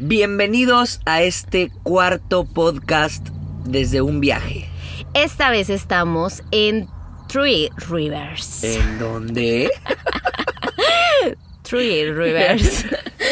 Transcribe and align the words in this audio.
Bienvenidos 0.00 1.00
a 1.06 1.22
este 1.22 1.70
cuarto 1.84 2.44
podcast 2.44 3.28
desde 3.64 4.02
un 4.02 4.20
viaje. 4.20 4.68
Esta 5.14 5.50
vez 5.50 5.70
estamos 5.70 6.42
en 6.50 6.88
Three 7.28 7.70
Rivers. 7.88 8.64
¿En 8.64 8.98
dónde? 8.98 9.70
Three 11.62 12.12
Rivers. 12.12 12.84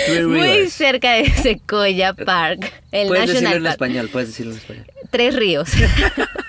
Three 0.07 0.25
Muy 0.25 0.41
Rivers. 0.41 0.73
cerca 0.73 1.15
de 1.15 1.31
Sequoia 1.31 2.15
Park. 2.15 2.73
El 2.93 3.09
Puedes 3.09 3.29
decirlo 3.33 3.57
en 3.57 3.67
español, 3.67 4.09
puedes 4.13 4.29
decirlo 4.29 4.53
en 4.53 4.59
español. 4.59 4.87
Tres 5.11 5.35
ríos. 5.35 5.69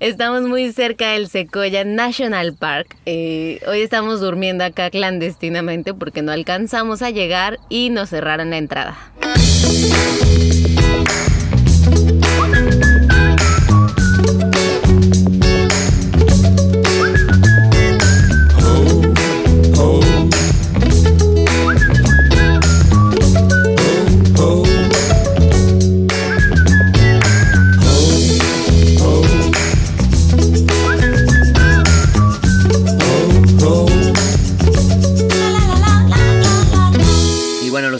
Estamos 0.00 0.42
muy 0.42 0.72
cerca 0.72 1.12
del 1.12 1.28
Sequoia 1.28 1.84
National 1.84 2.54
Park. 2.54 2.96
Eh, 3.06 3.60
hoy 3.66 3.80
estamos 3.80 4.20
durmiendo 4.20 4.64
acá 4.64 4.90
clandestinamente 4.90 5.94
porque 5.94 6.22
no 6.22 6.32
alcanzamos 6.32 7.02
a 7.02 7.10
llegar 7.10 7.58
y 7.68 7.90
nos 7.90 8.10
cerraron 8.10 8.50
la 8.50 8.58
entrada. 8.58 8.96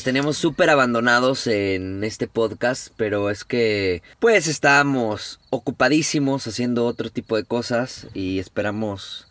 Teníamos 0.04 0.36
súper 0.36 0.68
abandonados 0.68 1.46
en 1.46 2.04
este 2.04 2.26
podcast, 2.28 2.88
pero 2.98 3.30
es 3.30 3.42
que 3.42 4.02
pues 4.18 4.48
estábamos 4.48 5.41
ocupadísimos 5.48 6.46
haciendo 6.46 6.84
otro 6.84 7.08
tipo 7.08 7.36
de 7.36 7.44
cosas 7.44 8.06
y 8.12 8.38
esperamos 8.38 9.28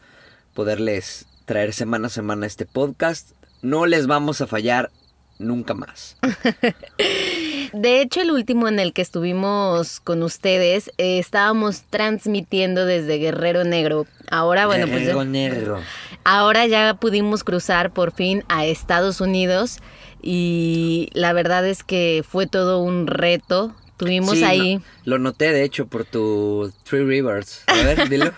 poderles 0.55 1.27
traer 1.45 1.73
semana 1.73 2.07
a 2.07 2.09
semana 2.09 2.47
este 2.47 2.65
podcast. 2.65 3.33
No 3.61 3.85
les 3.85 4.07
vamos 4.07 4.41
a 4.41 4.47
fallar 4.47 4.89
nunca 5.38 5.75
más. 5.75 6.17
De 7.73 8.02
hecho, 8.02 8.21
el 8.21 8.31
último 8.31 8.67
en 8.67 8.80
el 8.80 8.93
que 8.93 9.03
estuvimos 9.03 9.99
con 9.99 10.23
ustedes, 10.23 10.89
eh, 10.97 11.19
estábamos 11.19 11.83
transmitiendo 11.83 12.87
desde 12.87 13.19
Guerrero 13.19 13.63
Negro. 13.63 14.08
Ahora, 14.31 14.65
bueno, 14.65 14.87
pues 14.87 15.02
Guerrero 15.02 15.23
negro. 15.23 15.80
ahora 16.23 16.65
ya 16.65 16.95
pudimos 16.95 17.43
cruzar 17.43 17.91
por 17.91 18.11
fin 18.11 18.43
a 18.47 18.65
Estados 18.65 19.21
Unidos 19.21 19.77
y 20.23 21.09
la 21.13 21.33
verdad 21.33 21.67
es 21.67 21.83
que 21.83 22.23
fue 22.27 22.47
todo 22.47 22.79
un 22.79 23.05
reto. 23.07 23.75
Tuvimos 23.95 24.38
Sí, 24.39 24.43
ahí, 24.43 24.75
no- 24.77 24.81
lo 25.05 25.19
noté 25.19 25.52
de 25.53 25.63
hecho 25.63 25.85
por 25.85 26.03
tu 26.03 26.73
Three 26.83 27.03
Rivers. 27.05 27.63
A 27.67 27.73
ver, 27.75 28.09
dilo. 28.09 28.31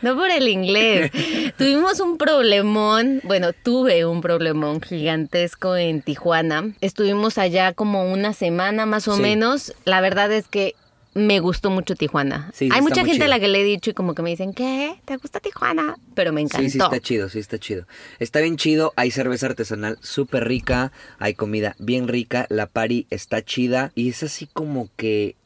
no 0.00 0.14
por 0.16 0.30
el 0.30 0.48
inglés, 0.48 1.10
tuvimos 1.58 1.98
un 2.00 2.16
problemón, 2.18 3.20
bueno, 3.24 3.52
tuve 3.52 4.06
un 4.06 4.20
problemón 4.20 4.80
gigantesco 4.80 5.76
en 5.76 6.02
Tijuana. 6.02 6.72
Estuvimos 6.80 7.36
allá 7.36 7.72
como 7.72 8.10
una 8.10 8.32
semana 8.32 8.86
más 8.86 9.08
o 9.08 9.16
Sí. 9.16 9.22
menos. 9.22 9.74
La 9.84 10.00
verdad 10.00 10.30
es 10.32 10.46
que 10.46 10.74
me 11.14 11.38
gustó 11.40 11.70
mucho 11.70 11.94
Tijuana. 11.94 12.50
Sí, 12.52 12.58
sí, 12.58 12.64
Hay 12.64 12.78
está 12.78 12.82
mucha 12.82 13.04
gente 13.04 13.24
a 13.24 13.28
la 13.28 13.38
que 13.38 13.48
le 13.48 13.60
he 13.60 13.64
dicho 13.64 13.90
y 13.90 13.94
como 13.94 14.14
que 14.14 14.22
me 14.22 14.30
dicen, 14.30 14.52
¿qué? 14.52 14.96
¿Te 15.04 15.16
gusta 15.16 15.40
Tijuana? 15.40 15.96
Pero 16.14 16.32
me 16.32 16.40
encantó. 16.40 16.64
Sí, 16.64 16.70
sí 16.70 16.78
está 16.78 17.00
chido, 17.00 17.28
sí 17.28 17.38
está 17.38 17.58
chido. 17.58 17.86
Está 18.18 18.40
bien 18.40 18.56
chido, 18.56 18.92
hay 18.96 19.10
cerveza 19.10 19.46
artesanal 19.46 19.98
súper 20.02 20.46
rica, 20.48 20.92
hay 21.18 21.34
comida 21.34 21.76
bien 21.78 22.08
rica, 22.08 22.46
la 22.50 22.66
pari 22.66 23.06
está 23.10 23.42
chida 23.44 23.92
y 23.94 24.08
es 24.08 24.22
así 24.22 24.48
como 24.52 24.88
que 24.96 25.36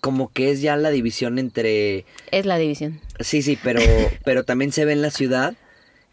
como 0.00 0.30
que 0.32 0.52
es 0.52 0.60
ya 0.60 0.76
la 0.76 0.90
división 0.90 1.38
entre 1.40 2.04
Es 2.30 2.46
la 2.46 2.58
división. 2.58 3.00
sí, 3.18 3.42
sí, 3.42 3.58
pero 3.60 3.80
pero 4.24 4.44
también 4.44 4.70
se 4.70 4.84
ve 4.84 4.92
en 4.92 5.02
la 5.02 5.10
ciudad 5.10 5.56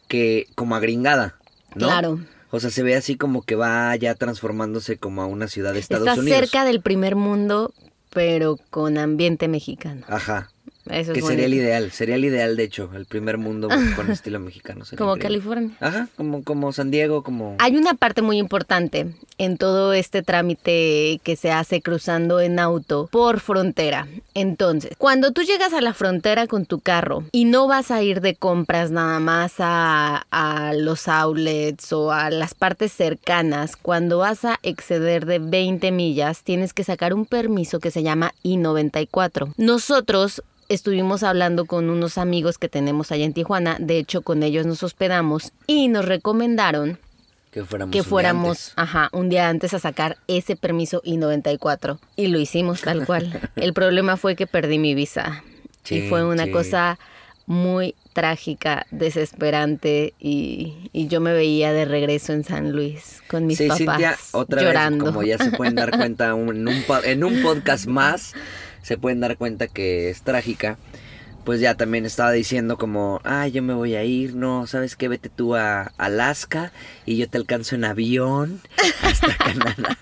que 0.07 0.47
como 0.56 0.75
agringada, 0.75 1.38
¿no? 1.75 1.88
Claro. 1.88 2.19
O 2.50 2.59
sea, 2.59 2.69
se 2.69 2.84
ve 2.84 2.96
así 2.96 3.16
como 3.16 3.41
que 3.44 3.56
va 3.56 3.96
ya 3.96 4.13
transformándose 4.16 4.97
como 4.97 5.22
a 5.22 5.25
una 5.28 5.47
ciudad 5.47 5.73
de 5.73 5.79
Estados 5.79 6.07
Está 6.07 6.22
Unidos. 6.22 6.40
cerca 6.40 6.66
del 6.66 6.81
primer 6.81 7.16
mundo, 7.16 7.73
pero 8.13 8.57
con 8.69 8.97
ambiente 8.97 9.47
mexicano. 9.47 10.06
Ajá. 10.07 10.53
Eso 10.90 11.14
Que 11.14 11.20
es 11.20 11.26
sería 11.26 11.46
el 11.46 11.54
ideal, 11.54 11.92
sería 11.92 12.16
el 12.16 12.26
ideal 12.26 12.58
de 12.58 12.64
hecho, 12.64 12.90
el 12.96 13.06
primer 13.06 13.38
mundo 13.38 13.70
con 13.96 14.12
estilo 14.12 14.40
mexicano. 14.40 14.86
sería 14.86 14.98
Como 14.98 15.16
increíble. 15.16 15.40
California. 15.40 15.78
Ajá, 15.80 16.08
como, 16.18 16.44
como 16.44 16.74
San 16.74 16.92
Diego, 16.92 17.24
como... 17.24 17.56
Hay 17.60 17.78
una 17.78 17.94
parte 17.94 18.22
muy 18.22 18.38
importante 18.38 19.08
en 19.38 19.58
todo 19.58 19.94
este 19.94 20.24
trámite 20.24 21.20
que 21.24 21.36
se 21.36 21.52
hace 21.52 21.82
cruzando 21.82 22.40
en 22.40 22.60
auto 22.60 23.08
por 23.12 23.40
frontera. 23.40 24.08
Entonces, 24.34 24.92
cuando 24.98 25.32
tú 25.32 25.42
llegas 25.44 25.74
a 25.74 25.82
la 25.82 25.94
frontera 25.94 26.48
con 26.48 26.66
tu 26.66 26.80
carro 26.80 27.24
y 27.32 27.46
no 27.46 27.68
vas 27.68 27.92
a 27.92 28.02
ir 28.04 28.22
de 28.22 28.36
compras 28.36 28.92
nada 28.92 29.20
más 29.20 29.56
a, 29.60 30.26
a 30.32 30.74
los 30.74 31.08
outlets 31.08 31.94
o 31.94 32.12
a 32.12 32.30
las 32.30 32.54
partes 32.54 32.92
cercanas, 32.92 33.76
cuando 33.76 34.18
vas 34.20 34.46
a 34.46 34.60
exceder 34.64 35.26
de 35.26 35.40
20 35.40 35.92
millas, 35.92 36.44
tienes 36.44 36.74
que 36.74 36.84
sacar 36.84 37.14
un 37.14 37.26
permiso 37.26 37.80
que 37.80 37.92
se 37.92 38.04
llama 38.04 38.34
I-94. 38.44 39.54
Nosotros 39.58 40.44
estuvimos 40.69 41.24
hablando 41.24 41.66
con 41.66 41.90
unos 41.90 42.18
amigos 42.18 42.57
que 42.57 42.69
tenemos 42.69 43.12
allá 43.12 43.25
en 43.25 43.34
Tijuana, 43.34 43.78
de 43.79 43.97
hecho 43.97 44.22
con 44.22 44.44
ellos 44.44 44.66
nos 44.66 44.84
hospedamos 44.84 45.51
y 45.68 45.88
nos 45.88 46.06
recomendaron 46.06 47.00
Que 47.51 47.63
fuéramos. 47.63 47.91
que 47.91 48.00
un 48.00 48.03
día 48.03 48.09
fuéramos, 48.09 48.73
ajá, 48.75 49.09
un 49.13 49.29
día 49.29 49.50
antes 49.50 49.73
a 49.73 49.79
sacar 49.79 50.18
ese 50.28 50.56
permiso 50.56 51.02
I-94 51.03 52.00
y 52.16 52.28
lo 52.28 52.40
hicimos 52.40 52.81
tal 52.81 53.06
cual. 53.06 53.40
El 53.56 53.73
problema 53.73 54.18
fue 54.18 54.35
que 54.35 54.47
perdí 54.47 54.79
mi 54.79 54.96
visa 54.96 55.44
y 55.90 56.02
fue 56.09 56.23
una 56.25 56.46
sí. 56.46 56.52
cosa 56.52 56.97
muy 57.46 57.94
trágica, 58.13 58.85
desesperante 58.91 60.13
y, 60.19 60.90
y 60.94 61.07
yo 61.07 61.19
me 61.19 61.34
veía 61.34 61.73
de 61.73 61.84
regreso 61.85 62.31
en 62.31 62.44
San 62.46 62.72
Luis 62.72 63.22
con 63.28 63.46
mis 63.47 63.57
sí, 63.57 63.68
papás 63.68 63.78
Cintia, 63.79 64.18
otra 64.31 64.62
llorando. 64.62 65.06
vez, 65.06 65.13
como 65.13 65.25
ya 65.25 65.38
se 65.38 65.52
pueden 65.52 65.75
dar 65.75 65.91
cuenta 65.91 66.34
un- 66.35 66.56
en, 66.56 66.68
un, 66.68 66.84
po- 66.84 67.03
en 67.03 67.23
un 67.23 67.41
podcast 67.41 67.85
más, 67.88 68.34
se 68.84 68.98
pueden 68.98 69.20
dar 69.20 69.38
cuenta 69.38 69.68
que 69.68 70.12
es 70.12 70.22
trágica. 70.22 70.78
Pues 71.44 71.60
ya 71.60 71.76
también 71.76 72.06
estaba 72.06 72.32
diciendo 72.32 72.78
como, 72.78 73.20
ah, 73.26 73.48
yo 73.48 73.62
me 73.64 73.74
voy 73.74 73.96
a 73.96 74.04
ir, 74.04 74.34
no, 74.34 74.66
¿sabes 74.66 74.96
qué? 74.96 75.10
Vete 75.10 75.28
tú 75.28 75.56
a 75.56 75.92
Alaska 75.98 76.72
y 77.06 77.18
yo 77.18 77.28
te 77.28 77.38
alcanzo 77.38 77.76
en 77.76 77.84
avión 77.84 78.62
hasta 79.02 79.36
Canadá. 79.38 79.98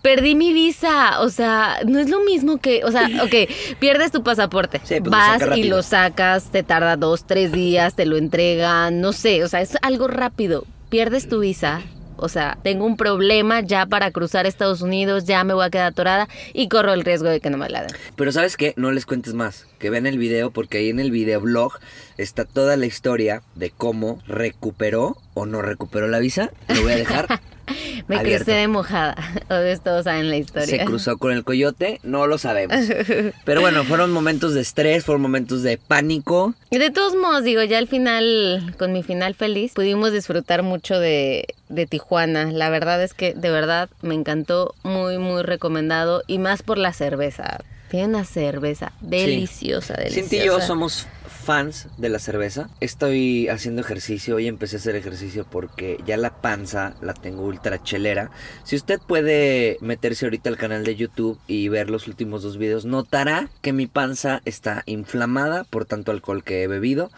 Perdí 0.00 0.34
mi 0.34 0.54
visa, 0.54 1.20
o 1.20 1.28
sea, 1.28 1.80
no 1.86 1.98
es 1.98 2.08
lo 2.08 2.20
mismo 2.20 2.58
que, 2.58 2.82
o 2.84 2.90
sea, 2.90 3.10
ok, 3.22 3.50
pierdes 3.78 4.10
tu 4.10 4.22
pasaporte, 4.22 4.80
Sí, 4.84 5.00
pues 5.00 5.04
lo 5.04 5.10
vas 5.10 5.40
saca 5.40 5.58
y 5.58 5.64
lo 5.64 5.82
sacas, 5.82 6.50
te 6.50 6.62
tarda 6.62 6.96
dos, 6.96 7.26
tres 7.26 7.52
días, 7.52 7.94
te 7.94 8.06
lo 8.06 8.16
entregan, 8.16 9.00
no 9.00 9.12
sé, 9.12 9.44
o 9.44 9.48
sea, 9.48 9.60
es 9.60 9.76
algo 9.82 10.08
rápido. 10.08 10.64
Pierdes 10.88 11.28
tu 11.28 11.40
visa, 11.40 11.82
o 12.18 12.28
sea, 12.28 12.58
tengo 12.62 12.84
un 12.84 12.96
problema 12.96 13.60
ya 13.60 13.86
para 13.86 14.10
cruzar 14.10 14.46
Estados 14.46 14.82
Unidos, 14.82 15.24
ya 15.24 15.44
me 15.44 15.54
voy 15.54 15.64
a 15.64 15.70
quedar 15.70 15.86
atorada 15.86 16.28
y 16.52 16.68
corro 16.68 16.92
el 16.92 17.04
riesgo 17.04 17.28
de 17.28 17.40
que 17.40 17.50
no 17.50 17.58
me 17.58 17.68
la 17.68 17.82
den. 17.82 17.96
Pero 18.16 18.32
¿sabes 18.32 18.56
qué? 18.56 18.74
No 18.76 18.90
les 18.90 19.06
cuentes 19.06 19.34
más, 19.34 19.66
que 19.78 19.90
vean 19.90 20.06
el 20.06 20.18
video 20.18 20.50
porque 20.50 20.78
ahí 20.78 20.90
en 20.90 21.00
el 21.00 21.10
videoblog 21.10 21.72
está 22.16 22.44
toda 22.44 22.76
la 22.76 22.86
historia 22.86 23.42
de 23.54 23.70
cómo 23.70 24.20
recuperó 24.26 25.16
o 25.34 25.46
no 25.46 25.62
recuperó 25.62 26.08
la 26.08 26.18
visa. 26.18 26.50
Lo 26.68 26.82
voy 26.82 26.92
a 26.92 26.96
dejar. 26.96 27.40
Me 28.06 28.16
Abierto. 28.16 28.44
crucé 28.44 28.58
de 28.58 28.68
mojada, 28.68 29.16
o 29.48 29.78
todos 29.84 30.04
saben 30.04 30.30
la 30.30 30.36
historia. 30.36 30.66
Se 30.66 30.84
cruzó 30.84 31.18
con 31.18 31.32
el 31.32 31.44
coyote, 31.44 32.00
no 32.02 32.26
lo 32.26 32.38
sabemos. 32.38 32.76
Pero 33.44 33.60
bueno, 33.60 33.84
fueron 33.84 34.10
momentos 34.12 34.54
de 34.54 34.60
estrés, 34.60 35.04
fueron 35.04 35.22
momentos 35.22 35.62
de 35.62 35.78
pánico. 35.78 36.54
Y 36.70 36.78
de 36.78 36.90
todos 36.90 37.14
modos, 37.14 37.44
digo, 37.44 37.62
ya 37.62 37.78
al 37.78 37.88
final, 37.88 38.74
con 38.78 38.92
mi 38.92 39.02
final 39.02 39.34
feliz, 39.34 39.72
pudimos 39.74 40.12
disfrutar 40.12 40.62
mucho 40.62 40.98
de, 40.98 41.54
de 41.68 41.86
Tijuana. 41.86 42.50
La 42.52 42.70
verdad 42.70 43.02
es 43.02 43.14
que 43.14 43.34
de 43.34 43.50
verdad 43.50 43.88
me 44.02 44.14
encantó, 44.14 44.74
muy, 44.82 45.18
muy 45.18 45.42
recomendado. 45.42 46.22
Y 46.26 46.38
más 46.38 46.62
por 46.62 46.78
la 46.78 46.92
cerveza. 46.92 47.58
Tiene 47.90 48.08
una 48.08 48.24
cerveza 48.24 48.92
deliciosa, 49.00 49.94
deliciosa. 49.94 50.20
Cinti 50.28 50.36
y 50.36 50.46
yo 50.46 50.60
somos 50.60 51.06
fans 51.48 51.88
de 51.96 52.10
la 52.10 52.18
cerveza. 52.18 52.68
Estoy 52.78 53.48
haciendo 53.48 53.80
ejercicio, 53.80 54.36
hoy 54.36 54.48
empecé 54.48 54.76
a 54.76 54.80
hacer 54.80 54.96
ejercicio 54.96 55.46
porque 55.50 55.96
ya 56.04 56.18
la 56.18 56.42
panza 56.42 56.94
la 57.00 57.14
tengo 57.14 57.42
ultra 57.42 57.82
chelera. 57.82 58.30
Si 58.64 58.76
usted 58.76 59.00
puede 59.00 59.78
meterse 59.80 60.26
ahorita 60.26 60.50
al 60.50 60.58
canal 60.58 60.84
de 60.84 60.94
YouTube 60.94 61.38
y 61.46 61.68
ver 61.68 61.88
los 61.88 62.06
últimos 62.06 62.42
dos 62.42 62.58
videos, 62.58 62.84
notará 62.84 63.48
que 63.62 63.72
mi 63.72 63.86
panza 63.86 64.42
está 64.44 64.82
inflamada 64.84 65.64
por 65.64 65.86
tanto 65.86 66.12
alcohol 66.12 66.44
que 66.44 66.64
he 66.64 66.66
bebido. 66.66 67.10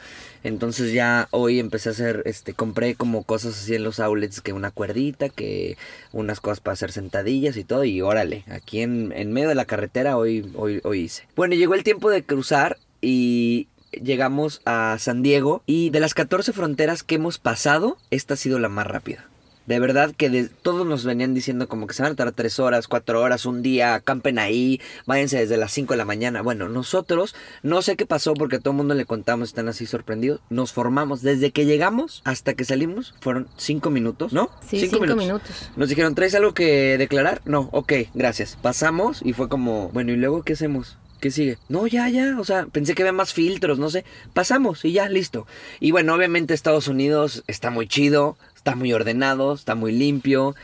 Entonces 0.45 0.93
ya 0.93 1.27
hoy 1.33 1.59
empecé 1.59 1.89
a 1.89 1.93
hacer, 1.93 2.23
este, 2.25 2.55
compré 2.55 2.95
como 2.95 3.25
cosas 3.25 3.59
así 3.59 3.75
en 3.75 3.83
los 3.83 3.99
outlets, 3.99 4.41
que 4.41 4.53
una 4.53 4.71
cuerdita, 4.71 5.29
que 5.29 5.77
unas 6.13 6.39
cosas 6.39 6.61
para 6.61 6.75
hacer 6.75 6.93
sentadillas 6.93 7.57
y 7.57 7.65
todo, 7.65 7.83
y 7.83 8.01
órale, 8.01 8.45
aquí 8.49 8.81
en, 8.81 9.11
en 9.11 9.33
medio 9.33 9.49
de 9.49 9.57
la 9.57 9.65
carretera 9.65 10.17
hoy, 10.17 10.49
hoy, 10.55 10.81
hoy 10.85 11.01
hice. 11.01 11.27
Bueno, 11.35 11.57
llegó 11.57 11.75
el 11.75 11.83
tiempo 11.83 12.11
de 12.11 12.23
cruzar 12.23 12.79
y 13.03 13.69
llegamos 14.03 14.63
a 14.65 14.97
San 14.99 15.23
Diego 15.23 15.63
y 15.67 15.91
de 15.91 16.01
las 16.01 16.15
14 16.15 16.53
fronteras 16.53 17.03
que 17.03 17.17
hemos 17.17 17.39
pasado, 17.39 17.99
esta 18.11 18.35
ha 18.35 18.37
sido 18.37 18.59
la 18.59 18.69
más 18.69 18.87
rápida. 18.87 19.31
De 19.71 19.79
verdad 19.79 20.13
que 20.17 20.31
de, 20.31 20.49
todos 20.49 20.85
nos 20.85 21.05
venían 21.05 21.33
diciendo 21.33 21.69
como 21.69 21.87
que 21.87 21.95
se 21.95 22.03
van 22.03 22.11
a 22.11 22.15
tardar 22.17 22.35
tres 22.35 22.59
horas, 22.59 22.89
cuatro 22.89 23.21
horas, 23.21 23.47
un 23.47 23.63
día, 23.63 23.95
acampen 23.95 24.41
ahí, 24.41 24.81
váyanse 25.07 25.39
desde 25.39 25.57
las 25.57 25.71
5 25.71 25.93
de 25.93 25.99
la 25.99 26.05
mañana. 26.05 26.43
Bueno, 26.43 26.69
nosotros, 26.69 27.37
no 27.63 27.81
sé 27.81 27.95
qué 27.95 28.05
pasó 28.05 28.35
porque 28.35 28.57
a 28.57 28.59
todo 28.59 28.73
el 28.73 28.79
mundo 28.79 28.95
le 28.95 29.05
contamos, 29.05 29.51
están 29.51 29.69
así 29.69 29.87
sorprendidos. 29.87 30.41
Nos 30.51 30.73
formamos 30.73 31.23
desde 31.23 31.53
que 31.53 31.67
llegamos 31.67 32.21
hasta 32.25 32.55
que 32.55 32.65
salimos, 32.65 33.15
fueron 33.21 33.47
cinco 33.57 33.91
minutos, 33.91 34.33
¿no? 34.33 34.51
Sí, 34.69 34.81
cinco, 34.81 34.99
minutos. 34.99 35.71
Nos 35.77 35.89
dijeron, 35.89 36.17
¿traes 36.17 36.35
algo 36.35 36.53
que 36.53 36.99
declarar? 36.99 37.41
No, 37.45 37.69
ok, 37.71 37.93
gracias. 38.13 38.59
Pasamos 38.61 39.21
y 39.25 39.35
fue 39.35 39.49
como, 39.49 39.91
bueno, 39.91 40.11
¿y 40.11 40.17
luego 40.17 40.43
qué 40.43 40.55
hacemos? 40.55 40.99
¿Qué 41.21 41.31
sigue? 41.31 41.59
No, 41.69 41.87
ya, 41.87 42.09
ya. 42.09 42.37
O 42.39 42.45
sea, 42.45 42.67
pensé 42.67 42.95
que 42.95 43.03
había 43.03 43.13
más 43.13 43.35
filtros, 43.35 43.79
no 43.79 43.91
sé. 43.91 44.05
Pasamos 44.33 44.85
y 44.85 44.93
ya, 44.93 45.09
listo. 45.09 45.47
Y 45.79 45.91
bueno, 45.91 46.15
obviamente 46.15 46.55
Estados 46.55 46.89
Unidos 46.89 47.45
está 47.47 47.71
muy 47.71 47.87
chido, 47.87 48.39
está 48.57 48.75
muy 48.75 48.93
ordenado, 48.93 49.53
está 49.53 49.75
muy 49.75 49.93
limpio. 49.93 50.55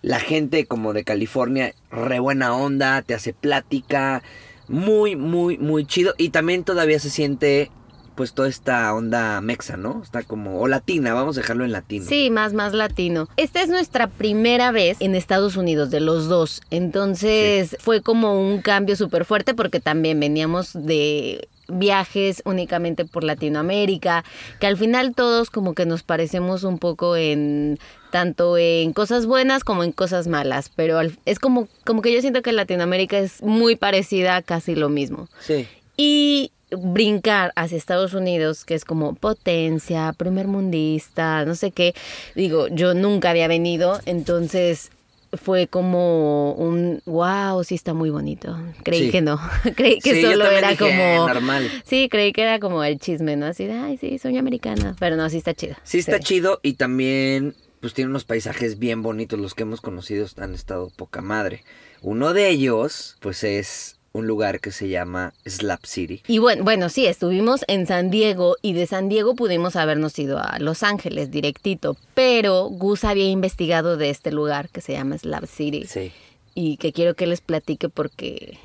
La 0.00 0.18
gente 0.18 0.66
como 0.66 0.94
de 0.94 1.04
California, 1.04 1.74
re 1.90 2.18
buena 2.18 2.56
onda, 2.56 3.02
te 3.02 3.12
hace 3.12 3.34
plática. 3.34 4.22
Muy, 4.68 5.16
muy, 5.16 5.58
muy 5.58 5.84
chido. 5.84 6.14
Y 6.16 6.30
también 6.30 6.64
todavía 6.64 6.98
se 6.98 7.10
siente 7.10 7.70
pues 8.16 8.32
toda 8.32 8.48
esta 8.48 8.92
onda 8.94 9.40
mexa, 9.40 9.76
¿no? 9.76 10.02
Está 10.02 10.22
como, 10.22 10.60
o 10.60 10.68
latina, 10.68 11.14
vamos 11.14 11.36
a 11.36 11.40
dejarlo 11.40 11.64
en 11.64 11.72
latino. 11.72 12.06
Sí, 12.06 12.30
más, 12.30 12.52
más 12.52 12.72
latino. 12.72 13.28
Esta 13.36 13.62
es 13.62 13.68
nuestra 13.68 14.08
primera 14.08 14.72
vez 14.72 14.96
en 15.00 15.14
Estados 15.14 15.56
Unidos, 15.56 15.90
de 15.90 16.00
los 16.00 16.28
dos. 16.28 16.62
Entonces 16.70 17.76
fue 17.80 18.00
como 18.00 18.40
un 18.40 18.62
cambio 18.62 18.96
súper 18.96 19.24
fuerte 19.24 19.54
porque 19.54 19.80
también 19.80 20.18
veníamos 20.18 20.72
de 20.72 21.48
viajes 21.68 22.42
únicamente 22.44 23.04
por 23.04 23.24
Latinoamérica, 23.24 24.24
que 24.60 24.66
al 24.66 24.76
final 24.76 25.14
todos 25.14 25.50
como 25.50 25.74
que 25.74 25.86
nos 25.86 26.02
parecemos 26.02 26.64
un 26.64 26.78
poco 26.78 27.16
en 27.16 27.78
tanto 28.10 28.56
en 28.56 28.92
cosas 28.92 29.26
buenas 29.26 29.64
como 29.64 29.82
en 29.82 29.92
cosas 29.92 30.28
malas, 30.28 30.70
pero 30.74 31.00
es 31.00 31.38
como 31.38 31.68
como 31.84 32.02
que 32.02 32.14
yo 32.14 32.20
siento 32.20 32.42
que 32.42 32.52
Latinoamérica 32.52 33.18
es 33.18 33.42
muy 33.42 33.76
parecida 33.76 34.36
a 34.36 34.42
casi 34.42 34.74
lo 34.74 34.88
mismo. 34.88 35.28
Sí. 35.40 35.66
Y 35.96 36.52
brincar 36.70 37.52
hacia 37.56 37.78
Estados 37.78 38.14
Unidos, 38.14 38.64
que 38.64 38.74
es 38.74 38.84
como 38.84 39.14
potencia, 39.14 40.12
primer 40.16 40.48
mundista, 40.48 41.44
no 41.44 41.54
sé 41.54 41.70
qué. 41.70 41.94
Digo, 42.34 42.68
yo 42.68 42.94
nunca 42.94 43.30
había 43.30 43.48
venido, 43.48 44.00
entonces 44.06 44.90
fue 45.32 45.66
como 45.66 46.52
un 46.52 47.02
wow, 47.04 47.62
sí 47.64 47.74
está 47.74 47.94
muy 47.94 48.10
bonito. 48.10 48.56
Creí 48.82 49.10
que 49.10 49.20
no. 49.20 49.40
creí 49.76 50.00
que 50.00 50.22
solo 50.22 50.46
era 50.46 50.76
como 50.76 51.26
normal. 51.26 51.70
Sí, 51.84 52.08
creí 52.08 52.32
que 52.32 52.42
era 52.42 52.58
como 52.58 52.82
el 52.84 52.98
chisme, 52.98 53.36
¿no? 53.36 53.46
Así 53.46 53.66
de, 53.66 53.74
ay, 53.74 53.96
sí, 53.98 54.18
soy 54.18 54.36
americana, 54.38 54.96
pero 54.98 55.16
no, 55.16 55.28
sí 55.30 55.38
está 55.38 55.54
chido. 55.54 55.76
Sí 55.82 55.98
está 55.98 56.18
chido 56.20 56.60
y 56.62 56.74
también 56.74 57.54
pues 57.80 57.94
tiene 57.94 58.10
unos 58.10 58.24
paisajes 58.24 58.78
bien 58.78 59.02
bonitos, 59.02 59.38
los 59.38 59.54
que 59.54 59.62
hemos 59.62 59.80
conocido 59.80 60.26
han 60.38 60.54
estado 60.54 60.90
poca 60.96 61.20
madre. 61.20 61.62
Uno 62.02 62.32
de 62.32 62.48
ellos 62.48 63.16
pues 63.20 63.44
es 63.44 63.95
un 64.16 64.26
lugar 64.26 64.60
que 64.60 64.72
se 64.72 64.88
llama 64.88 65.34
Slap 65.44 65.84
City. 65.84 66.22
Y 66.26 66.38
bueno, 66.38 66.64
bueno, 66.64 66.88
sí, 66.88 67.06
estuvimos 67.06 67.64
en 67.68 67.86
San 67.86 68.10
Diego 68.10 68.56
y 68.62 68.72
de 68.72 68.86
San 68.86 69.08
Diego 69.08 69.34
pudimos 69.34 69.76
habernos 69.76 70.18
ido 70.18 70.38
a 70.38 70.58
Los 70.58 70.82
Ángeles 70.82 71.30
directito, 71.30 71.96
pero 72.14 72.64
Gus 72.64 73.04
había 73.04 73.28
investigado 73.28 73.96
de 73.96 74.10
este 74.10 74.32
lugar 74.32 74.70
que 74.70 74.80
se 74.80 74.94
llama 74.94 75.18
Slap 75.18 75.44
City. 75.46 75.84
Sí. 75.86 76.12
Y 76.54 76.78
que 76.78 76.92
quiero 76.92 77.14
que 77.14 77.26
les 77.26 77.42
platique 77.42 77.88
porque 77.90 78.58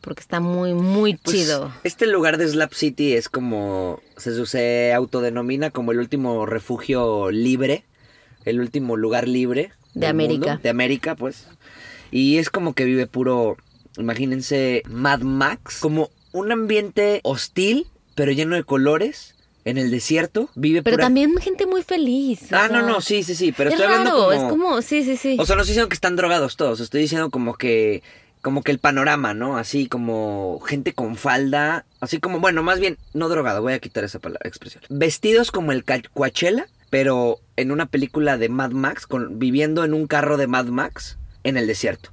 porque 0.00 0.20
está 0.20 0.40
muy, 0.40 0.74
muy 0.74 1.16
pues, 1.16 1.36
chido. 1.36 1.72
Este 1.82 2.06
lugar 2.06 2.36
de 2.36 2.46
Slap 2.46 2.72
City 2.74 3.14
es 3.14 3.30
como, 3.30 4.00
se, 4.18 4.44
se 4.46 4.92
autodenomina 4.92 5.70
como 5.70 5.92
el 5.92 5.98
último 5.98 6.44
refugio 6.44 7.30
libre, 7.30 7.84
el 8.44 8.60
último 8.60 8.96
lugar 8.96 9.28
libre. 9.28 9.72
De 9.94 10.06
América. 10.06 10.60
de 10.62 10.68
América, 10.68 11.14
pues. 11.14 11.46
Y 12.10 12.36
es 12.36 12.50
como 12.50 12.74
que 12.74 12.84
vive 12.84 13.06
puro 13.06 13.56
Imagínense 13.98 14.82
Mad 14.88 15.20
Max 15.20 15.78
como 15.80 16.10
un 16.32 16.52
ambiente 16.52 17.20
hostil, 17.22 17.86
pero 18.14 18.32
lleno 18.32 18.56
de 18.56 18.64
colores. 18.64 19.30
En 19.66 19.78
el 19.78 19.90
desierto 19.90 20.50
vive 20.54 20.82
Pero 20.82 20.98
también 20.98 21.34
gente 21.38 21.64
muy 21.64 21.82
feliz. 21.82 22.52
Ah, 22.52 22.68
no, 22.70 22.82
no, 22.82 23.00
sí, 23.00 23.22
sí, 23.22 23.34
sí. 23.34 23.50
Pero 23.50 23.70
estoy 23.70 23.86
hablando 23.86 24.10
como. 24.10 24.32
Es 24.32 24.42
como, 24.42 24.82
sí, 24.82 25.02
sí, 25.04 25.16
sí. 25.16 25.38
O 25.40 25.46
sea, 25.46 25.56
no 25.56 25.62
estoy 25.62 25.72
diciendo 25.72 25.88
que 25.88 25.94
están 25.94 26.16
drogados 26.16 26.58
todos. 26.58 26.80
Estoy 26.80 27.00
diciendo 27.00 27.30
como 27.30 27.54
que. 27.54 28.02
Como 28.42 28.62
que 28.62 28.72
el 28.72 28.78
panorama, 28.78 29.32
¿no? 29.32 29.56
Así 29.56 29.86
como 29.86 30.60
gente 30.66 30.92
con 30.92 31.16
falda. 31.16 31.86
Así 32.00 32.18
como, 32.18 32.40
bueno, 32.40 32.62
más 32.62 32.78
bien, 32.78 32.98
no 33.14 33.30
drogado, 33.30 33.62
voy 33.62 33.72
a 33.72 33.78
quitar 33.78 34.04
esa 34.04 34.18
palabra, 34.18 34.46
expresión. 34.46 34.84
Vestidos 34.90 35.50
como 35.50 35.72
el 35.72 35.82
Coachella, 36.12 36.66
pero 36.90 37.40
en 37.56 37.70
una 37.70 37.86
película 37.86 38.36
de 38.36 38.50
Mad 38.50 38.72
Max, 38.72 39.06
con, 39.06 39.38
viviendo 39.38 39.82
en 39.82 39.94
un 39.94 40.06
carro 40.06 40.36
de 40.36 40.46
Mad 40.46 40.66
Max 40.66 41.16
en 41.42 41.56
el 41.56 41.66
desierto. 41.66 42.10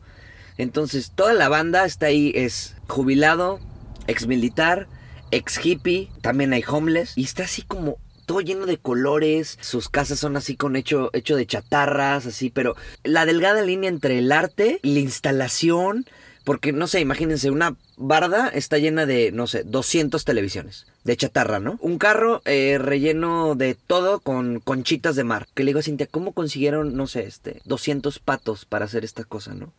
Entonces, 0.61 1.11
toda 1.15 1.33
la 1.33 1.49
banda 1.49 1.85
está 1.85 2.05
ahí, 2.05 2.31
es 2.35 2.75
jubilado, 2.87 3.59
ex 4.05 4.27
militar, 4.27 4.87
ex 5.31 5.59
hippie, 5.65 6.11
también 6.21 6.53
hay 6.53 6.63
homeless, 6.67 7.13
y 7.15 7.23
está 7.23 7.45
así 7.45 7.63
como 7.63 7.97
todo 8.27 8.41
lleno 8.41 8.67
de 8.67 8.77
colores, 8.77 9.57
sus 9.59 9.89
casas 9.89 10.19
son 10.19 10.37
así 10.37 10.55
con 10.55 10.75
hecho, 10.75 11.09
hecho 11.13 11.35
de 11.35 11.47
chatarras, 11.47 12.27
así, 12.27 12.51
pero 12.51 12.75
la 13.03 13.25
delgada 13.25 13.63
línea 13.63 13.89
entre 13.89 14.19
el 14.19 14.31
arte 14.31 14.79
y 14.83 14.93
la 14.93 14.99
instalación, 14.99 16.05
porque 16.43 16.73
no 16.73 16.85
sé, 16.85 16.99
imagínense, 16.99 17.49
una 17.49 17.75
barda 17.97 18.47
está 18.47 18.77
llena 18.77 19.07
de, 19.07 19.31
no 19.31 19.47
sé, 19.47 19.63
200 19.63 20.23
televisiones 20.25 20.85
de 21.03 21.17
chatarra, 21.17 21.59
¿no? 21.59 21.79
Un 21.81 21.97
carro 21.97 22.43
eh, 22.45 22.77
relleno 22.79 23.55
de 23.55 23.73
todo 23.73 24.19
con 24.19 24.59
conchitas 24.59 25.15
de 25.15 25.23
mar. 25.23 25.47
Que 25.55 25.63
le 25.63 25.69
digo 25.69 25.79
a 25.79 25.83
Cintia, 25.83 26.05
¿cómo 26.05 26.33
consiguieron, 26.33 26.95
no 26.95 27.07
sé, 27.07 27.25
este, 27.25 27.61
200 27.65 28.19
patos 28.19 28.65
para 28.65 28.85
hacer 28.85 29.03
esta 29.03 29.23
cosa, 29.23 29.55
¿no? 29.55 29.73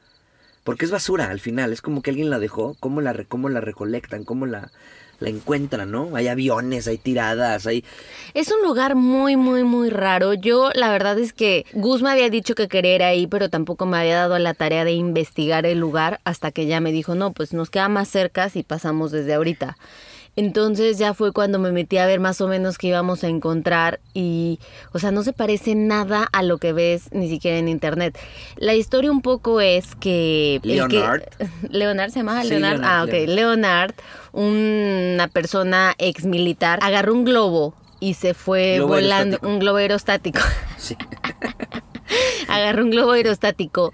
Porque 0.64 0.84
es 0.84 0.90
basura 0.90 1.30
al 1.30 1.40
final, 1.40 1.72
es 1.72 1.82
como 1.82 2.02
que 2.02 2.10
alguien 2.10 2.30
la 2.30 2.38
dejó, 2.38 2.76
cómo 2.78 3.00
la, 3.00 3.24
cómo 3.24 3.48
la 3.48 3.60
recolectan, 3.60 4.24
cómo 4.24 4.46
la, 4.46 4.70
la 5.22 5.30
encuentran, 5.30 5.90
¿no? 5.90 6.14
Hay 6.14 6.28
aviones, 6.28 6.86
hay 6.86 6.98
tiradas, 6.98 7.66
hay... 7.66 7.84
Es 8.34 8.52
un 8.52 8.62
lugar 8.62 8.94
muy, 8.94 9.36
muy, 9.36 9.64
muy 9.64 9.90
raro. 9.90 10.34
Yo 10.34 10.70
la 10.74 10.90
verdad 10.90 11.18
es 11.18 11.32
que 11.32 11.64
Gus 11.72 12.02
me 12.02 12.10
había 12.10 12.28
dicho 12.28 12.54
que 12.54 12.68
quería 12.68 12.94
ir 12.94 13.02
ahí, 13.02 13.26
pero 13.26 13.48
tampoco 13.48 13.86
me 13.86 13.98
había 13.98 14.16
dado 14.16 14.38
la 14.38 14.54
tarea 14.54 14.84
de 14.84 14.92
investigar 14.92 15.64
el 15.66 15.78
lugar 15.78 16.20
hasta 16.24 16.50
que 16.50 16.66
ya 16.66 16.80
me 16.80 16.92
dijo, 16.92 17.14
no, 17.14 17.32
pues 17.32 17.52
nos 17.54 17.70
queda 17.70 17.88
más 17.88 18.08
cerca 18.08 18.48
si 18.48 18.62
pasamos 18.62 19.10
desde 19.10 19.34
ahorita. 19.34 19.76
Entonces 20.34 20.96
ya 20.96 21.12
fue 21.12 21.32
cuando 21.32 21.58
me 21.58 21.72
metí 21.72 21.98
a 21.98 22.06
ver 22.06 22.18
más 22.18 22.40
o 22.40 22.48
menos 22.48 22.78
qué 22.78 22.88
íbamos 22.88 23.22
a 23.22 23.28
encontrar 23.28 24.00
y, 24.14 24.60
o 24.92 24.98
sea, 24.98 25.10
no 25.10 25.22
se 25.22 25.34
parece 25.34 25.74
nada 25.74 26.26
a 26.32 26.42
lo 26.42 26.56
que 26.56 26.72
ves 26.72 27.12
ni 27.12 27.28
siquiera 27.28 27.58
en 27.58 27.68
internet. 27.68 28.18
La 28.56 28.74
historia 28.74 29.10
un 29.10 29.20
poco 29.20 29.60
es 29.60 29.94
que... 29.94 30.60
Leonard. 30.62 31.24
Leonard 31.68 32.10
se 32.10 32.20
llama 32.20 32.42
Leonard. 32.44 32.80
Ah, 32.82 33.04
ok. 33.04 33.12
Leonard, 33.28 33.94
una 34.32 35.28
persona 35.28 35.94
ex 35.98 36.24
militar, 36.24 36.78
agarró 36.82 37.12
un 37.12 37.24
globo 37.24 37.74
y 38.00 38.14
se 38.14 38.32
fue 38.32 38.80
volando, 38.80 39.38
un 39.42 39.58
globo 39.58 39.76
aerostático. 39.76 40.40
Sí. 40.78 40.96
agarró 42.48 42.84
un 42.84 42.90
globo 42.90 43.12
aerostático 43.12 43.92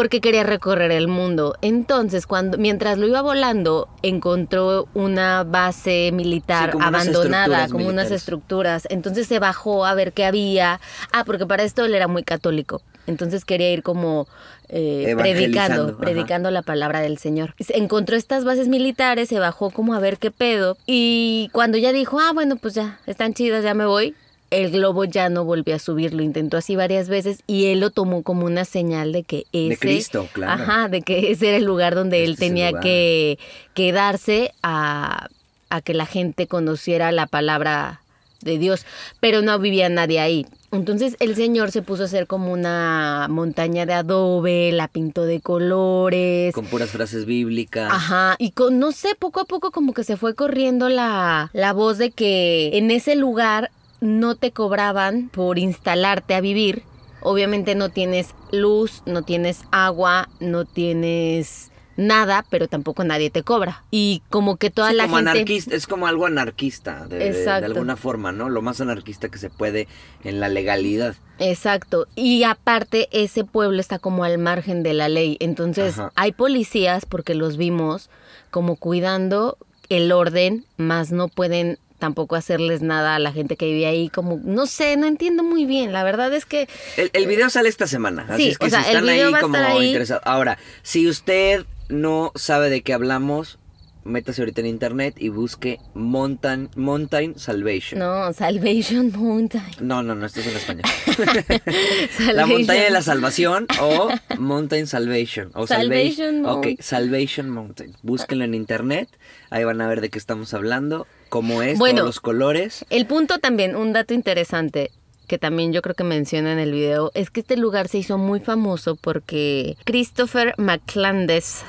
porque 0.00 0.22
quería 0.22 0.44
recorrer 0.44 0.92
el 0.92 1.08
mundo. 1.08 1.58
Entonces, 1.60 2.26
cuando 2.26 2.56
mientras 2.56 2.96
lo 2.96 3.06
iba 3.06 3.20
volando, 3.20 3.86
encontró 4.00 4.88
una 4.94 5.44
base 5.44 6.10
militar 6.10 6.72
abandonada, 6.80 7.68
como 7.68 7.86
unas 7.86 8.10
estructuras. 8.10 8.86
Entonces 8.88 9.26
se 9.26 9.38
bajó 9.38 9.84
a 9.84 9.92
ver 9.92 10.14
qué 10.14 10.24
había. 10.24 10.80
Ah, 11.12 11.24
porque 11.26 11.44
para 11.44 11.64
esto 11.64 11.84
él 11.84 11.94
era 11.94 12.08
muy 12.08 12.22
católico. 12.22 12.80
Entonces 13.06 13.44
quería 13.44 13.70
ir 13.72 13.82
como 13.82 14.26
eh, 14.70 15.14
predicando, 15.18 15.98
predicando 15.98 16.50
la 16.50 16.62
palabra 16.62 17.02
del 17.02 17.18
Señor. 17.18 17.54
Encontró 17.68 18.16
estas 18.16 18.42
bases 18.44 18.68
militares, 18.68 19.28
se 19.28 19.38
bajó 19.38 19.68
como 19.68 19.92
a 19.92 20.00
ver 20.00 20.16
qué 20.16 20.30
pedo. 20.30 20.78
Y 20.86 21.50
cuando 21.52 21.76
ya 21.76 21.92
dijo, 21.92 22.20
ah, 22.20 22.32
bueno, 22.32 22.56
pues 22.56 22.72
ya, 22.72 23.00
están 23.06 23.34
chidas, 23.34 23.62
ya 23.64 23.74
me 23.74 23.84
voy 23.84 24.14
el 24.50 24.70
globo 24.70 25.04
ya 25.04 25.28
no 25.28 25.44
volvió 25.44 25.76
a 25.76 25.78
subir, 25.78 26.12
lo 26.12 26.22
intentó 26.22 26.56
así 26.56 26.76
varias 26.76 27.08
veces 27.08 27.42
y 27.46 27.66
él 27.66 27.80
lo 27.80 27.90
tomó 27.90 28.22
como 28.22 28.46
una 28.46 28.64
señal 28.64 29.12
de 29.12 29.22
que 29.22 29.46
ese... 29.52 29.68
De 29.68 29.76
Cristo, 29.78 30.28
claro. 30.32 30.62
Ajá, 30.62 30.88
de 30.88 31.02
que 31.02 31.30
ese 31.30 31.48
era 31.48 31.56
el 31.56 31.64
lugar 31.64 31.94
donde 31.94 32.24
él 32.24 32.32
este 32.32 32.46
tenía 32.46 32.72
que 32.80 33.38
quedarse 33.74 34.52
a, 34.62 35.28
a 35.70 35.80
que 35.80 35.94
la 35.94 36.06
gente 36.06 36.46
conociera 36.46 37.12
la 37.12 37.26
palabra 37.26 38.00
de 38.42 38.58
Dios, 38.58 38.86
pero 39.20 39.42
no 39.42 39.58
vivía 39.58 39.88
nadie 39.88 40.20
ahí. 40.20 40.46
Entonces 40.72 41.16
el 41.18 41.34
señor 41.34 41.72
se 41.72 41.82
puso 41.82 42.04
a 42.04 42.06
hacer 42.06 42.26
como 42.26 42.52
una 42.52 43.26
montaña 43.28 43.86
de 43.86 43.92
adobe, 43.92 44.70
la 44.72 44.88
pintó 44.88 45.24
de 45.24 45.40
colores. 45.40 46.54
Con 46.54 46.66
puras 46.66 46.90
frases 46.90 47.26
bíblicas. 47.26 47.90
Ajá, 47.92 48.36
y 48.38 48.52
con, 48.52 48.78
no 48.78 48.92
sé, 48.92 49.14
poco 49.18 49.40
a 49.40 49.44
poco 49.44 49.72
como 49.72 49.92
que 49.94 50.04
se 50.04 50.16
fue 50.16 50.34
corriendo 50.34 50.88
la, 50.88 51.50
la 51.52 51.72
voz 51.72 51.98
de 51.98 52.12
que 52.12 52.78
en 52.78 52.90
ese 52.90 53.16
lugar 53.16 53.70
no 54.00 54.34
te 54.34 54.52
cobraban 54.52 55.28
por 55.28 55.58
instalarte 55.58 56.34
a 56.34 56.40
vivir. 56.40 56.82
Obviamente 57.22 57.74
no 57.74 57.90
tienes 57.90 58.34
luz, 58.50 59.02
no 59.06 59.22
tienes 59.22 59.62
agua, 59.70 60.28
no 60.40 60.64
tienes 60.64 61.70
nada, 61.96 62.46
pero 62.48 62.66
tampoco 62.66 63.04
nadie 63.04 63.28
te 63.28 63.42
cobra. 63.42 63.84
Y 63.90 64.22
como 64.30 64.56
que 64.56 64.70
toda 64.70 64.88
Sí, 64.90 64.96
la 64.96 65.04
como 65.04 65.16
gente... 65.16 65.30
anarquista, 65.32 65.74
es 65.74 65.86
como 65.86 66.06
algo 66.06 66.24
anarquista, 66.24 67.06
de, 67.06 67.18
de- 67.18 67.24
de 67.24 67.38
Exacto. 67.40 67.66
alguna 67.66 67.96
forma, 67.96 68.32
¿no? 68.32 68.48
Lo 68.48 68.62
más 68.62 68.80
anarquista 68.80 69.28
que 69.28 69.36
se 69.36 69.50
puede 69.50 69.86
en 70.24 70.40
la 70.40 70.48
legalidad. 70.48 71.14
Exacto. 71.38 72.06
Y 72.16 72.44
aparte, 72.44 73.08
ese 73.12 73.44
pueblo 73.44 73.80
está 73.80 73.98
como 73.98 74.24
al 74.24 74.38
margen 74.38 74.82
de 74.82 74.94
la 74.94 75.10
ley. 75.10 75.36
Entonces, 75.40 75.98
Ajá. 75.98 76.10
hay 76.14 76.32
policías, 76.32 77.04
porque 77.04 77.34
los 77.34 77.58
vimos, 77.58 78.08
como 78.50 78.76
cuidando 78.76 79.58
el 79.90 80.10
orden, 80.12 80.64
más 80.78 81.12
no 81.12 81.28
pueden 81.28 81.78
tampoco 82.00 82.34
hacerles 82.34 82.82
nada 82.82 83.14
a 83.14 83.18
la 83.20 83.30
gente 83.32 83.56
que 83.56 83.66
vive 83.66 83.86
ahí. 83.86 84.08
Como, 84.08 84.40
no 84.42 84.66
sé, 84.66 84.96
no 84.96 85.06
entiendo 85.06 85.44
muy 85.44 85.64
bien. 85.66 85.92
La 85.92 86.02
verdad 86.02 86.34
es 86.34 86.44
que 86.46 86.68
El, 86.96 87.10
el 87.12 87.28
video 87.28 87.48
sale 87.50 87.68
esta 87.68 87.86
semana, 87.86 88.26
así 88.28 88.42
Sí, 88.42 88.48
es 88.50 88.58
que 88.58 88.66
o 88.66 88.70
sea, 88.70 88.82
si 88.82 88.90
el 88.90 88.96
están 88.96 89.12
video 89.14 89.26
ahí 89.28 89.32
va 89.32 89.40
como 89.40 89.56
ahí. 89.56 89.86
interesados. 89.86 90.22
Ahora, 90.26 90.58
si 90.82 91.06
usted 91.06 91.64
no 91.88 92.32
sabe 92.34 92.70
de 92.70 92.82
qué 92.82 92.92
hablamos, 92.92 93.58
métase 94.02 94.40
ahorita 94.40 94.62
en 94.62 94.66
internet 94.66 95.14
y 95.18 95.28
busque 95.28 95.78
Mountain, 95.94 96.70
Mountain 96.74 97.38
Salvation. 97.38 97.98
no, 98.00 98.32
Salvation 98.32 99.12
Mountain. 99.12 99.62
No, 99.80 100.02
no, 100.02 100.14
no, 100.14 100.24
esto 100.26 100.40
es 100.40 100.46
en 100.46 100.56
español. 100.56 100.84
La 102.34 102.46
montaña 102.46 102.84
de 102.84 102.90
la 102.90 103.02
salvación 103.02 103.66
o 103.80 104.08
Mountain 104.38 104.86
Salvation. 104.86 105.50
O 105.54 105.66
Salvation 105.66 106.42
Salvation. 106.42 106.46
Ok, 106.46 106.52
Mountain. 106.64 106.76
Salvation 106.80 107.50
Mountain. 107.50 107.96
Búsquenlo 108.02 108.44
en 108.44 108.54
internet. 108.54 109.08
Ahí 109.50 109.64
van 109.64 109.80
a 109.80 109.88
ver 109.88 110.00
de 110.00 110.10
qué 110.10 110.18
estamos 110.18 110.54
hablando, 110.54 111.06
cómo 111.28 111.62
es, 111.62 111.78
Bueno. 111.78 111.98
todos 111.98 112.08
los 112.08 112.20
colores. 112.20 112.84
El 112.88 113.06
punto 113.06 113.38
también, 113.38 113.76
un 113.76 113.92
dato 113.92 114.14
interesante 114.14 114.90
que 115.26 115.38
también 115.38 115.72
yo 115.72 115.80
creo 115.80 115.94
que 115.94 116.02
menciona 116.02 116.52
en 116.52 116.58
el 116.58 116.72
video, 116.72 117.12
es 117.14 117.30
que 117.30 117.38
este 117.38 117.56
lugar 117.56 117.86
se 117.86 117.98
hizo 117.98 118.18
muy 118.18 118.40
famoso 118.40 118.96
porque 118.96 119.76
Christopher 119.84 120.54
McClandess, 120.58 121.62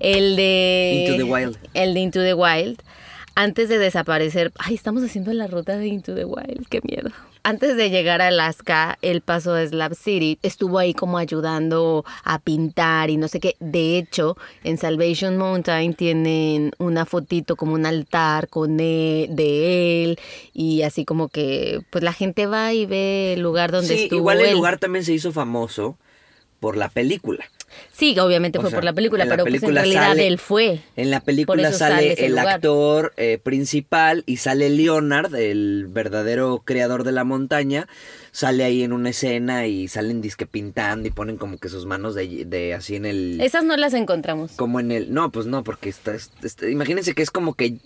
el 0.00 0.34
de... 0.34 1.06
Into 1.06 1.16
the 1.16 1.30
Wild. 1.32 1.58
El 1.74 1.94
de 1.94 2.00
Into 2.00 2.20
the 2.20 2.34
Wild, 2.34 2.82
antes 3.36 3.68
de 3.68 3.78
desaparecer, 3.78 4.52
ay, 4.58 4.74
estamos 4.74 5.04
haciendo 5.04 5.32
la 5.32 5.46
ruta 5.46 5.76
de 5.78 5.86
Into 5.86 6.12
the 6.16 6.24
Wild, 6.24 6.66
qué 6.68 6.80
miedo. 6.82 7.10
Antes 7.42 7.76
de 7.76 7.90
llegar 7.90 8.20
a 8.20 8.28
Alaska, 8.28 8.98
él 9.02 9.20
pasó 9.20 9.54
a 9.54 9.66
Slab 9.66 9.94
City, 9.94 10.38
estuvo 10.42 10.78
ahí 10.78 10.92
como 10.94 11.18
ayudando 11.18 12.04
a 12.24 12.38
pintar 12.38 13.10
y 13.10 13.16
no 13.16 13.28
sé 13.28 13.40
qué. 13.40 13.56
De 13.60 13.96
hecho, 13.98 14.36
en 14.64 14.76
Salvation 14.78 15.36
Mountain 15.36 15.94
tienen 15.94 16.72
una 16.78 17.06
fotito 17.06 17.56
como 17.56 17.74
un 17.74 17.86
altar 17.86 18.48
con 18.48 18.80
él, 18.80 19.28
de 19.34 20.04
él 20.04 20.18
y 20.52 20.82
así 20.82 21.04
como 21.04 21.28
que 21.28 21.80
pues 21.90 22.04
la 22.04 22.12
gente 22.12 22.46
va 22.46 22.72
y 22.74 22.86
ve 22.86 23.34
el 23.34 23.40
lugar 23.40 23.70
donde 23.72 23.88
Sí, 23.96 24.02
estuvo 24.04 24.18
igual 24.20 24.40
el 24.40 24.46
él. 24.46 24.54
lugar 24.54 24.78
también 24.78 25.04
se 25.04 25.12
hizo 25.14 25.32
famoso 25.32 25.96
por 26.60 26.76
la 26.76 26.88
película. 26.88 27.44
Sí, 27.92 28.18
obviamente 28.18 28.58
O 28.58 28.60
fue 28.62 28.70
sea, 28.70 28.76
por 28.78 28.84
la 28.84 28.92
película, 28.92 29.24
en 29.24 29.28
la 29.28 29.36
pero 29.36 29.44
pues 29.46 29.62
en 29.62 29.74
realidad 29.74 30.08
sale- 30.08 30.26
él 30.26 30.38
fue. 30.38 30.80
En 30.96 31.10
la 31.10 31.20
película 31.20 31.72
sale 31.72 32.12
el 32.24 32.30
lugar. 32.32 32.48
actor 32.48 33.12
eh, 33.16 33.38
principal 33.42 34.22
y 34.26 34.36
sale 34.38 34.70
Leonard, 34.70 35.34
el 35.34 35.86
verdadero 35.88 36.62
creador 36.64 37.04
de 37.04 37.12
la 37.12 37.24
montaña. 37.24 37.86
Sale 38.32 38.62
ahí 38.64 38.82
en 38.82 38.92
una 38.92 39.10
escena 39.10 39.66
y 39.66 39.88
salen 39.88 40.20
disque 40.20 40.46
pintando 40.46 41.08
y 41.08 41.10
ponen 41.10 41.36
como 41.38 41.58
que 41.58 41.68
sus 41.68 41.86
manos 41.86 42.14
de, 42.14 42.44
de 42.44 42.74
así 42.74 42.94
en 42.96 43.04
el... 43.06 43.40
Esas 43.40 43.64
no 43.64 43.76
las 43.76 43.94
encontramos. 43.94 44.52
Como 44.52 44.78
en 44.80 44.92
el... 44.92 45.12
No, 45.12 45.30
pues 45.32 45.46
no, 45.46 45.64
porque 45.64 45.88
está, 45.88 46.14
es- 46.14 46.30
está- 46.42 46.68
imagínense 46.68 47.14
que 47.14 47.22
es 47.22 47.30
como 47.30 47.54
que 47.54 47.78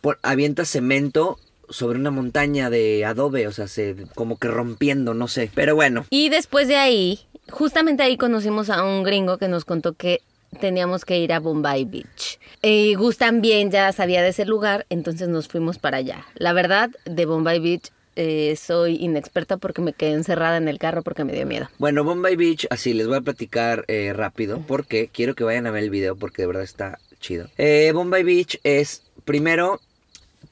por, 0.00 0.18
avienta 0.22 0.64
cemento 0.64 1.38
sobre 1.68 1.98
una 1.98 2.10
montaña 2.10 2.68
de 2.68 3.04
adobe, 3.04 3.46
o 3.46 3.52
sea, 3.52 3.66
se, 3.68 3.94
como 4.14 4.36
que 4.36 4.48
rompiendo, 4.48 5.14
no 5.14 5.28
sé. 5.28 5.50
Pero 5.54 5.74
bueno, 5.74 6.04
Y 6.10 6.28
después 6.28 6.68
de 6.68 6.76
ahí, 6.76 7.20
justamente 7.52 8.02
ahí 8.02 8.16
conocimos 8.16 8.70
a 8.70 8.82
un 8.82 9.04
gringo 9.04 9.38
que 9.38 9.46
nos 9.46 9.64
contó 9.64 9.92
que 9.92 10.20
teníamos 10.60 11.04
que 11.04 11.18
ir 11.18 11.32
a 11.32 11.40
Bombay 11.40 11.84
Beach. 11.84 12.38
Y 12.62 12.94
Gus 12.94 13.18
también 13.18 13.70
ya 13.70 13.92
sabía 13.92 14.22
de 14.22 14.30
ese 14.30 14.44
lugar, 14.44 14.86
entonces 14.90 15.28
nos 15.28 15.48
fuimos 15.48 15.78
para 15.78 15.98
allá. 15.98 16.26
La 16.34 16.52
verdad, 16.52 16.90
de 17.04 17.26
Bombay 17.26 17.60
Beach 17.60 17.92
eh, 18.16 18.56
soy 18.56 18.96
inexperta 18.96 19.56
porque 19.56 19.80
me 19.80 19.94
quedé 19.94 20.12
encerrada 20.12 20.58
en 20.58 20.68
el 20.68 20.78
carro 20.78 21.02
porque 21.02 21.24
me 21.24 21.32
dio 21.32 21.46
miedo. 21.46 21.68
Bueno, 21.78 22.04
Bombay 22.04 22.36
Beach, 22.36 22.66
así 22.70 22.92
les 22.92 23.06
voy 23.06 23.16
a 23.16 23.20
platicar 23.22 23.84
eh, 23.88 24.12
rápido 24.12 24.62
porque 24.66 25.08
quiero 25.08 25.34
que 25.34 25.44
vayan 25.44 25.66
a 25.66 25.70
ver 25.70 25.84
el 25.84 25.90
video 25.90 26.16
porque 26.16 26.42
de 26.42 26.46
verdad 26.46 26.62
está 26.62 26.98
chido. 27.20 27.48
Eh, 27.56 27.92
Bombay 27.94 28.22
Beach 28.22 28.58
es, 28.64 29.04
primero, 29.24 29.80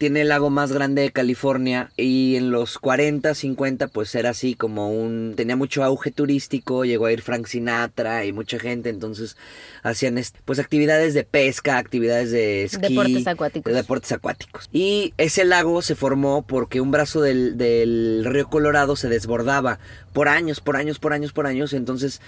tiene 0.01 0.23
el 0.23 0.31
lago 0.31 0.49
más 0.49 0.73
grande 0.73 1.03
de 1.03 1.13
California 1.13 1.91
y 1.95 2.37
en 2.37 2.51
los 2.51 2.79
40, 2.79 3.35
50 3.35 3.89
pues 3.89 4.15
era 4.15 4.31
así 4.31 4.55
como 4.55 4.91
un... 4.91 5.35
tenía 5.37 5.57
mucho 5.57 5.85
auge 5.85 6.11
turístico, 6.11 6.87
llegó 6.87 7.05
a 7.05 7.13
ir 7.13 7.21
Frank 7.21 7.47
Sinatra 7.47 8.25
y 8.25 8.33
mucha 8.33 8.59
gente, 8.59 8.89
entonces 8.89 9.37
hacían 9.83 10.19
pues 10.47 10.59
actividades 10.59 11.13
de 11.13 11.25
pesca, 11.25 11.77
actividades 11.77 12.31
de 12.31 12.65
esquí. 12.65 12.95
Deportes 12.95 13.27
acuáticos. 13.27 13.71
de 13.71 13.77
deportes 13.77 14.13
acuáticos. 14.13 14.71
Y 14.73 15.13
ese 15.19 15.45
lago 15.45 15.83
se 15.83 15.95
formó 15.95 16.47
porque 16.47 16.81
un 16.81 16.91
brazo 16.91 17.21
del, 17.21 17.59
del 17.59 18.25
río 18.25 18.49
Colorado 18.49 18.97
se 18.97 19.11
desbordaba 19.11 19.81
por 20.15 20.29
años, 20.29 20.61
por 20.61 20.77
años, 20.77 20.99
por 20.99 21.13
años, 21.13 21.35
por 21.35 21.47
años. 21.47 21.75
Entonces, 21.75 22.23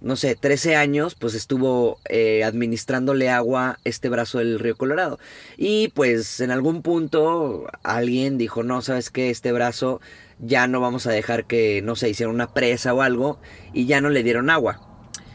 no 0.00 0.16
sé, 0.16 0.36
13 0.36 0.76
años, 0.76 1.14
pues 1.14 1.34
estuvo 1.34 1.98
eh, 2.08 2.44
administrándole 2.44 3.30
agua 3.30 3.78
este 3.84 4.08
brazo 4.08 4.38
del 4.38 4.58
río 4.58 4.76
Colorado. 4.76 5.18
Y 5.56 5.88
pues 5.88 6.40
en 6.40 6.50
algún 6.50 6.82
punto 6.82 7.66
alguien 7.82 8.38
dijo, 8.38 8.62
no, 8.62 8.82
sabes 8.82 9.10
qué, 9.10 9.30
este 9.30 9.52
brazo 9.52 10.00
ya 10.38 10.66
no 10.68 10.80
vamos 10.80 11.06
a 11.06 11.12
dejar 11.12 11.46
que, 11.46 11.82
no 11.82 11.96
sé, 11.96 12.10
hiciera 12.10 12.30
una 12.30 12.52
presa 12.54 12.94
o 12.94 13.02
algo 13.02 13.40
y 13.72 13.86
ya 13.86 14.00
no 14.00 14.08
le 14.10 14.22
dieron 14.22 14.50
agua. 14.50 14.80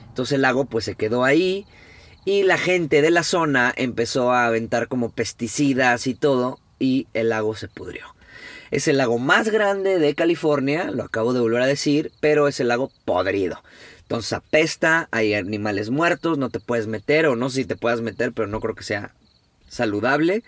Entonces 0.08 0.36
el 0.36 0.44
lago 0.44 0.66
pues 0.66 0.86
se 0.86 0.96
quedó 0.96 1.24
ahí 1.24 1.66
y 2.26 2.44
la 2.44 2.58
gente 2.58 3.02
de 3.02 3.12
la 3.12 3.24
zona 3.24 3.74
empezó 3.76 4.32
a 4.32 4.46
aventar 4.46 4.88
como 4.88 5.10
pesticidas 5.12 6.08
y 6.08 6.16
todo 6.16 6.60
y 6.80 7.08
el 7.14 7.30
lago 7.30 7.56
se 7.56 7.68
pudrió. 7.68 8.06
Es 8.72 8.88
el 8.88 8.98
lago 8.98 9.20
más 9.20 9.50
grande 9.50 10.00
de 10.00 10.16
California, 10.16 10.90
lo 10.90 11.04
acabo 11.04 11.34
de 11.34 11.42
volver 11.42 11.62
a 11.62 11.68
decir, 11.68 12.12
pero 12.20 12.48
es 12.48 12.60
el 12.60 12.70
lago 12.70 12.92
podrido. 13.06 13.62
Entonces 14.14 14.34
apesta, 14.34 15.08
hay 15.10 15.34
animales 15.34 15.90
muertos, 15.90 16.38
no 16.38 16.52
te 16.52 16.60
puedes 16.60 16.86
meter 16.86 17.26
o 17.26 17.36
no 17.36 17.50
sé 17.50 17.62
si 17.62 17.66
te 17.66 17.76
puedas 17.76 18.02
meter, 18.02 18.32
pero 18.32 18.48
no 18.48 18.60
creo 18.60 18.76
que 18.76 18.84
sea 18.84 19.16
saludable. 19.68 20.44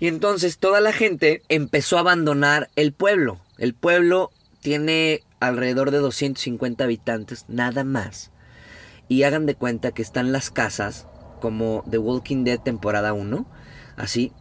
Y 0.00 0.08
entonces 0.08 0.58
toda 0.58 0.80
la 0.80 0.92
gente 0.92 1.40
empezó 1.48 1.96
a 1.96 2.00
abandonar 2.00 2.70
el 2.74 2.92
pueblo. 2.92 3.38
El 3.56 3.72
pueblo 3.72 4.32
tiene 4.62 5.20
alrededor 5.38 5.92
de 5.92 5.98
250 5.98 6.82
habitantes, 6.82 7.44
nada 7.46 7.84
más. 7.84 8.32
Y 9.06 9.22
hagan 9.22 9.46
de 9.46 9.54
cuenta 9.54 9.92
que 9.92 10.02
están 10.02 10.32
las 10.32 10.50
casas 10.50 11.06
como 11.40 11.84
The 11.88 11.98
Walking 11.98 12.42
Dead 12.42 12.58
temporada 12.58 13.12
1. 13.12 13.46
Así, 13.96 14.32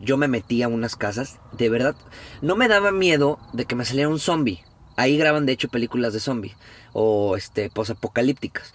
yo 0.00 0.16
me 0.16 0.26
metí 0.26 0.64
a 0.64 0.66
unas 0.66 0.96
casas, 0.96 1.38
de 1.56 1.68
verdad, 1.68 1.94
no 2.42 2.56
me 2.56 2.66
daba 2.66 2.90
miedo 2.90 3.38
de 3.52 3.64
que 3.64 3.76
me 3.76 3.84
saliera 3.84 4.08
un 4.08 4.18
zombie. 4.18 4.64
Ahí 4.98 5.16
graban 5.16 5.46
de 5.46 5.52
hecho 5.52 5.68
películas 5.68 6.12
de 6.12 6.18
zombies 6.20 6.54
o 6.92 7.36
este 7.36 7.70
posapocalípticas. 7.70 8.74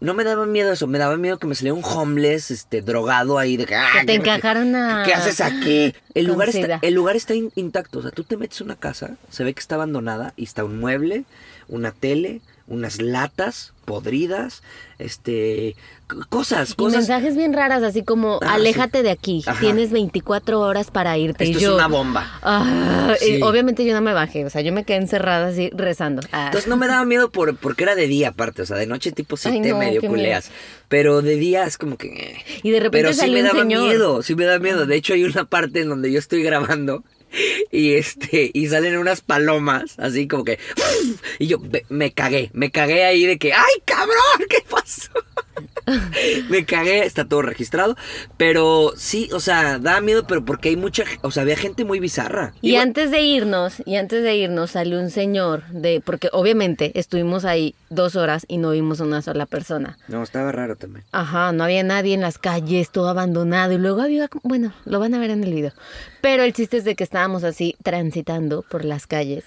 No 0.00 0.14
me 0.14 0.22
daba 0.24 0.46
miedo 0.46 0.72
eso, 0.72 0.86
me 0.86 0.96
daba 0.98 1.16
miedo 1.16 1.38
que 1.38 1.46
me 1.48 1.54
saliera 1.56 1.74
un 1.74 1.84
homeless, 1.84 2.52
este, 2.52 2.82
drogado 2.82 3.36
ahí 3.36 3.56
de 3.56 3.66
que, 3.66 3.74
ah, 3.74 3.88
Que 3.92 4.00
te 4.00 4.06
¿qué- 4.06 4.14
encajaron 4.14 4.74
a... 4.76 5.02
¿Qué 5.04 5.12
haces 5.12 5.40
aquí? 5.40 5.92
El 6.14 6.26
Con 6.26 6.34
lugar, 6.34 6.52
sida. 6.52 6.74
está, 6.76 6.86
el 6.86 6.94
lugar 6.94 7.16
está 7.16 7.34
in- 7.34 7.50
intacto. 7.56 7.98
O 7.98 8.02
sea, 8.02 8.12
tú 8.12 8.22
te 8.24 8.36
metes 8.36 8.60
a 8.60 8.64
una 8.64 8.76
casa, 8.76 9.16
se 9.28 9.42
ve 9.44 9.52
que 9.54 9.60
está 9.60 9.74
abandonada 9.74 10.32
y 10.36 10.44
está 10.44 10.64
un 10.64 10.78
mueble, 10.78 11.24
una 11.68 11.90
tele, 11.90 12.40
unas 12.68 13.00
latas 13.00 13.72
podridas, 13.84 14.62
este, 14.98 15.74
c- 16.10 16.16
cosas, 16.28 16.72
Y 16.72 16.74
cosas. 16.74 16.98
mensajes 16.98 17.34
bien 17.36 17.54
raras, 17.54 17.82
así 17.82 18.02
como, 18.02 18.38
Ah, 18.42 18.54
aléjate 18.54 19.02
de 19.02 19.10
aquí, 19.10 19.42
Ajá. 19.46 19.58
tienes 19.58 19.90
24 19.90 20.60
horas 20.60 20.90
para 20.90 21.16
irte. 21.16 21.44
Esto 21.44 21.58
y 21.58 21.62
yo, 21.62 21.70
es 21.70 21.74
una 21.76 21.86
bomba. 21.88 22.38
Ah, 22.42 23.14
y 23.26 23.40
obviamente 23.42 23.84
yo 23.86 23.94
no 23.94 24.02
me 24.02 24.12
bajé, 24.12 24.44
o 24.44 24.50
sea, 24.50 24.60
yo 24.60 24.72
me 24.72 24.84
quedé 24.84 24.98
encerrada 24.98 25.48
así 25.48 25.70
rezando. 25.74 26.20
Ah. 26.32 26.46
Entonces 26.46 26.68
no 26.68 26.76
me 26.76 26.86
daba 26.86 27.04
miedo 27.06 27.30
por, 27.30 27.56
porque 27.56 27.84
era 27.84 27.94
de 27.94 28.06
día 28.06 28.28
aparte, 28.28 28.60
o 28.62 28.66
sea, 28.66 28.76
de 28.76 28.86
noche 28.86 29.12
tipo 29.12 29.36
sí 29.38 29.48
Ay, 29.48 29.62
te 29.62 29.70
no, 29.70 29.78
medio 29.78 30.02
culeas. 30.02 30.50
Pero 30.88 31.22
de 31.22 31.36
día 31.36 31.64
es 31.64 31.78
como 31.78 31.96
que... 31.96 32.08
eh. 32.08 32.36
y 32.62 32.70
de 32.70 32.80
repente 32.80 33.08
Pero 33.08 33.12
sí 33.14 33.30
me 33.30 33.42
daba 33.42 33.60
señor. 33.60 33.84
miedo, 33.88 34.22
sí 34.22 34.34
me 34.34 34.44
da 34.44 34.58
miedo. 34.58 34.84
De 34.86 34.96
hecho 34.96 35.14
hay 35.14 35.24
una 35.24 35.44
parte 35.46 35.80
en 35.80 35.88
donde 35.88 36.12
yo 36.12 36.18
estoy 36.18 36.42
grabando 36.42 37.04
y 37.70 37.94
este 37.94 38.50
y 38.52 38.66
salen 38.68 38.98
unas 38.98 39.20
palomas, 39.20 39.98
así 39.98 40.28
como 40.28 40.44
que 40.44 40.58
y 41.38 41.46
yo 41.46 41.58
me, 41.88 42.12
cagué, 42.12 42.50
me 42.52 42.70
cagué 42.70 43.04
ahí 43.04 43.26
de 43.26 43.38
que 43.38 43.52
ay, 43.52 43.82
cabrón, 43.84 44.46
¿qué 44.48 44.64
pasó? 44.68 45.12
me 46.48 46.64
cagué, 46.64 47.04
está 47.04 47.24
todo 47.24 47.42
registrado, 47.42 47.96
pero 48.36 48.92
sí, 48.96 49.28
o 49.32 49.40
sea, 49.40 49.78
da 49.78 50.00
miedo, 50.00 50.26
pero 50.26 50.44
porque 50.44 50.70
hay 50.70 50.76
mucha, 50.76 51.04
o 51.22 51.30
sea, 51.30 51.42
había 51.42 51.56
gente 51.56 51.84
muy 51.84 52.00
bizarra. 52.00 52.52
Y 52.60 52.76
antes 52.76 53.10
de 53.10 53.22
irnos, 53.22 53.82
y 53.84 53.96
antes 53.96 54.22
de 54.22 54.36
irnos 54.36 54.72
salió 54.72 54.98
un 54.98 55.10
señor 55.10 55.66
de, 55.68 56.02
porque 56.04 56.28
obviamente 56.32 56.92
estuvimos 56.98 57.44
ahí 57.44 57.74
dos 57.90 58.16
horas 58.16 58.44
y 58.48 58.58
no 58.58 58.70
vimos 58.70 59.00
una 59.00 59.22
sola 59.22 59.46
persona. 59.46 59.98
No, 60.08 60.22
estaba 60.22 60.52
raro 60.52 60.76
también. 60.76 61.04
Ajá, 61.12 61.52
no 61.52 61.64
había 61.64 61.82
nadie 61.82 62.14
en 62.14 62.20
las 62.20 62.38
calles, 62.38 62.90
todo 62.90 63.08
abandonado. 63.08 63.72
Y 63.72 63.78
luego 63.78 64.02
había, 64.02 64.28
bueno, 64.42 64.72
lo 64.84 65.00
van 65.00 65.14
a 65.14 65.18
ver 65.18 65.30
en 65.30 65.44
el 65.44 65.54
video. 65.54 65.72
Pero 66.20 66.42
el 66.42 66.52
chiste 66.52 66.78
es 66.78 66.84
de 66.84 66.94
que 66.94 67.04
estábamos 67.04 67.44
así 67.44 67.76
transitando 67.82 68.62
por 68.62 68.84
las 68.84 69.06
calles 69.06 69.44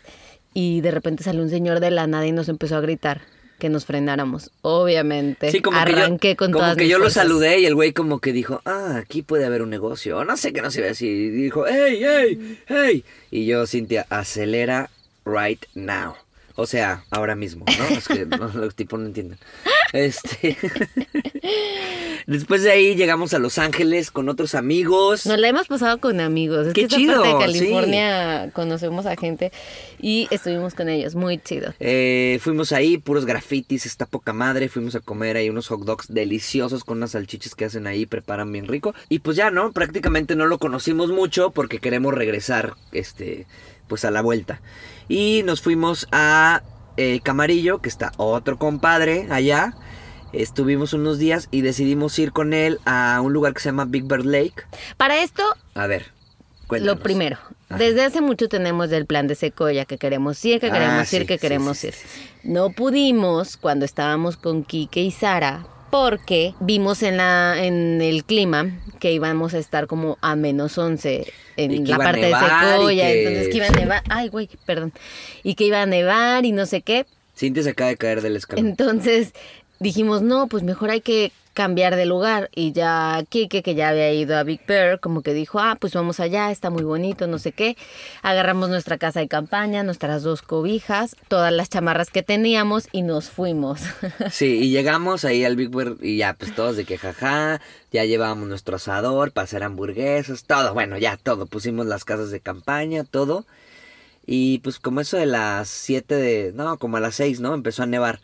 y 0.53 0.81
de 0.81 0.91
repente 0.91 1.23
salió 1.23 1.41
un 1.41 1.49
señor 1.49 1.79
de 1.79 1.91
la 1.91 2.07
nada 2.07 2.25
y 2.25 2.31
nos 2.31 2.49
empezó 2.49 2.77
a 2.77 2.81
gritar. 2.81 3.21
Que 3.61 3.69
nos 3.69 3.85
frenáramos. 3.85 4.51
Obviamente. 4.63 5.51
Sí, 5.51 5.61
como 5.61 5.81
que 5.85 5.91
yo- 5.93 5.97
Arranqué 5.99 6.35
con 6.35 6.51
como 6.51 6.63
todas 6.63 6.75
que 6.75 6.83
mis 6.83 6.91
yo 6.91 6.97
lo 6.97 7.09
saludé 7.11 7.59
y 7.59 7.65
el 7.67 7.75
güey 7.75 7.93
como 7.93 8.19
que 8.19 8.33
dijo, 8.33 8.61
ah, 8.65 8.97
aquí 8.97 9.21
puede 9.21 9.45
haber 9.45 9.61
un 9.61 9.69
negocio. 9.69 10.17
O 10.17 10.25
no 10.25 10.35
sé 10.35 10.51
qué 10.51 10.61
no 10.61 10.71
se 10.71 10.79
iba 10.79 10.87
a 10.87 10.89
decir. 10.89 11.15
Y 11.15 11.29
dijo, 11.29 11.65
hey, 11.67 11.99
hey, 12.01 12.57
hey. 12.67 13.05
Y 13.29 13.45
yo, 13.45 13.65
Cintia, 13.67 14.05
acelera 14.09 14.89
right 15.25 15.63
now. 15.75 16.15
O 16.55 16.65
sea, 16.65 17.03
ahora 17.11 17.35
mismo, 17.35 17.65
¿no? 17.65 17.95
Es 17.95 18.07
que 18.07 18.25
no, 18.25 18.47
los 18.53 18.75
tipos 18.75 18.99
no 18.99 19.07
entienden. 19.07 19.37
Este. 19.93 20.57
Después 22.27 22.63
de 22.63 22.71
ahí 22.71 22.95
llegamos 22.95 23.33
a 23.33 23.39
Los 23.39 23.57
Ángeles 23.57 24.11
con 24.11 24.29
otros 24.29 24.55
amigos. 24.55 25.25
Nos 25.25 25.39
la 25.39 25.47
hemos 25.47 25.67
pasado 25.67 25.99
con 25.99 26.19
amigos. 26.19 26.67
Es 26.67 26.73
Qué 26.73 26.81
que 26.81 26.87
chido, 26.95 27.21
parte 27.21 27.47
de 27.47 27.53
sí. 27.53 27.59
California 27.59 28.51
conocemos 28.53 29.05
a 29.05 29.15
gente 29.15 29.51
y 29.99 30.27
estuvimos 30.31 30.75
con 30.75 30.87
ellos. 30.89 31.15
Muy 31.15 31.39
chido. 31.39 31.73
Eh, 31.79 32.39
fuimos 32.41 32.71
ahí, 32.71 32.97
puros 32.97 33.25
grafitis, 33.25 33.85
está 33.85 34.05
poca 34.05 34.33
madre. 34.33 34.69
Fuimos 34.69 34.95
a 34.95 34.99
comer 34.99 35.37
ahí 35.37 35.49
unos 35.49 35.67
hot 35.67 35.81
dogs 35.81 36.13
deliciosos 36.13 36.83
con 36.83 36.97
unas 36.97 37.11
salchichas 37.11 37.55
que 37.55 37.65
hacen 37.65 37.87
ahí, 37.87 38.05
preparan 38.05 38.51
bien 38.51 38.67
rico. 38.67 38.93
Y 39.09 39.19
pues 39.19 39.35
ya, 39.35 39.51
¿no? 39.51 39.71
Prácticamente 39.71 40.35
no 40.35 40.45
lo 40.45 40.57
conocimos 40.59 41.09
mucho 41.09 41.51
porque 41.51 41.79
queremos 41.79 42.13
regresar, 42.13 42.75
este, 42.91 43.47
pues 43.91 44.05
a 44.05 44.11
la 44.11 44.21
vuelta. 44.21 44.61
Y 45.09 45.43
nos 45.43 45.61
fuimos 45.61 46.07
a 46.13 46.63
eh, 46.95 47.19
Camarillo, 47.21 47.81
que 47.81 47.89
está 47.89 48.13
otro 48.15 48.57
compadre 48.57 49.27
allá. 49.29 49.73
Estuvimos 50.31 50.93
unos 50.93 51.19
días 51.19 51.49
y 51.51 51.59
decidimos 51.59 52.17
ir 52.17 52.31
con 52.31 52.53
él 52.53 52.79
a 52.85 53.19
un 53.21 53.33
lugar 53.33 53.53
que 53.53 53.59
se 53.59 53.67
llama 53.67 53.83
Big 53.83 54.05
Bird 54.05 54.23
Lake. 54.23 54.63
Para 54.95 55.21
esto, 55.21 55.43
A 55.75 55.87
ver, 55.87 56.05
cuéntanos. 56.67 56.95
lo 56.99 57.03
primero. 57.03 57.37
Ajá. 57.67 57.79
Desde 57.79 58.05
hace 58.05 58.21
mucho 58.21 58.47
tenemos 58.47 58.89
el 58.93 59.05
plan 59.05 59.27
de 59.27 59.35
Secoya, 59.35 59.83
que 59.83 59.97
queremos 59.97 60.43
ir, 60.45 60.61
que 60.61 60.67
Ah, 60.67 60.71
queremos 60.71 61.07
sí, 61.09 61.15
ir, 61.17 61.25
que 61.25 61.37
queremos 61.37 61.77
sí, 61.79 61.87
ir. 61.87 61.95
No 62.43 62.69
pudimos 62.69 63.57
cuando 63.57 63.83
estábamos 63.83 64.37
con 64.37 64.63
Quique 64.63 65.01
y 65.01 65.11
Sara 65.11 65.65
porque 65.91 66.53
vimos 66.59 67.03
en 67.03 67.17
la 67.17 67.63
en 67.63 68.01
el 68.01 68.23
clima 68.23 68.71
que 68.99 69.11
íbamos 69.11 69.53
a 69.53 69.59
estar 69.59 69.87
como 69.87 70.17
a 70.21 70.35
menos 70.35 70.77
11 70.77 71.25
Y 71.57 71.61
en 71.63 71.87
la 71.87 71.97
parte 71.97 72.21
de 72.21 72.33
Secoya, 72.33 73.05
que- 73.07 73.19
entonces 73.27 73.49
que 73.49 73.57
iba 73.57 73.67
a 73.67 73.71
nevar, 73.71 74.03
ay 74.09 74.29
güey, 74.29 74.49
perdón, 74.65 74.93
y 75.43 75.53
que 75.55 75.65
iba 75.65 75.81
a 75.81 75.85
nevar 75.85 76.45
y 76.45 76.51
no 76.53 76.65
sé 76.65 76.81
qué, 76.81 77.05
Cintia 77.37 77.63
se 77.63 77.69
acaba 77.71 77.89
de 77.89 77.97
caer 77.97 78.21
del 78.21 78.35
escalón. 78.35 78.65
entonces 78.67 79.33
dijimos, 79.81 80.21
no, 80.21 80.47
pues 80.47 80.63
mejor 80.63 80.91
hay 80.91 81.01
que 81.01 81.31
cambiar 81.53 81.95
de 81.95 82.05
lugar. 82.05 82.49
Y 82.55 82.71
ya 82.71 83.23
Kike, 83.27 83.61
que 83.63 83.75
ya 83.75 83.89
había 83.89 84.13
ido 84.13 84.37
a 84.37 84.43
Big 84.43 84.65
Bear, 84.65 84.99
como 84.99 85.21
que 85.21 85.33
dijo, 85.33 85.59
ah, 85.59 85.75
pues 85.79 85.93
vamos 85.93 86.19
allá, 86.19 86.51
está 86.51 86.69
muy 86.69 86.83
bonito, 86.83 87.27
no 87.27 87.39
sé 87.39 87.51
qué. 87.51 87.75
Agarramos 88.21 88.69
nuestra 88.69 88.97
casa 88.97 89.19
de 89.19 89.27
campaña, 89.27 89.83
nuestras 89.83 90.23
dos 90.23 90.41
cobijas, 90.41 91.15
todas 91.27 91.51
las 91.51 91.69
chamarras 91.69 92.09
que 92.09 92.23
teníamos 92.23 92.87
y 92.91 93.01
nos 93.01 93.29
fuimos. 93.29 93.81
Sí, 94.29 94.59
y 94.59 94.69
llegamos 94.69 95.25
ahí 95.25 95.43
al 95.43 95.55
Big 95.55 95.69
Bird 95.69 95.97
y 96.01 96.17
ya, 96.17 96.33
pues 96.33 96.53
todos 96.55 96.77
de 96.77 96.85
que 96.85 96.97
jaja, 96.97 97.59
ya 97.91 98.05
llevábamos 98.05 98.47
nuestro 98.47 98.75
asador 98.75 99.31
para 99.31 99.45
hacer 99.45 99.63
hamburguesas, 99.63 100.43
todo, 100.43 100.73
bueno, 100.73 100.97
ya 100.97 101.17
todo, 101.17 101.47
pusimos 101.47 101.85
las 101.85 102.05
casas 102.05 102.31
de 102.31 102.39
campaña, 102.39 103.03
todo. 103.03 103.45
Y 104.25 104.59
pues 104.59 104.79
como 104.79 105.01
eso 105.01 105.17
de 105.17 105.25
las 105.25 105.67
7 105.69 106.15
de, 106.15 106.51
no, 106.53 106.77
como 106.77 106.97
a 106.97 106.99
las 106.99 107.15
6, 107.15 107.39
¿no? 107.41 107.53
Empezó 107.53 107.83
a 107.83 107.87
nevar. 107.87 108.19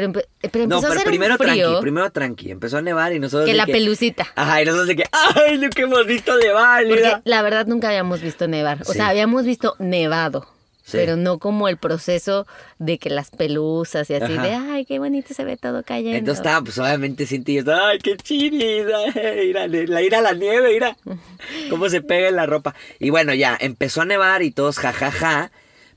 Pero, 0.00 0.12
pero 0.12 0.24
empezó 0.64 0.66
No, 0.66 0.76
a 0.76 0.80
pero 0.82 0.92
hacer 0.92 1.04
primero 1.06 1.36
frío 1.38 1.54
tranqui, 1.68 1.80
primero 1.80 2.10
tranqui, 2.12 2.50
empezó 2.50 2.76
a 2.76 2.82
nevar 2.82 3.12
y 3.14 3.18
nosotros 3.18 3.46
que 3.46 3.52
de 3.52 3.56
la 3.56 3.66
pelucita. 3.66 4.26
Ajá, 4.34 4.60
y 4.60 4.64
nosotros 4.66 4.88
de 4.88 4.96
que, 4.96 5.04
ay, 5.12 5.56
lo 5.56 5.70
que 5.70 5.82
hemos 5.82 6.06
visto 6.06 6.36
nevar, 6.36 6.84
Porque 6.86 7.16
la 7.24 7.42
verdad 7.42 7.66
nunca 7.66 7.88
habíamos 7.88 8.20
visto 8.20 8.46
nevar. 8.46 8.82
O 8.82 8.92
Sí. 8.92 8.98
sea, 8.98 9.08
habíamos 9.08 9.44
visto 9.46 9.74
nevado. 9.78 10.46
Sí. 10.82 10.98
Pero 10.98 11.16
no 11.16 11.38
como 11.40 11.66
el 11.66 11.78
proceso 11.78 12.46
de 12.78 12.98
que 12.98 13.10
las 13.10 13.30
pelusas 13.30 14.08
y 14.08 14.14
así 14.14 14.34
Ajá. 14.34 14.42
de, 14.46 14.54
ay, 14.54 14.84
qué 14.84 15.00
bonito 15.00 15.34
se 15.34 15.44
ve 15.44 15.56
todo 15.56 15.82
cayendo. 15.82 16.16
Entonces 16.16 16.38
estaba, 16.44 16.62
pues 16.62 16.78
obviamente 16.78 17.26
yo, 17.26 17.74
ay, 17.74 17.98
qué 17.98 18.16
chiris, 18.16 18.84
ay, 19.16 19.48
ir 19.48 19.58
a, 19.58 19.66
la, 19.66 20.02
ir 20.02 20.14
a 20.14 20.20
la 20.20 20.32
nieve, 20.34 20.74
mira, 20.74 20.96
cómo 21.70 21.88
se 21.88 22.02
pega 22.02 22.28
en 22.28 22.36
la 22.36 22.46
ropa. 22.46 22.74
Y 23.00 23.10
bueno, 23.10 23.34
ya, 23.34 23.56
empezó 23.60 24.02
a 24.02 24.04
nevar 24.04 24.42
y 24.42 24.52
todos 24.52 24.78
jajaja, 24.78 25.50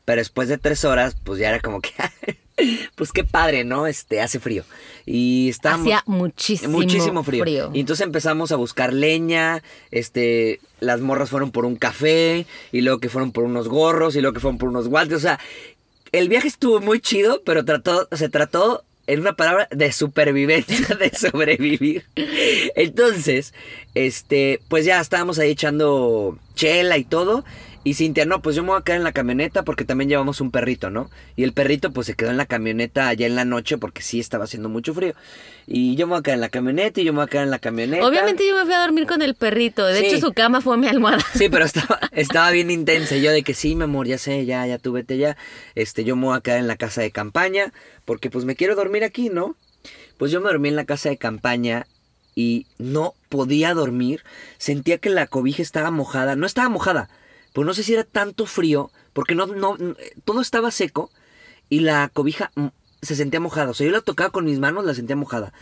pero 0.06 0.22
después 0.22 0.48
de 0.50 0.58
tres 0.58 0.84
horas, 0.86 1.16
pues 1.24 1.38
ya 1.40 1.50
era 1.50 1.60
como 1.60 1.82
que, 1.82 1.92
pues 2.96 3.12
qué 3.12 3.24
padre, 3.24 3.64
¿no? 3.64 3.88
Este, 3.88 4.22
hace 4.22 4.40
frío. 4.40 4.64
Y 5.06 5.50
estábamos... 5.50 5.86
Hacía 5.86 6.04
muchísimo, 6.06 6.78
Muchísimo 6.78 7.24
frío. 7.24 7.72
Y 7.74 7.80
entonces 7.80 8.06
empezamos 8.06 8.52
a 8.52 8.56
buscar 8.56 8.94
leña, 8.94 9.64
este, 9.92 10.60
las 10.80 11.02
morras 11.02 11.30
fueron 11.30 11.52
por 11.52 11.66
un 11.66 11.76
café, 11.76 12.46
y 12.72 12.82
luego 12.82 13.00
que 13.00 13.10
fueron 13.10 13.32
por 13.32 13.44
unos 13.44 13.68
gorros, 13.68 14.16
y 14.16 14.22
luego 14.22 14.34
que 14.34 14.40
fueron 14.40 14.58
por 14.58 14.70
unos 14.70 14.88
guantes, 14.88 15.18
o 15.18 15.22
sea, 15.22 15.40
el 16.12 16.30
viaje 16.30 16.48
estuvo 16.48 16.80
muy 16.80 17.00
chido, 17.00 17.42
pero 17.46 17.66
trató, 17.66 18.08
se 18.12 18.30
trató 18.30 18.84
en 19.10 19.22
una 19.22 19.34
palabra 19.34 19.68
de 19.72 19.92
supervivencia, 19.92 20.96
de 21.00 21.10
sobrevivir. 21.10 22.06
Entonces, 22.76 23.56
este, 23.96 24.60
pues 24.68 24.86
ya 24.86 25.02
estábamos 25.02 25.40
ahí 25.40 25.50
echando 25.50 26.38
chela 26.54 26.98
y 26.98 27.04
todo. 27.04 27.44
Y 27.86 27.94
Cintia, 27.94 28.26
no, 28.26 28.42
pues 28.42 28.58
yo 28.58 28.64
me 28.64 28.70
voy 28.70 28.80
a 28.80 28.84
quedar 28.84 28.98
en 28.98 29.06
la 29.06 29.14
camioneta 29.14 29.64
porque 29.64 29.86
también 29.86 30.10
llevamos 30.10 30.42
un 30.42 30.52
perrito, 30.52 30.90
¿no? 30.90 31.10
Y 31.38 31.44
el 31.44 31.54
perrito 31.54 31.92
pues 31.92 32.08
se 32.08 32.14
quedó 32.14 32.30
en 32.30 32.36
la 32.36 32.46
camioneta 32.46 33.08
allá 33.08 33.26
en 33.26 33.36
la 33.36 33.46
noche 33.46 33.78
porque 33.78 34.02
sí 34.02 34.20
estaba 34.20 34.44
haciendo 34.44 34.68
mucho 34.68 34.94
frío. 34.94 35.14
Y 35.66 35.96
yo 35.96 36.06
me 36.06 36.12
voy 36.12 36.20
a 36.20 36.24
quedar 36.24 36.36
en 36.36 36.42
la 36.42 36.50
camioneta 36.50 37.00
y 37.00 37.06
yo 37.06 37.14
me 37.14 37.18
voy 37.20 37.26
a 37.26 37.30
quedar 37.30 37.46
en 37.46 37.52
la 37.52 37.60
camioneta. 37.60 38.06
Obviamente 38.06 38.46
yo 38.46 38.56
me 38.58 38.66
fui 38.66 38.74
a 38.74 38.82
dormir 38.82 39.08
con 39.08 39.22
el 39.22 39.34
perrito. 39.34 39.86
De 39.86 39.98
Sí. 40.00 40.06
hecho, 40.08 40.20
su 40.20 40.34
cama 40.34 40.60
fue 40.60 40.78
mi 40.78 40.88
almohada. 40.88 41.24
Sí, 41.34 41.48
pero 41.48 41.64
estaba, 41.64 42.00
estaba 42.12 42.52
bien 42.52 42.70
intensa. 42.70 43.16
Yo 43.16 43.32
de 43.32 43.44
que 43.44 43.54
sí, 43.54 43.76
mi 43.76 43.84
amor, 43.86 44.08
ya 44.08 44.18
sé, 44.18 44.46
ya, 44.46 44.68
ya 44.68 44.78
tú 44.78 44.92
vete 44.92 45.18
ya. 45.18 45.38
Este, 45.76 46.04
yo 46.04 46.18
me 46.18 46.26
voy 46.26 46.38
a 46.38 46.42
quedar 46.42 46.60
en 46.60 46.68
la 46.68 46.76
casa 46.76 47.02
de 47.02 47.12
campaña 47.12 47.72
porque 48.04 48.30
pues 48.30 48.44
me 48.44 48.56
quiero 48.58 48.76
dormir 48.76 49.06
aquí, 49.06 49.30
¿no? 49.30 49.56
Pues 50.18 50.32
yo 50.34 50.42
me 50.42 50.48
dormí 50.50 50.68
en 50.68 50.76
la 50.76 50.84
casa 50.86 51.08
de 51.10 51.18
campaña 51.18 51.88
y 52.36 52.66
no 52.78 53.14
podía 53.30 53.74
dormir. 53.74 54.24
Sentía 54.58 54.98
que 54.98 55.10
la 55.10 55.28
cobija 55.28 55.62
estaba 55.62 55.92
mojada. 55.92 56.36
No 56.36 56.46
estaba 56.46 56.68
mojada, 56.68 57.10
pues 57.54 57.66
no 57.66 57.74
sé 57.74 57.84
si 57.84 57.94
era 57.94 58.04
tanto 58.04 58.46
frío 58.46 58.92
porque 59.14 59.36
no, 59.36 59.48
no, 59.48 59.78
todo 60.26 60.42
estaba 60.42 60.72
seco 60.72 61.12
y 61.70 61.82
la 61.82 62.10
cobija 62.10 62.52
mm, 62.56 62.68
se 63.02 63.16
sentía 63.16 63.40
mojada. 63.40 63.72
O 63.72 63.74
sea, 63.74 63.86
yo 63.86 63.92
la 63.92 64.02
tocaba 64.02 64.30
con 64.30 64.46
mis 64.46 64.60
manos, 64.60 64.86
la 64.86 64.94
sentía 64.94 65.16
mojada. 65.16 65.54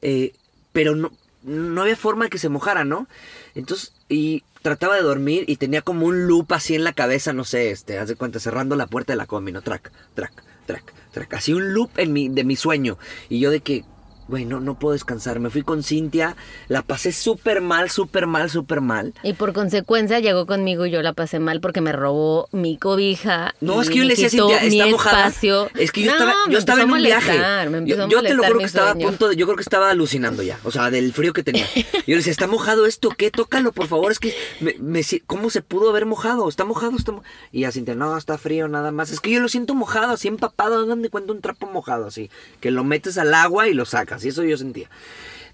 Eh, 0.00 0.32
pero 0.72 0.94
no, 0.94 1.12
no 1.42 1.82
había 1.82 1.96
forma 1.96 2.24
de 2.24 2.30
que 2.30 2.38
se 2.38 2.48
mojara, 2.48 2.84
¿no? 2.84 3.08
Entonces, 3.54 3.92
y 4.08 4.44
trataba 4.62 4.96
de 4.96 5.02
dormir 5.02 5.44
y 5.48 5.56
tenía 5.56 5.82
como 5.82 6.06
un 6.06 6.26
loop 6.26 6.52
así 6.52 6.74
en 6.74 6.84
la 6.84 6.92
cabeza, 6.92 7.32
no 7.32 7.44
sé, 7.44 7.70
este, 7.70 7.98
haz 7.98 8.08
de 8.08 8.16
cuenta, 8.16 8.40
cerrando 8.40 8.76
la 8.76 8.86
puerta 8.86 9.12
de 9.12 9.16
la 9.16 9.26
combi, 9.26 9.52
¿no? 9.52 9.62
Track, 9.62 9.92
track, 10.14 10.42
track, 10.66 10.94
track. 11.12 11.34
Así 11.34 11.52
un 11.52 11.74
loop 11.74 11.90
en 11.98 12.12
mi, 12.12 12.28
de 12.28 12.44
mi 12.44 12.56
sueño. 12.56 12.98
Y 13.28 13.40
yo 13.40 13.50
de 13.50 13.60
que, 13.60 13.84
güey, 14.32 14.46
no, 14.46 14.60
no 14.60 14.78
puedo 14.78 14.94
descansar. 14.94 15.40
Me 15.40 15.50
fui 15.50 15.60
con 15.62 15.82
Cintia, 15.82 16.36
la 16.68 16.80
pasé 16.80 17.12
súper 17.12 17.60
mal, 17.60 17.90
súper 17.90 18.26
mal, 18.26 18.48
súper 18.48 18.80
mal. 18.80 19.12
Y 19.22 19.34
por 19.34 19.52
consecuencia 19.52 20.20
llegó 20.20 20.46
conmigo 20.46 20.86
y 20.86 20.90
yo 20.90 21.02
la 21.02 21.12
pasé 21.12 21.38
mal 21.38 21.60
porque 21.60 21.82
me 21.82 21.92
robó 21.92 22.48
mi 22.50 22.78
cobija. 22.78 23.54
No, 23.60 23.82
es 23.82 23.90
que 23.90 23.98
yo 23.98 24.04
le 24.04 24.14
decía 24.16 24.28
a 24.28 24.30
Cintia, 24.30 24.60
mi 24.62 24.78
está 24.80 24.90
mojada. 24.90 25.26
espacio. 25.28 25.68
Es 25.76 25.92
que 25.92 26.00
yo 26.00 26.06
No, 26.06 26.12
estaba, 26.16 26.34
yo 26.48 26.58
estaba 26.58 26.82
en 26.82 26.90
a 26.90 26.94
un 26.94 27.02
viaje. 27.02 27.28
molestar, 27.38 27.84
Yo, 27.84 28.04
a 28.04 28.08
yo 28.08 28.22
te 28.22 28.34
lo 28.34 28.42
juro 28.44 28.58
que 28.58 28.64
estaba 28.64 28.90
a 28.92 28.94
punto 28.94 29.28
de, 29.28 29.36
yo 29.36 29.44
creo 29.44 29.56
que 29.56 29.62
estaba 29.62 29.90
alucinando 29.90 30.42
ya, 30.42 30.58
o 30.64 30.70
sea, 30.70 30.90
del 30.90 31.12
frío 31.12 31.34
que 31.34 31.42
tenía. 31.42 31.66
Yo 31.74 31.82
le 32.06 32.16
decía, 32.16 32.30
está 32.32 32.46
mojado 32.46 32.86
esto, 32.86 33.10
¿qué? 33.10 33.30
Tócalo, 33.30 33.72
por 33.72 33.86
favor, 33.86 34.10
es 34.12 34.18
que 34.18 34.34
me, 34.60 34.74
me 34.78 35.02
¿cómo 35.26 35.50
se 35.50 35.60
pudo 35.60 35.90
haber 35.90 36.06
mojado? 36.06 36.48
Está 36.48 36.64
mojado, 36.64 36.96
está 36.96 37.12
mo-". 37.12 37.22
Y 37.52 37.64
así, 37.64 37.82
no, 37.82 38.16
está 38.16 38.38
frío 38.38 38.66
nada 38.66 38.92
más. 38.92 39.10
Es 39.10 39.20
que 39.20 39.30
yo 39.30 39.40
lo 39.40 39.48
siento 39.48 39.74
mojado, 39.74 40.14
así 40.14 40.28
empapado, 40.28 40.78
hagan 40.80 41.02
de 41.02 41.10
cuenta 41.10 41.32
un 41.32 41.42
trapo 41.42 41.66
mojado 41.66 42.06
así, 42.06 42.30
que 42.60 42.70
lo 42.70 42.82
metes 42.82 43.18
al 43.18 43.34
agua 43.34 43.68
y 43.68 43.74
lo 43.74 43.84
sacas, 43.84 44.21
y 44.24 44.28
eso 44.28 44.44
yo 44.44 44.56
sentía. 44.56 44.88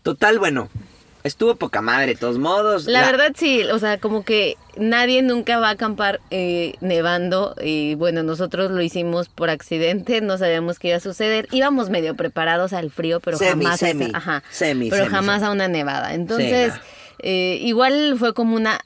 Total, 0.03 0.39
bueno, 0.39 0.69
estuvo 1.25 1.57
poca 1.57 1.81
madre, 1.83 2.09
de 2.09 2.15
todos 2.17 2.39
modos. 2.39 2.87
La, 2.87 3.05
verdad 3.11 3.33
sí, 3.37 3.63
o 3.65 3.79
sea, 3.79 3.99
como 3.99 4.25
que 4.25 4.57
nadie 4.77 5.23
nunca 5.23 5.59
va 5.59 5.69
a 5.69 5.73
acampar 5.73 6.21
eh, 6.31 6.75
nevando 6.81 7.55
y 7.63 7.95
bueno, 7.95 8.23
nosotros 8.23 8.71
lo 8.71 8.81
hicimos 8.83 9.29
por 9.29 9.51
accidente, 9.51 10.21
no 10.21 10.39
sabíamos 10.39 10.79
qué 10.79 10.89
iba 10.89 10.97
a 10.97 11.01
suceder, 11.01 11.49
íbamos 11.51 11.91
medio 11.91 12.15
preparados 12.15 12.73
al 12.73 12.91
frío, 12.91 13.21
pero 13.21 13.37
Semi, 13.39 13.65
jamás, 13.65 13.83
a 13.83 13.87
semi, 13.87 14.11
ajá, 14.15 14.43
semi, 14.51 14.91
pero 14.91 15.07
jamás 15.07 15.43
a 15.43 15.51
una 15.51 15.69
nevada. 15.69 16.15
Entonces, 16.15 16.73
no. 16.75 16.81
eh, 17.21 17.59
igual 17.63 18.17
fue 18.19 18.35
como 18.35 18.57
una 18.57 18.81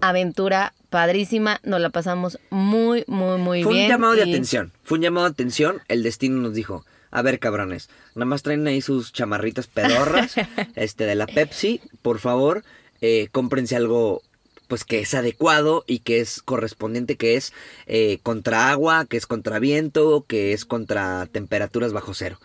aventura 0.00 0.74
padrísima, 0.90 1.60
nos 1.64 1.80
la 1.80 1.90
pasamos 1.90 2.38
muy, 2.50 3.04
muy, 3.06 3.38
muy 3.38 3.62
Fue 3.62 3.72
bien. 3.74 3.84
un 3.86 3.90
llamado 3.90 4.14
de 4.14 4.22
atención. 4.22 4.72
Fue 4.82 4.98
un 4.98 5.02
llamado 5.02 5.26
de 5.26 5.32
atención. 5.32 5.82
El 5.88 6.02
destino 6.02 6.40
nos 6.40 6.54
dijo: 6.54 6.84
A 7.10 7.22
ver, 7.22 7.38
cabrones, 7.38 7.88
nada 8.14 8.26
más 8.26 8.42
traen 8.42 8.66
ahí 8.66 8.80
sus 8.80 9.12
chamarritas 9.12 9.66
pedorras 9.66 10.34
este, 10.74 11.04
de 11.04 11.14
la 11.14 11.26
Pepsi. 11.26 11.80
Por 12.02 12.18
favor, 12.18 12.64
eh, 13.00 13.28
cómprense 13.32 13.76
algo 13.76 14.22
pues 14.68 14.84
que 14.84 15.00
es 15.00 15.14
adecuado 15.14 15.82
y 15.86 16.00
que 16.00 16.20
es 16.20 16.42
correspondiente, 16.42 17.16
que 17.16 17.36
es 17.36 17.54
eh, 17.86 18.18
contra 18.22 18.70
agua, 18.70 19.06
que 19.06 19.16
es 19.16 19.26
contra 19.26 19.58
viento, 19.58 20.24
que 20.28 20.52
es 20.52 20.66
contra 20.66 21.26
temperaturas 21.26 21.92
bajo 21.92 22.12
cero. 22.12 22.38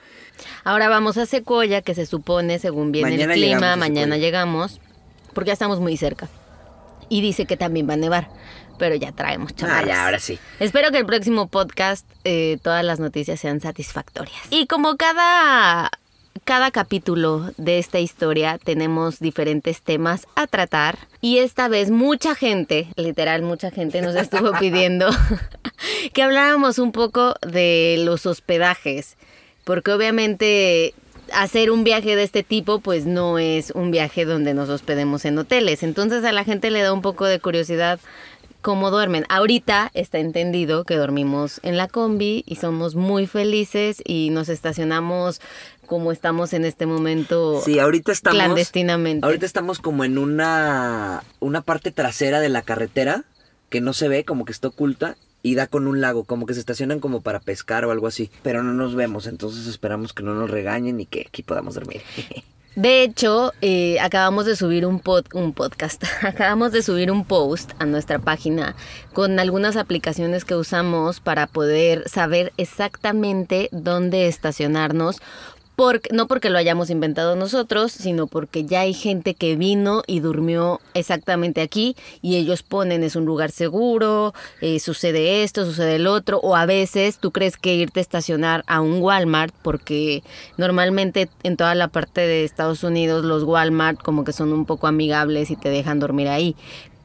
Ahora 0.63 0.87
vamos 0.87 1.17
a 1.17 1.25
Secoya, 1.25 1.81
que 1.81 1.93
se 1.93 2.05
supone, 2.05 2.59
según 2.59 2.91
viene 2.91 3.11
Mañana 3.11 3.33
el 3.33 3.39
clima, 3.39 3.75
mañana 3.75 4.17
llegamos, 4.17 4.79
porque 5.33 5.49
ya 5.49 5.53
estamos 5.53 5.81
muy 5.81 5.97
cerca. 5.97 6.29
Y 7.09 7.21
dice 7.21 7.45
que 7.45 7.57
también 7.57 7.87
va 7.87 7.93
a 7.93 7.97
nevar. 7.97 8.29
Pero 8.77 8.95
ya 8.95 9.11
traemos 9.11 9.51
Ah, 9.53 9.55
chamarras. 9.55 9.87
ya, 9.87 10.05
ahora 10.05 10.19
sí. 10.19 10.39
Espero 10.59 10.91
que 10.91 10.97
el 10.99 11.05
próximo 11.05 11.47
podcast 11.47 12.05
eh, 12.23 12.57
todas 12.61 12.83
las 12.83 12.99
noticias 12.99 13.39
sean 13.39 13.59
satisfactorias. 13.61 14.37
Y 14.49 14.67
como 14.67 14.97
cada, 14.97 15.89
cada 16.43 16.71
capítulo 16.71 17.51
de 17.57 17.79
esta 17.79 17.99
historia 17.99 18.57
tenemos 18.63 19.19
diferentes 19.19 19.81
temas 19.81 20.27
a 20.35 20.47
tratar. 20.47 20.97
Y 21.21 21.37
esta 21.39 21.67
vez 21.67 21.89
mucha 21.91 22.35
gente, 22.35 22.87
literal 22.95 23.41
mucha 23.43 23.71
gente 23.71 24.01
nos 24.01 24.15
estuvo 24.15 24.51
pidiendo 24.59 25.09
que 26.13 26.23
habláramos 26.23 26.79
un 26.79 26.91
poco 26.91 27.35
de 27.41 27.97
los 27.99 28.25
hospedajes. 28.25 29.17
Porque 29.63 29.91
obviamente 29.93 30.93
hacer 31.31 31.71
un 31.71 31.85
viaje 31.85 32.17
de 32.17 32.23
este 32.23 32.43
tipo 32.43 32.79
pues 32.81 33.05
no 33.05 33.39
es 33.39 33.71
un 33.71 33.91
viaje 33.91 34.25
donde 34.25 34.53
nos 34.53 34.67
hospedemos 34.69 35.23
en 35.23 35.37
hoteles. 35.37 35.81
Entonces 35.83 36.25
a 36.25 36.33
la 36.33 36.43
gente 36.43 36.69
le 36.69 36.81
da 36.81 36.91
un 36.91 37.01
poco 37.01 37.25
de 37.25 37.39
curiosidad 37.39 37.99
cómo 38.63 38.89
duermen. 38.89 39.25
Ahorita 39.29 39.91
está 39.93 40.17
entendido 40.17 40.85
que 40.85 40.95
dormimos 40.95 41.59
en 41.61 41.77
la 41.77 41.87
combi 41.87 42.43
y 42.47 42.55
somos 42.55 42.95
muy 42.95 43.27
felices 43.27 44.01
y 44.03 44.31
nos 44.31 44.49
estacionamos 44.49 45.39
como 45.85 46.11
estamos 46.11 46.53
en 46.53 46.65
este 46.65 46.87
momento 46.87 47.61
Sí, 47.63 47.77
ahorita 47.77 48.11
estamos. 48.11 48.37
clandestinamente. 48.39 49.23
Ahorita 49.23 49.45
estamos 49.45 49.77
como 49.79 50.03
en 50.05 50.17
una, 50.17 51.23
una 51.39 51.61
parte 51.61 51.91
trasera 51.91 52.39
de 52.39 52.49
la 52.49 52.63
carretera 52.63 53.25
que 53.69 53.81
no 53.81 53.93
se 53.93 54.07
ve, 54.07 54.23
como 54.25 54.45
que 54.45 54.53
está 54.53 54.69
oculta 54.69 55.17
y 55.43 55.55
da 55.55 55.67
con 55.67 55.87
un 55.87 55.99
lago, 55.99 56.23
como 56.23 56.45
que 56.45 56.53
se 56.53 56.61
estacionan 56.61 57.01
como 57.01 57.21
para 57.21 57.41
pescar 57.41 57.83
o 57.85 57.91
algo 57.91 58.07
así. 58.07 58.31
Pero 58.43 58.63
no 58.63 58.73
nos 58.73 58.95
vemos, 58.95 59.27
entonces 59.27 59.67
esperamos 59.67 60.13
que 60.13 60.23
no 60.23 60.33
nos 60.33 60.49
regañen 60.49 61.01
y 61.01 61.05
que 61.05 61.25
aquí 61.27 61.43
podamos 61.43 61.75
dormir. 61.75 62.01
De 62.75 63.03
hecho, 63.03 63.53
eh, 63.61 63.99
acabamos 63.99 64.45
de 64.45 64.55
subir 64.55 64.85
un, 64.87 64.99
pod- 64.99 65.27
un 65.33 65.53
podcast, 65.53 66.03
acabamos 66.23 66.71
de 66.71 66.81
subir 66.81 67.11
un 67.11 67.23
post 67.23 67.71
a 67.77 67.85
nuestra 67.85 68.17
página 68.17 68.75
con 69.13 69.39
algunas 69.39 69.75
aplicaciones 69.75 70.43
que 70.43 70.55
usamos 70.55 71.19
para 71.19 71.45
poder 71.45 72.03
saber 72.09 72.51
exactamente 72.57 73.69
dónde 73.71 74.27
estacionarnos. 74.27 75.21
Porque, 75.75 76.09
no 76.13 76.27
porque 76.27 76.49
lo 76.49 76.57
hayamos 76.57 76.89
inventado 76.89 77.35
nosotros, 77.35 77.91
sino 77.91 78.27
porque 78.27 78.63
ya 78.63 78.81
hay 78.81 78.93
gente 78.93 79.33
que 79.33 79.55
vino 79.55 80.03
y 80.05 80.19
durmió 80.19 80.79
exactamente 80.93 81.61
aquí 81.61 81.95
y 82.21 82.37
ellos 82.37 82.61
ponen 82.61 83.03
es 83.03 83.15
un 83.15 83.25
lugar 83.25 83.49
seguro, 83.49 84.33
eh, 84.61 84.79
sucede 84.79 85.43
esto, 85.43 85.65
sucede 85.65 85.95
el 85.95 86.05
otro, 86.05 86.39
o 86.39 86.55
a 86.55 86.65
veces 86.65 87.17
tú 87.17 87.31
crees 87.31 87.57
que 87.57 87.73
irte 87.75 87.99
a 87.99 88.01
estacionar 88.01 88.63
a 88.67 88.81
un 88.81 89.01
Walmart, 89.01 89.53
porque 89.63 90.23
normalmente 90.57 91.29
en 91.41 91.57
toda 91.57 91.73
la 91.73 91.87
parte 91.87 92.21
de 92.21 92.43
Estados 92.43 92.83
Unidos 92.83 93.25
los 93.25 93.43
Walmart 93.43 94.01
como 94.01 94.23
que 94.23 94.33
son 94.33 94.53
un 94.53 94.65
poco 94.65 94.87
amigables 94.87 95.49
y 95.49 95.55
te 95.55 95.69
dejan 95.69 95.99
dormir 95.99 96.27
ahí. 96.27 96.55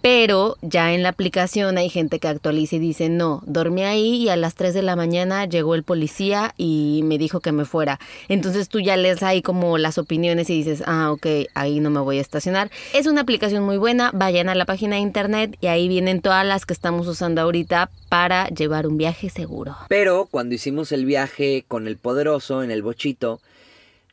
Pero 0.00 0.56
ya 0.62 0.94
en 0.94 1.02
la 1.02 1.08
aplicación 1.10 1.76
hay 1.76 1.88
gente 1.88 2.18
que 2.18 2.28
actualiza 2.28 2.76
y 2.76 2.78
dice, 2.78 3.08
no, 3.08 3.42
dormí 3.46 3.82
ahí 3.82 4.14
y 4.22 4.28
a 4.28 4.36
las 4.36 4.54
3 4.54 4.74
de 4.74 4.82
la 4.82 4.96
mañana 4.96 5.44
llegó 5.46 5.74
el 5.74 5.82
policía 5.82 6.54
y 6.56 7.00
me 7.04 7.18
dijo 7.18 7.40
que 7.40 7.52
me 7.52 7.64
fuera. 7.64 7.98
Entonces 8.28 8.68
tú 8.68 8.80
ya 8.80 8.96
lees 8.96 9.22
ahí 9.22 9.42
como 9.42 9.76
las 9.78 9.98
opiniones 9.98 10.50
y 10.50 10.56
dices, 10.56 10.82
ah, 10.86 11.10
ok, 11.10 11.26
ahí 11.54 11.80
no 11.80 11.90
me 11.90 12.00
voy 12.00 12.18
a 12.18 12.20
estacionar. 12.20 12.70
Es 12.94 13.06
una 13.06 13.22
aplicación 13.22 13.64
muy 13.64 13.76
buena, 13.76 14.10
vayan 14.14 14.48
a 14.48 14.54
la 14.54 14.66
página 14.66 14.96
de 14.96 15.02
internet 15.02 15.56
y 15.60 15.66
ahí 15.66 15.88
vienen 15.88 16.20
todas 16.20 16.46
las 16.46 16.64
que 16.64 16.72
estamos 16.72 17.08
usando 17.08 17.40
ahorita 17.40 17.90
para 18.08 18.48
llevar 18.48 18.86
un 18.86 18.98
viaje 18.98 19.30
seguro. 19.30 19.76
Pero 19.88 20.28
cuando 20.30 20.54
hicimos 20.54 20.92
el 20.92 21.04
viaje 21.04 21.64
con 21.66 21.88
el 21.88 21.96
poderoso 21.96 22.62
en 22.62 22.70
el 22.70 22.82
bochito, 22.82 23.40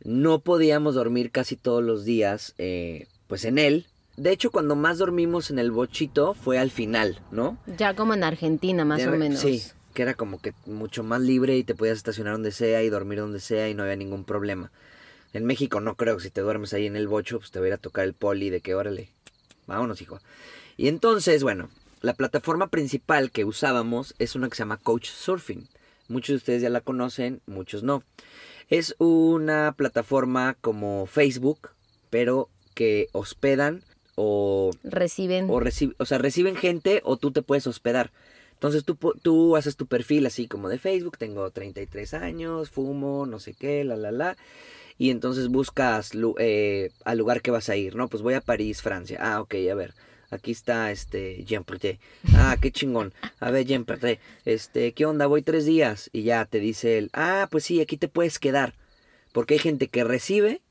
no 0.04 0.40
podíamos 0.40 0.96
dormir 0.96 1.32
casi 1.32 1.56
todos 1.56 1.84
los 1.84 2.06
días, 2.06 2.54
eh, 2.58 3.08
pues 3.28 3.46
en 3.46 3.58
él. 3.58 3.86
De 4.18 4.32
hecho, 4.32 4.50
cuando 4.52 4.76
más 4.76 4.98
dormimos 4.98 5.52
en 5.52 5.60
el 5.60 5.72
bochito 5.72 6.34
fue 6.34 6.58
al 6.58 6.72
final, 6.72 7.22
¿no? 7.32 7.58
Ya 7.78 7.96
como 7.96 8.14
en 8.14 8.24
Argentina 8.24 8.86
más 8.86 9.00
De- 9.00 9.08
o 9.08 9.12
menos. 9.12 9.40
Sí, 9.40 9.62
que 9.94 10.04
era 10.04 10.14
como 10.14 10.40
que 10.42 10.54
mucho 10.66 11.04
más 11.04 11.22
libre 11.22 11.58
y 11.58 11.64
te 11.64 11.76
podías 11.76 11.98
estacionar 11.98 12.34
donde 12.34 12.52
sea 12.52 12.82
y 12.84 12.90
dormir 12.90 13.20
donde 13.20 13.40
sea 13.40 13.70
y 13.70 13.74
no 13.74 13.84
había 13.84 13.96
ningún 13.98 14.24
problema. 14.24 14.72
En 15.34 15.46
México 15.46 15.82
no 15.82 15.96
creo 15.96 16.16
que 16.18 16.24
si 16.24 16.30
te 16.30 16.42
duermes 16.42 16.74
ahí 16.74 16.86
en 16.86 16.96
el 16.96 17.08
bocho, 17.10 17.40
pues 17.40 17.52
te 17.52 17.60
va 17.60 17.66
a 17.66 17.68
ir 17.70 17.74
a 17.74 17.78
tocar 17.78 18.06
el 18.06 18.14
poli 18.14 18.50
de 18.50 18.62
que 18.62 18.74
órale, 18.74 19.10
vámonos 19.68 20.02
hijo. 20.02 20.20
Y 20.78 20.88
entonces, 20.88 21.44
bueno, 21.44 21.70
la 22.02 22.14
plataforma 22.14 22.68
principal 22.68 23.32
que 23.32 23.44
usábamos 23.44 24.16
es 24.18 24.36
una 24.36 24.48
que 24.48 24.56
se 24.56 24.60
llama 24.64 24.78
Coach 24.78 25.10
Surfing. 25.10 25.68
Muchos 26.08 26.30
de 26.34 26.38
ustedes 26.38 26.62
ya 26.62 26.70
la 26.70 26.82
conocen, 26.82 27.42
muchos 27.48 27.84
no. 27.84 28.04
Es 28.70 28.96
una 28.98 29.74
plataforma 29.76 30.56
como 30.62 31.06
Facebook, 31.06 31.72
pero 32.10 32.50
que 32.76 33.08
hospedan 33.12 33.84
o 34.16 34.72
Reciben. 34.84 35.50
o, 35.50 35.60
reci- 35.60 35.96
o 35.98 36.06
sea, 36.06 36.18
reciben 36.18 36.56
gente 36.56 37.02
o 37.04 37.18
tú 37.18 37.32
te 37.32 37.42
puedes 37.42 37.68
hospedar. 37.68 38.12
Entonces 38.54 38.86
tú, 38.86 38.98
tú 39.22 39.56
haces 39.58 39.76
tu 39.76 39.86
perfil 39.86 40.26
así 40.26 40.48
como 40.48 40.70
de 40.70 40.80
Facebook, 40.80 41.18
tengo 41.18 41.50
33 41.52 42.14
años, 42.14 42.70
fumo, 42.70 43.26
no 43.26 43.40
sé 43.40 43.54
qué, 43.54 43.84
la, 43.84 43.98
la, 43.98 44.12
la. 44.12 44.38
Y 44.98 45.10
entonces 45.10 45.50
buscas 45.50 46.12
eh, 46.40 46.90
al 47.04 47.18
lugar 47.18 47.42
que 47.42 47.52
vas 47.52 47.68
a 47.70 47.76
ir, 47.76 47.96
¿no? 47.98 48.08
Pues 48.08 48.24
voy 48.24 48.34
a 48.34 48.42
París, 48.42 48.82
Francia. 48.82 49.20
Ah, 49.22 49.42
ok, 49.42 49.56
a 49.70 49.76
ver. 49.76 49.94
Aquí 50.32 50.52
está 50.52 50.92
este 50.92 51.44
Jean 51.44 51.64
Perté. 51.66 52.00
Ah, 52.34 52.56
qué 52.60 52.72
chingón. 52.72 53.14
A 53.40 53.52
ver, 53.52 53.66
Jean 53.66 53.84
Perté. 53.86 54.20
Este, 54.46 54.94
¿qué 54.94 55.06
onda? 55.06 55.28
Voy 55.28 55.42
tres 55.42 55.66
días. 55.66 56.10
Y 56.14 56.24
ya 56.24 56.46
te 56.46 56.60
dice 56.60 56.98
él, 56.98 57.10
ah, 57.14 57.48
pues 57.52 57.66
sí, 57.66 57.82
aquí 57.82 57.98
te 57.98 58.08
puedes 58.08 58.40
quedar. 58.40 58.74
Porque 59.34 59.56
hay 59.56 59.60
gente 59.60 59.88
que 59.90 60.04
recibe 60.06 60.62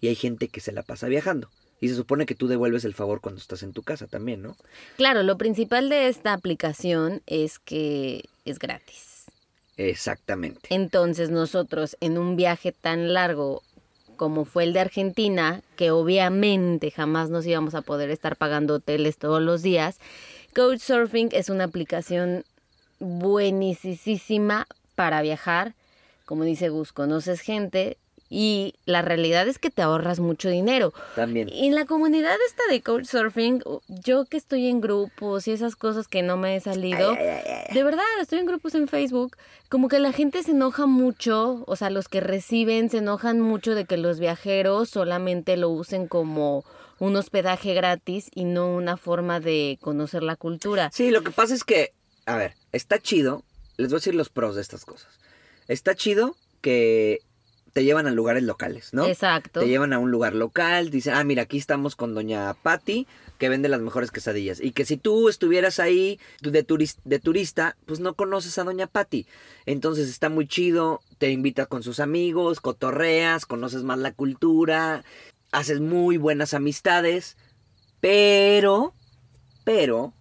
y 0.00 0.08
hay 0.08 0.16
gente 0.16 0.48
que 0.48 0.60
se 0.60 0.72
la 0.72 0.82
pasa 0.82 1.06
viajando. 1.06 1.48
Y 1.80 1.88
se 1.88 1.94
supone 1.94 2.26
que 2.26 2.34
tú 2.34 2.48
devuelves 2.48 2.84
el 2.84 2.94
favor 2.94 3.20
cuando 3.20 3.40
estás 3.40 3.62
en 3.62 3.72
tu 3.72 3.82
casa 3.82 4.06
también, 4.06 4.42
¿no? 4.42 4.56
Claro, 4.96 5.22
lo 5.22 5.38
principal 5.38 5.88
de 5.88 6.08
esta 6.08 6.32
aplicación 6.32 7.22
es 7.26 7.58
que 7.58 8.24
es 8.44 8.58
gratis. 8.58 9.26
Exactamente. 9.76 10.68
Entonces 10.70 11.30
nosotros 11.30 11.96
en 12.00 12.18
un 12.18 12.34
viaje 12.34 12.72
tan 12.72 13.12
largo 13.12 13.62
como 14.18 14.44
fue 14.44 14.64
el 14.64 14.72
de 14.74 14.80
Argentina, 14.80 15.62
que 15.76 15.92
obviamente 15.92 16.90
jamás 16.90 17.30
nos 17.30 17.46
íbamos 17.46 17.74
a 17.74 17.82
poder 17.82 18.10
estar 18.10 18.36
pagando 18.36 18.74
hoteles 18.74 19.16
todos 19.16 19.40
los 19.40 19.62
días, 19.62 20.00
Couchsurfing 20.54 21.28
es 21.32 21.48
una 21.48 21.64
aplicación 21.64 22.44
buenísima 22.98 24.66
para 24.96 25.22
viajar. 25.22 25.74
Como 26.26 26.42
dice 26.44 26.68
Gus, 26.68 26.92
conoces 26.92 27.40
gente 27.40 27.96
y 28.28 28.74
la 28.84 29.02
realidad 29.02 29.48
es 29.48 29.58
que 29.58 29.70
te 29.70 29.82
ahorras 29.82 30.20
mucho 30.20 30.48
dinero. 30.48 30.92
También. 31.14 31.48
Y 31.48 31.66
en 31.66 31.74
la 31.74 31.86
comunidad 31.86 32.36
esta 32.46 32.62
de 32.70 32.82
Couchsurfing, 32.82 33.62
yo 33.88 34.24
que 34.24 34.36
estoy 34.36 34.66
en 34.68 34.80
grupos 34.80 35.48
y 35.48 35.52
esas 35.52 35.76
cosas 35.76 36.08
que 36.08 36.22
no 36.22 36.36
me 36.36 36.56
he 36.56 36.60
salido, 36.60 37.12
de 37.14 37.82
verdad, 37.84 38.04
estoy 38.20 38.38
en 38.38 38.46
grupos 38.46 38.74
en 38.74 38.88
Facebook, 38.88 39.36
como 39.68 39.88
que 39.88 39.98
la 39.98 40.12
gente 40.12 40.42
se 40.42 40.52
enoja 40.52 40.86
mucho, 40.86 41.64
o 41.66 41.76
sea, 41.76 41.90
los 41.90 42.08
que 42.08 42.20
reciben 42.20 42.90
se 42.90 42.98
enojan 42.98 43.40
mucho 43.40 43.74
de 43.74 43.84
que 43.84 43.96
los 43.96 44.18
viajeros 44.18 44.90
solamente 44.90 45.56
lo 45.56 45.70
usen 45.70 46.06
como 46.06 46.64
un 46.98 47.16
hospedaje 47.16 47.74
gratis 47.74 48.28
y 48.34 48.44
no 48.44 48.74
una 48.74 48.96
forma 48.96 49.40
de 49.40 49.78
conocer 49.80 50.22
la 50.22 50.36
cultura. 50.36 50.90
Sí, 50.92 51.10
lo 51.10 51.22
que 51.22 51.30
pasa 51.30 51.54
es 51.54 51.64
que, 51.64 51.92
a 52.26 52.36
ver, 52.36 52.54
está 52.72 52.98
chido. 52.98 53.44
Les 53.76 53.88
voy 53.88 53.96
a 53.96 54.00
decir 54.00 54.14
los 54.14 54.28
pros 54.28 54.56
de 54.56 54.62
estas 54.62 54.84
cosas. 54.84 55.20
Está 55.68 55.94
chido 55.94 56.34
que 56.60 57.20
te 57.72 57.84
llevan 57.84 58.06
a 58.06 58.10
lugares 58.10 58.42
locales, 58.42 58.92
¿no? 58.92 59.06
Exacto. 59.06 59.60
Te 59.60 59.68
llevan 59.68 59.92
a 59.92 59.98
un 59.98 60.10
lugar 60.10 60.34
local, 60.34 60.90
dicen, 60.90 61.14
ah, 61.14 61.24
mira, 61.24 61.42
aquí 61.42 61.58
estamos 61.58 61.96
con 61.96 62.14
doña 62.14 62.54
Patty, 62.54 63.06
que 63.38 63.48
vende 63.48 63.68
las 63.68 63.80
mejores 63.80 64.10
quesadillas. 64.10 64.60
Y 64.60 64.72
que 64.72 64.84
si 64.84 64.96
tú 64.96 65.28
estuvieras 65.28 65.78
ahí 65.78 66.18
tú 66.42 66.50
de, 66.50 66.66
turis- 66.66 66.98
de 67.04 67.18
turista, 67.18 67.76
pues 67.86 68.00
no 68.00 68.14
conoces 68.14 68.58
a 68.58 68.64
doña 68.64 68.86
Patty. 68.86 69.26
Entonces 69.66 70.08
está 70.08 70.28
muy 70.28 70.46
chido, 70.48 71.00
te 71.18 71.30
invita 71.30 71.66
con 71.66 71.82
sus 71.82 72.00
amigos, 72.00 72.60
cotorreas, 72.60 73.46
conoces 73.46 73.82
más 73.84 73.98
la 73.98 74.12
cultura, 74.12 75.04
haces 75.52 75.80
muy 75.80 76.16
buenas 76.16 76.54
amistades, 76.54 77.36
pero, 78.00 78.94
pero, 79.64 80.12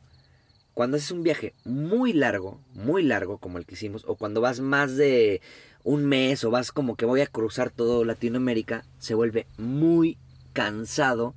cuando 0.73 0.97
haces 0.97 1.11
un 1.11 1.23
viaje 1.23 1.53
muy 1.65 2.13
largo, 2.13 2.61
muy 2.73 3.03
largo 3.03 3.37
como 3.39 3.57
el 3.57 3.65
que 3.65 3.73
hicimos, 3.75 4.03
o 4.07 4.15
cuando 4.15 4.41
vas 4.41 4.59
más 4.59 4.95
de 4.95 5.41
un 5.87 6.05
mes 6.05 6.43
o 6.43 6.51
vas 6.51 6.73
como 6.73 6.95
que 6.97 7.05
voy 7.05 7.21
a 7.21 7.27
cruzar 7.27 7.69
todo 7.69 8.03
Latinoamérica, 8.03 8.83
se 8.99 9.13
vuelve 9.15 9.47
muy 9.57 10.17
cansado 10.51 11.33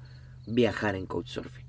viajar 0.46 0.96
en 0.96 1.06
Couchsurfing. 1.06 1.64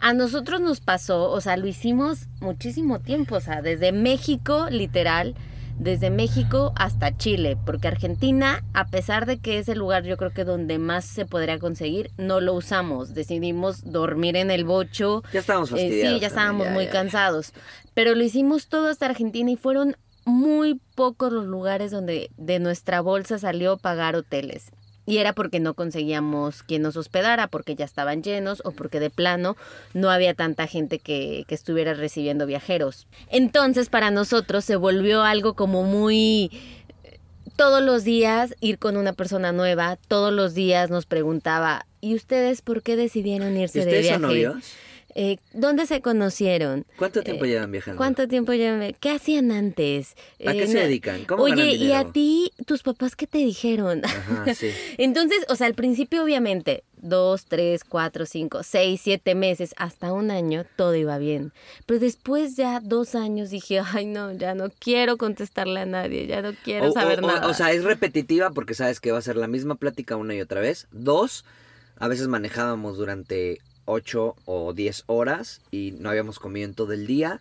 A 0.00 0.12
nosotros 0.12 0.60
nos 0.60 0.80
pasó, 0.80 1.30
o 1.30 1.40
sea, 1.40 1.56
lo 1.56 1.68
hicimos 1.68 2.26
muchísimo 2.40 2.98
tiempo, 2.98 3.36
o 3.36 3.40
sea, 3.40 3.62
desde 3.62 3.92
México, 3.92 4.66
literal, 4.70 5.36
desde 5.78 6.10
México 6.10 6.72
hasta 6.76 7.16
Chile, 7.16 7.56
porque 7.64 7.86
Argentina, 7.88 8.64
a 8.74 8.86
pesar 8.88 9.24
de 9.24 9.38
que 9.38 9.58
es 9.58 9.68
el 9.68 9.78
lugar 9.78 10.02
yo 10.04 10.16
creo 10.16 10.32
que 10.32 10.44
donde 10.44 10.78
más 10.78 11.04
se 11.04 11.26
podría 11.26 11.60
conseguir, 11.60 12.10
no 12.18 12.40
lo 12.40 12.54
usamos. 12.54 13.14
Decidimos 13.14 13.84
dormir 13.84 14.36
en 14.36 14.50
el 14.50 14.64
bocho. 14.64 15.22
Ya 15.32 15.40
estábamos 15.40 15.70
Eh, 15.70 15.72
fastidiados. 15.72 16.14
sí, 16.16 16.20
ya 16.20 16.26
estábamos 16.26 16.66
también, 16.66 16.74
muy 16.74 16.84
ya. 16.86 16.90
cansados. 16.92 17.52
Pero 17.94 18.14
lo 18.16 18.24
hicimos 18.24 18.66
todo 18.68 18.88
hasta 18.88 19.06
Argentina 19.06 19.50
y 19.50 19.56
fueron 19.56 19.96
muy 20.24 20.80
pocos 20.94 21.32
los 21.32 21.46
lugares 21.46 21.90
donde 21.90 22.30
de 22.36 22.58
nuestra 22.58 23.00
bolsa 23.00 23.38
salió 23.38 23.76
pagar 23.76 24.16
hoteles. 24.16 24.70
y 25.06 25.18
era 25.18 25.34
porque 25.34 25.60
no 25.60 25.74
conseguíamos 25.74 26.62
quien 26.62 26.80
nos 26.80 26.96
hospedara, 26.96 27.48
porque 27.48 27.74
ya 27.74 27.84
estaban 27.84 28.22
llenos 28.22 28.62
o 28.64 28.70
porque 28.70 29.00
de 29.00 29.10
plano 29.10 29.54
no 29.92 30.08
había 30.08 30.32
tanta 30.32 30.66
gente 30.66 30.98
que, 30.98 31.44
que 31.46 31.54
estuviera 31.54 31.92
recibiendo 31.92 32.46
viajeros. 32.46 33.06
Entonces 33.28 33.90
para 33.90 34.10
nosotros 34.10 34.64
se 34.64 34.76
volvió 34.76 35.22
algo 35.22 35.52
como 35.54 35.82
muy 35.82 36.50
todos 37.56 37.82
los 37.82 38.04
días 38.04 38.54
ir 38.60 38.78
con 38.78 38.96
una 38.96 39.12
persona 39.12 39.52
nueva, 39.52 39.96
todos 40.08 40.32
los 40.32 40.54
días 40.54 40.90
nos 40.90 41.06
preguntaba, 41.06 41.86
¿y 42.00 42.14
ustedes 42.14 42.62
por 42.62 42.82
qué 42.82 42.96
decidieron 42.96 43.56
irse 43.56 43.84
de 43.84 44.00
viaje? 44.00 44.14
son 44.14 44.22
novios? 44.22 44.74
Eh, 45.16 45.38
¿Dónde 45.52 45.86
se 45.86 46.00
conocieron? 46.00 46.86
¿Cuánto 46.98 47.22
tiempo 47.22 47.44
Eh, 47.44 47.48
llevan 47.48 47.70
viajando? 47.70 47.96
¿Cuánto 47.98 48.26
tiempo 48.26 48.52
llevan? 48.52 48.94
¿Qué 48.98 49.10
hacían 49.10 49.52
antes? 49.52 50.14
¿A 50.44 50.52
qué 50.52 50.64
Eh, 50.64 50.66
se 50.66 50.78
dedican? 50.80 51.24
¿Cómo 51.24 51.44
Oye, 51.44 51.72
¿y 51.74 51.92
a 51.92 52.10
ti, 52.10 52.52
tus 52.66 52.82
papás 52.82 53.14
qué 53.14 53.26
te 53.26 53.38
dijeron? 53.38 54.02
Ajá, 54.04 54.44
sí. 54.54 54.70
Entonces, 54.98 55.44
o 55.48 55.54
sea, 55.56 55.68
al 55.68 55.74
principio 55.74 56.24
obviamente, 56.24 56.82
dos, 56.96 57.44
tres, 57.44 57.84
cuatro, 57.84 58.26
cinco, 58.26 58.62
seis, 58.64 59.00
siete 59.04 59.34
meses, 59.36 59.74
hasta 59.76 60.12
un 60.12 60.30
año, 60.32 60.64
todo 60.76 60.94
iba 60.96 61.16
bien. 61.18 61.52
Pero 61.86 62.00
después 62.00 62.56
ya 62.56 62.80
dos 62.80 63.14
años 63.14 63.50
dije, 63.50 63.80
ay 63.80 64.06
no, 64.06 64.32
ya 64.32 64.54
no 64.54 64.70
quiero 64.78 65.16
contestarle 65.16 65.80
a 65.80 65.86
nadie, 65.86 66.26
ya 66.26 66.42
no 66.42 66.54
quiero 66.64 66.88
O- 66.88 66.92
saber 66.92 67.20
o- 67.20 67.24
o- 67.24 67.28
nada. 67.28 67.46
O 67.48 67.54
sea, 67.54 67.70
es 67.72 67.84
repetitiva 67.84 68.50
porque 68.50 68.74
sabes 68.74 68.98
que 69.00 69.12
va 69.12 69.18
a 69.18 69.22
ser 69.22 69.36
la 69.36 69.46
misma 69.46 69.76
plática 69.76 70.16
una 70.16 70.34
y 70.34 70.40
otra 70.40 70.60
vez. 70.60 70.88
Dos, 70.90 71.44
a 71.98 72.08
veces 72.08 72.26
manejábamos 72.26 72.96
durante 72.96 73.60
ocho 73.86 74.36
o 74.44 74.72
diez 74.72 75.04
horas 75.06 75.60
y 75.70 75.92
no 75.98 76.10
habíamos 76.10 76.38
comido 76.38 76.66
en 76.66 76.74
todo 76.74 76.92
el 76.92 77.06
día. 77.06 77.40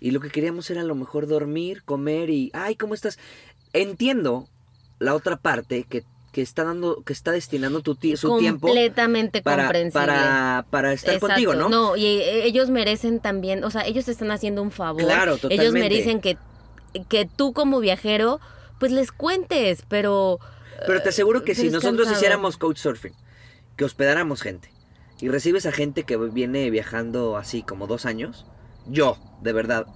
Y 0.00 0.10
lo 0.10 0.20
que 0.20 0.30
queríamos 0.30 0.68
era 0.70 0.82
a 0.82 0.84
lo 0.84 0.94
mejor 0.94 1.26
dormir, 1.26 1.82
comer 1.84 2.30
y, 2.30 2.50
ay, 2.52 2.74
¿cómo 2.76 2.94
estás? 2.94 3.18
Entiendo 3.72 4.48
la 4.98 5.14
otra 5.14 5.36
parte 5.36 5.84
que, 5.88 6.04
que 6.32 6.42
está 6.42 6.64
dando, 6.64 7.02
que 7.04 7.12
está 7.12 7.32
destinando 7.32 7.80
tu 7.80 7.94
su 8.16 8.38
tiempo 8.38 8.66
Completamente 8.66 9.40
para, 9.40 9.64
comprensible. 9.64 10.06
para, 10.06 10.66
para 10.68 10.92
estar 10.92 11.14
Exacto. 11.14 11.28
contigo, 11.28 11.54
¿no? 11.54 11.68
No, 11.68 11.96
y 11.96 12.04
eh, 12.06 12.44
ellos 12.44 12.70
merecen 12.70 13.20
también, 13.20 13.64
o 13.64 13.70
sea, 13.70 13.86
ellos 13.86 14.04
te 14.04 14.10
están 14.10 14.30
haciendo 14.30 14.60
un 14.62 14.70
favor. 14.70 15.02
Claro, 15.02 15.32
Ellos 15.32 15.40
totalmente. 15.42 15.78
merecen 15.80 16.20
que, 16.20 16.36
que 17.08 17.24
tú 17.24 17.52
como 17.52 17.80
viajero, 17.80 18.40
pues 18.78 18.92
les 18.92 19.12
cuentes, 19.12 19.84
pero... 19.88 20.38
Pero 20.86 21.00
te 21.02 21.08
aseguro 21.10 21.44
que 21.44 21.54
si 21.54 21.68
es 21.68 21.72
nosotros 21.72 21.98
cansado. 21.98 22.16
hiciéramos 22.16 22.56
couchsurfing, 22.58 23.14
que 23.76 23.84
hospedáramos 23.84 24.42
gente, 24.42 24.70
y 25.24 25.28
recibes 25.30 25.64
a 25.64 25.72
gente 25.72 26.02
que 26.02 26.18
viene 26.18 26.68
viajando 26.68 27.38
así 27.38 27.62
como 27.62 27.86
dos 27.86 28.04
años, 28.04 28.44
yo, 28.86 29.16
de 29.40 29.54
verdad, 29.54 29.86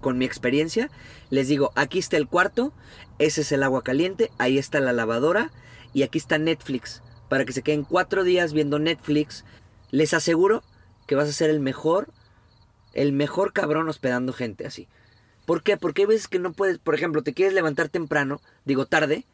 con 0.00 0.18
mi 0.18 0.24
experiencia, 0.24 0.90
les 1.30 1.46
digo, 1.46 1.70
aquí 1.76 2.00
está 2.00 2.16
el 2.16 2.26
cuarto, 2.26 2.72
ese 3.20 3.42
es 3.42 3.52
el 3.52 3.62
agua 3.62 3.84
caliente, 3.84 4.32
ahí 4.36 4.58
está 4.58 4.80
la 4.80 4.92
lavadora, 4.92 5.52
y 5.92 6.02
aquí 6.02 6.18
está 6.18 6.38
Netflix, 6.38 7.04
para 7.28 7.44
que 7.44 7.52
se 7.52 7.62
queden 7.62 7.84
cuatro 7.84 8.24
días 8.24 8.52
viendo 8.52 8.80
Netflix. 8.80 9.44
Les 9.92 10.12
aseguro 10.12 10.64
que 11.06 11.14
vas 11.14 11.28
a 11.28 11.32
ser 11.32 11.50
el 11.50 11.60
mejor, 11.60 12.08
el 12.94 13.12
mejor 13.12 13.52
cabrón 13.52 13.88
hospedando 13.88 14.32
gente 14.32 14.66
así. 14.66 14.88
¿Por 15.46 15.62
qué? 15.62 15.76
Porque 15.76 16.02
hay 16.02 16.06
veces 16.06 16.26
que 16.26 16.40
no 16.40 16.52
puedes, 16.52 16.80
por 16.80 16.96
ejemplo, 16.96 17.22
te 17.22 17.32
quieres 17.32 17.54
levantar 17.54 17.90
temprano, 17.90 18.40
digo 18.64 18.86
tarde, 18.86 19.24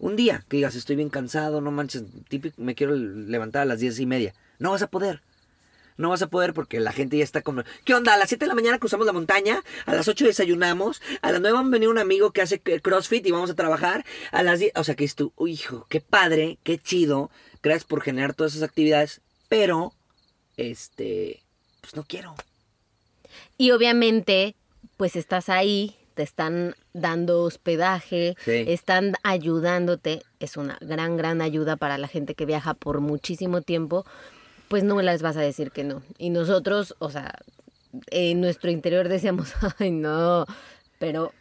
un 0.00 0.16
día 0.16 0.44
que 0.48 0.56
digas, 0.56 0.74
estoy 0.74 0.96
bien 0.96 1.10
cansado, 1.10 1.60
no 1.60 1.70
manches, 1.70 2.02
típico, 2.28 2.60
me 2.60 2.74
quiero 2.74 2.96
levantar 2.96 3.62
a 3.62 3.66
las 3.66 3.78
diez 3.78 4.00
y 4.00 4.06
media. 4.06 4.34
No 4.60 4.70
vas 4.70 4.82
a 4.82 4.86
poder. 4.86 5.22
No 5.96 6.10
vas 6.10 6.22
a 6.22 6.28
poder 6.28 6.54
porque 6.54 6.78
la 6.80 6.92
gente 6.92 7.18
ya 7.18 7.24
está 7.24 7.42
como, 7.42 7.62
¿qué 7.84 7.94
onda? 7.94 8.14
A 8.14 8.16
las 8.16 8.28
7 8.28 8.44
de 8.44 8.48
la 8.48 8.54
mañana 8.54 8.78
cruzamos 8.78 9.04
la 9.06 9.12
montaña, 9.12 9.62
a 9.84 9.94
las 9.94 10.06
8 10.08 10.24
desayunamos, 10.24 11.02
a 11.20 11.30
las 11.32 11.40
9 11.42 11.54
va 11.58 11.60
a 11.60 11.68
venir 11.68 11.88
un 11.88 11.98
amigo 11.98 12.30
que 12.32 12.40
hace 12.40 12.60
CrossFit 12.60 13.26
y 13.26 13.32
vamos 13.32 13.50
a 13.50 13.54
trabajar, 13.54 14.06
a 14.32 14.42
las 14.42 14.60
10, 14.60 14.72
o 14.76 14.84
sea 14.84 14.94
que 14.94 15.04
es 15.04 15.14
tú, 15.14 15.32
uy, 15.36 15.52
hijo, 15.52 15.86
qué 15.90 16.00
padre, 16.00 16.58
qué 16.62 16.78
chido, 16.78 17.30
gracias 17.62 17.84
por 17.84 18.00
generar 18.00 18.32
todas 18.34 18.52
esas 18.54 18.66
actividades, 18.68 19.20
pero, 19.50 19.92
este, 20.56 21.42
pues 21.82 21.94
no 21.96 22.04
quiero. 22.04 22.34
Y 23.58 23.72
obviamente, 23.72 24.56
pues 24.96 25.16
estás 25.16 25.50
ahí, 25.50 25.96
te 26.14 26.22
están 26.22 26.76
dando 26.94 27.42
hospedaje, 27.42 28.36
Sí. 28.44 28.64
están 28.68 29.16
ayudándote, 29.22 30.22
es 30.38 30.56
una 30.56 30.78
gran, 30.80 31.18
gran 31.18 31.42
ayuda 31.42 31.76
para 31.76 31.98
la 31.98 32.08
gente 32.08 32.34
que 32.34 32.46
viaja 32.46 32.72
por 32.72 33.00
muchísimo 33.00 33.60
tiempo, 33.60 34.06
pues 34.70 34.84
no 34.84 35.02
les 35.02 35.20
vas 35.20 35.36
a 35.36 35.40
decir 35.40 35.72
que 35.72 35.82
no. 35.82 36.00
Y 36.16 36.30
nosotros, 36.30 36.94
o 37.00 37.10
sea, 37.10 37.34
en 38.12 38.40
nuestro 38.40 38.70
interior 38.70 39.08
decíamos, 39.08 39.52
ay 39.80 39.90
no, 39.90 40.46
pero 41.00 41.32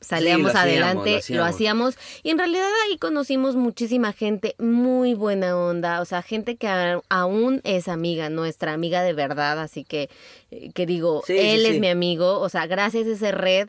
salíamos 0.00 0.52
Sí, 0.52 0.54
lo 0.54 0.60
hacíamos, 0.60 1.04
adelante, 1.04 1.34
lo 1.34 1.44
hacíamos. 1.44 1.98
Y 2.22 2.30
en 2.30 2.38
realidad 2.38 2.68
ahí 2.88 2.96
conocimos 2.96 3.56
muchísima 3.56 4.12
gente 4.12 4.54
muy 4.60 5.14
buena 5.14 5.56
onda, 5.58 6.00
o 6.00 6.04
sea, 6.04 6.22
gente 6.22 6.54
que 6.56 6.68
a- 6.68 7.00
aún 7.08 7.60
es 7.64 7.88
amiga, 7.88 8.30
nuestra 8.30 8.72
amiga 8.72 9.02
de 9.02 9.14
verdad, 9.14 9.58
así 9.60 9.82
que, 9.82 10.08
eh, 10.52 10.70
que 10.72 10.86
digo, 10.86 11.24
Sí, 11.26 11.32
sí, 11.34 11.38
él 11.40 11.66
es 11.66 11.80
mi 11.80 11.88
amigo, 11.88 12.38
o 12.38 12.48
sea, 12.48 12.66
gracias 12.68 13.08
a 13.08 13.10
esa 13.10 13.32
red 13.32 13.68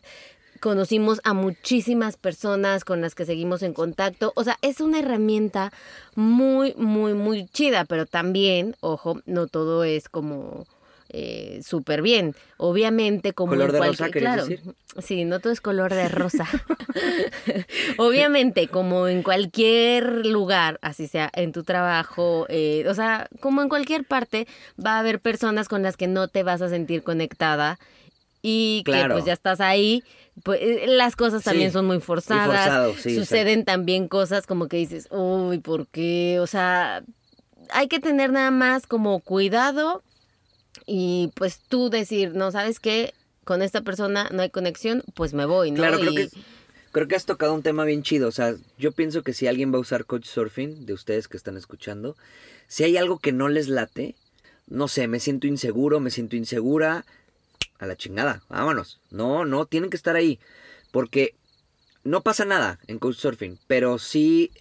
conocimos 0.61 1.19
a 1.25 1.33
muchísimas 1.33 2.15
personas 2.15 2.85
con 2.85 3.01
las 3.01 3.15
que 3.15 3.25
seguimos 3.25 3.63
en 3.63 3.73
contacto. 3.73 4.31
O 4.35 4.43
sea, 4.45 4.57
es 4.61 4.79
una 4.79 4.99
herramienta 4.99 5.73
muy, 6.15 6.73
muy, 6.77 7.13
muy 7.13 7.47
chida, 7.47 7.83
pero 7.85 8.05
también, 8.05 8.77
ojo, 8.79 9.19
no 9.25 9.47
todo 9.47 9.83
es 9.83 10.07
como 10.07 10.65
eh, 11.09 11.59
súper 11.65 12.01
bien. 12.01 12.35
Obviamente, 12.55 13.33
como 13.33 13.51
¿Color 13.51 13.69
en 13.69 13.73
de 13.73 13.77
cualquier- 13.79 13.99
rosa, 14.07 14.19
claro, 14.19 14.45
decir? 14.45 14.61
Sí, 15.01 15.25
no 15.25 15.39
todo 15.41 15.51
es 15.51 15.59
color 15.59 15.93
de 15.93 16.07
rosa. 16.07 16.47
Obviamente, 17.97 18.67
como 18.67 19.07
en 19.07 19.23
cualquier 19.23 20.25
lugar, 20.25 20.79
así 20.81 21.07
sea 21.07 21.29
en 21.33 21.51
tu 21.51 21.63
trabajo, 21.63 22.45
eh, 22.49 22.85
o 22.87 22.93
sea, 22.93 23.27
como 23.39 23.61
en 23.61 23.69
cualquier 23.69 24.05
parte, 24.05 24.47
va 24.83 24.95
a 24.95 24.99
haber 24.99 25.19
personas 25.19 25.67
con 25.67 25.83
las 25.83 25.97
que 25.97 26.07
no 26.07 26.27
te 26.27 26.43
vas 26.43 26.61
a 26.61 26.69
sentir 26.69 27.03
conectada 27.03 27.79
y 28.41 28.83
que 28.85 28.91
Claro. 28.91 29.15
pues 29.15 29.25
ya 29.25 29.33
estás 29.33 29.59
ahí. 29.61 30.03
Pues 30.43 30.59
eh, 30.61 30.85
las 30.87 31.15
cosas 31.15 31.43
también 31.43 31.69
Sí, 31.69 31.73
son 31.73 31.85
muy 31.85 31.99
forzadas. 31.99 32.45
forzado, 32.47 32.93
sí, 32.95 33.15
Suceden 33.15 33.65
también 33.65 34.07
cosas 34.07 34.47
como 34.47 34.67
que 34.67 34.77
dices, 34.77 35.07
uy, 35.11 35.59
¿por 35.59 35.87
qué? 35.87 36.39
O 36.39 36.47
sea, 36.47 37.03
hay 37.69 37.87
que 37.87 37.99
tener 37.99 38.31
nada 38.31 38.49
más 38.51 38.87
como 38.87 39.19
cuidado 39.19 40.01
y 40.85 41.31
pues 41.35 41.59
tú 41.67 41.89
decir, 41.89 42.33
no, 42.33 42.51
¿sabes 42.51 42.79
qué? 42.79 43.13
Con 43.43 43.61
esta 43.61 43.81
persona 43.81 44.29
no 44.31 44.41
hay 44.41 44.49
conexión, 44.49 45.03
pues 45.15 45.33
me 45.33 45.45
voy, 45.45 45.71
¿no? 45.71 45.77
Claro, 45.77 45.99
creo 45.99 46.13
que, 46.15 46.29
creo 46.91 47.07
que 47.07 47.15
has 47.15 47.25
tocado 47.25 47.53
un 47.53 47.61
tema 47.63 47.83
bien 47.83 48.03
chido. 48.03 48.27
O 48.27 48.31
sea, 48.31 48.55
yo 48.77 48.91
pienso 48.91 49.23
que 49.23 49.33
si 49.33 49.47
alguien 49.47 49.73
va 49.73 49.77
a 49.77 49.81
usar 49.81 50.05
Couchsurfing, 50.05 50.85
de 50.85 50.93
ustedes 50.93 51.27
que 51.27 51.37
están 51.37 51.57
escuchando, 51.57 52.15
si 52.67 52.83
hay 52.83 52.97
algo 52.97 53.19
que 53.19 53.31
no 53.31 53.49
les 53.49 53.67
late, 53.67 54.15
no 54.67 54.87
sé, 54.87 55.07
me 55.07 55.19
siento 55.19 55.47
inseguro, 55.47 55.99
me 55.99 56.11
siento 56.11 56.35
insegura, 56.35 57.05
a 57.81 57.87
la 57.87 57.97
chingada, 57.97 58.43
vámonos. 58.47 59.01
No, 59.09 59.43
no, 59.43 59.65
tienen 59.65 59.89
que 59.89 59.97
estar 59.97 60.15
ahí. 60.15 60.39
Porque 60.91 61.35
no 62.03 62.21
pasa 62.21 62.45
nada 62.45 62.79
en 62.87 62.99
Couchsurfing, 62.99 63.57
pero 63.67 63.97
sí 63.97 64.51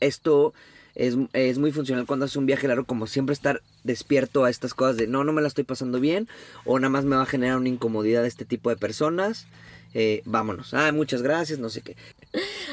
esto 0.00 0.54
es, 0.94 1.16
es 1.34 1.58
muy 1.58 1.72
funcional 1.72 2.06
cuando 2.06 2.24
haces 2.24 2.36
un 2.36 2.46
viaje 2.46 2.66
largo, 2.66 2.84
como 2.84 3.06
siempre 3.06 3.34
estar 3.34 3.62
despierto 3.84 4.44
a 4.44 4.50
estas 4.50 4.72
cosas 4.72 4.96
de 4.96 5.06
no, 5.06 5.24
no 5.24 5.32
me 5.32 5.42
la 5.42 5.48
estoy 5.48 5.64
pasando 5.64 6.00
bien, 6.00 6.26
o 6.64 6.78
nada 6.78 6.88
más 6.88 7.04
me 7.04 7.16
va 7.16 7.22
a 7.22 7.26
generar 7.26 7.58
una 7.58 7.68
incomodidad 7.68 8.22
de 8.22 8.28
este 8.28 8.46
tipo 8.46 8.70
de 8.70 8.76
personas. 8.76 9.46
Eh, 10.00 10.22
vámonos. 10.26 10.74
Ah, 10.74 10.92
muchas 10.92 11.22
gracias, 11.22 11.58
no 11.58 11.68
sé 11.70 11.80
qué. 11.80 11.96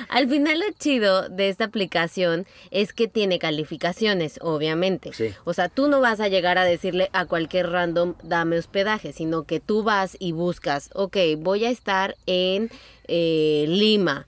Al 0.10 0.30
final 0.30 0.60
lo 0.60 0.66
chido 0.78 1.28
de 1.28 1.50
esta 1.50 1.64
aplicación 1.64 2.46
es 2.70 2.94
que 2.94 3.08
tiene 3.08 3.40
calificaciones, 3.40 4.38
obviamente. 4.42 5.12
Sí. 5.12 5.34
O 5.44 5.54
sea, 5.54 5.68
tú 5.68 5.88
no 5.88 6.02
vas 6.02 6.20
a 6.20 6.28
llegar 6.28 6.60
a 6.60 6.66
decirle 6.66 7.10
a 7.14 7.26
cualquier 7.26 7.72
random 7.72 8.14
dame 8.22 8.60
hospedaje, 8.60 9.12
sino 9.12 9.42
que 9.42 9.60
tú 9.60 9.82
vas 9.82 10.18
y 10.20 10.34
buscas, 10.34 10.92
ok, 10.94 11.18
voy 11.40 11.66
a 11.66 11.72
estar 11.72 12.16
en 12.28 12.70
eh, 13.08 13.66
Lima. 13.70 14.28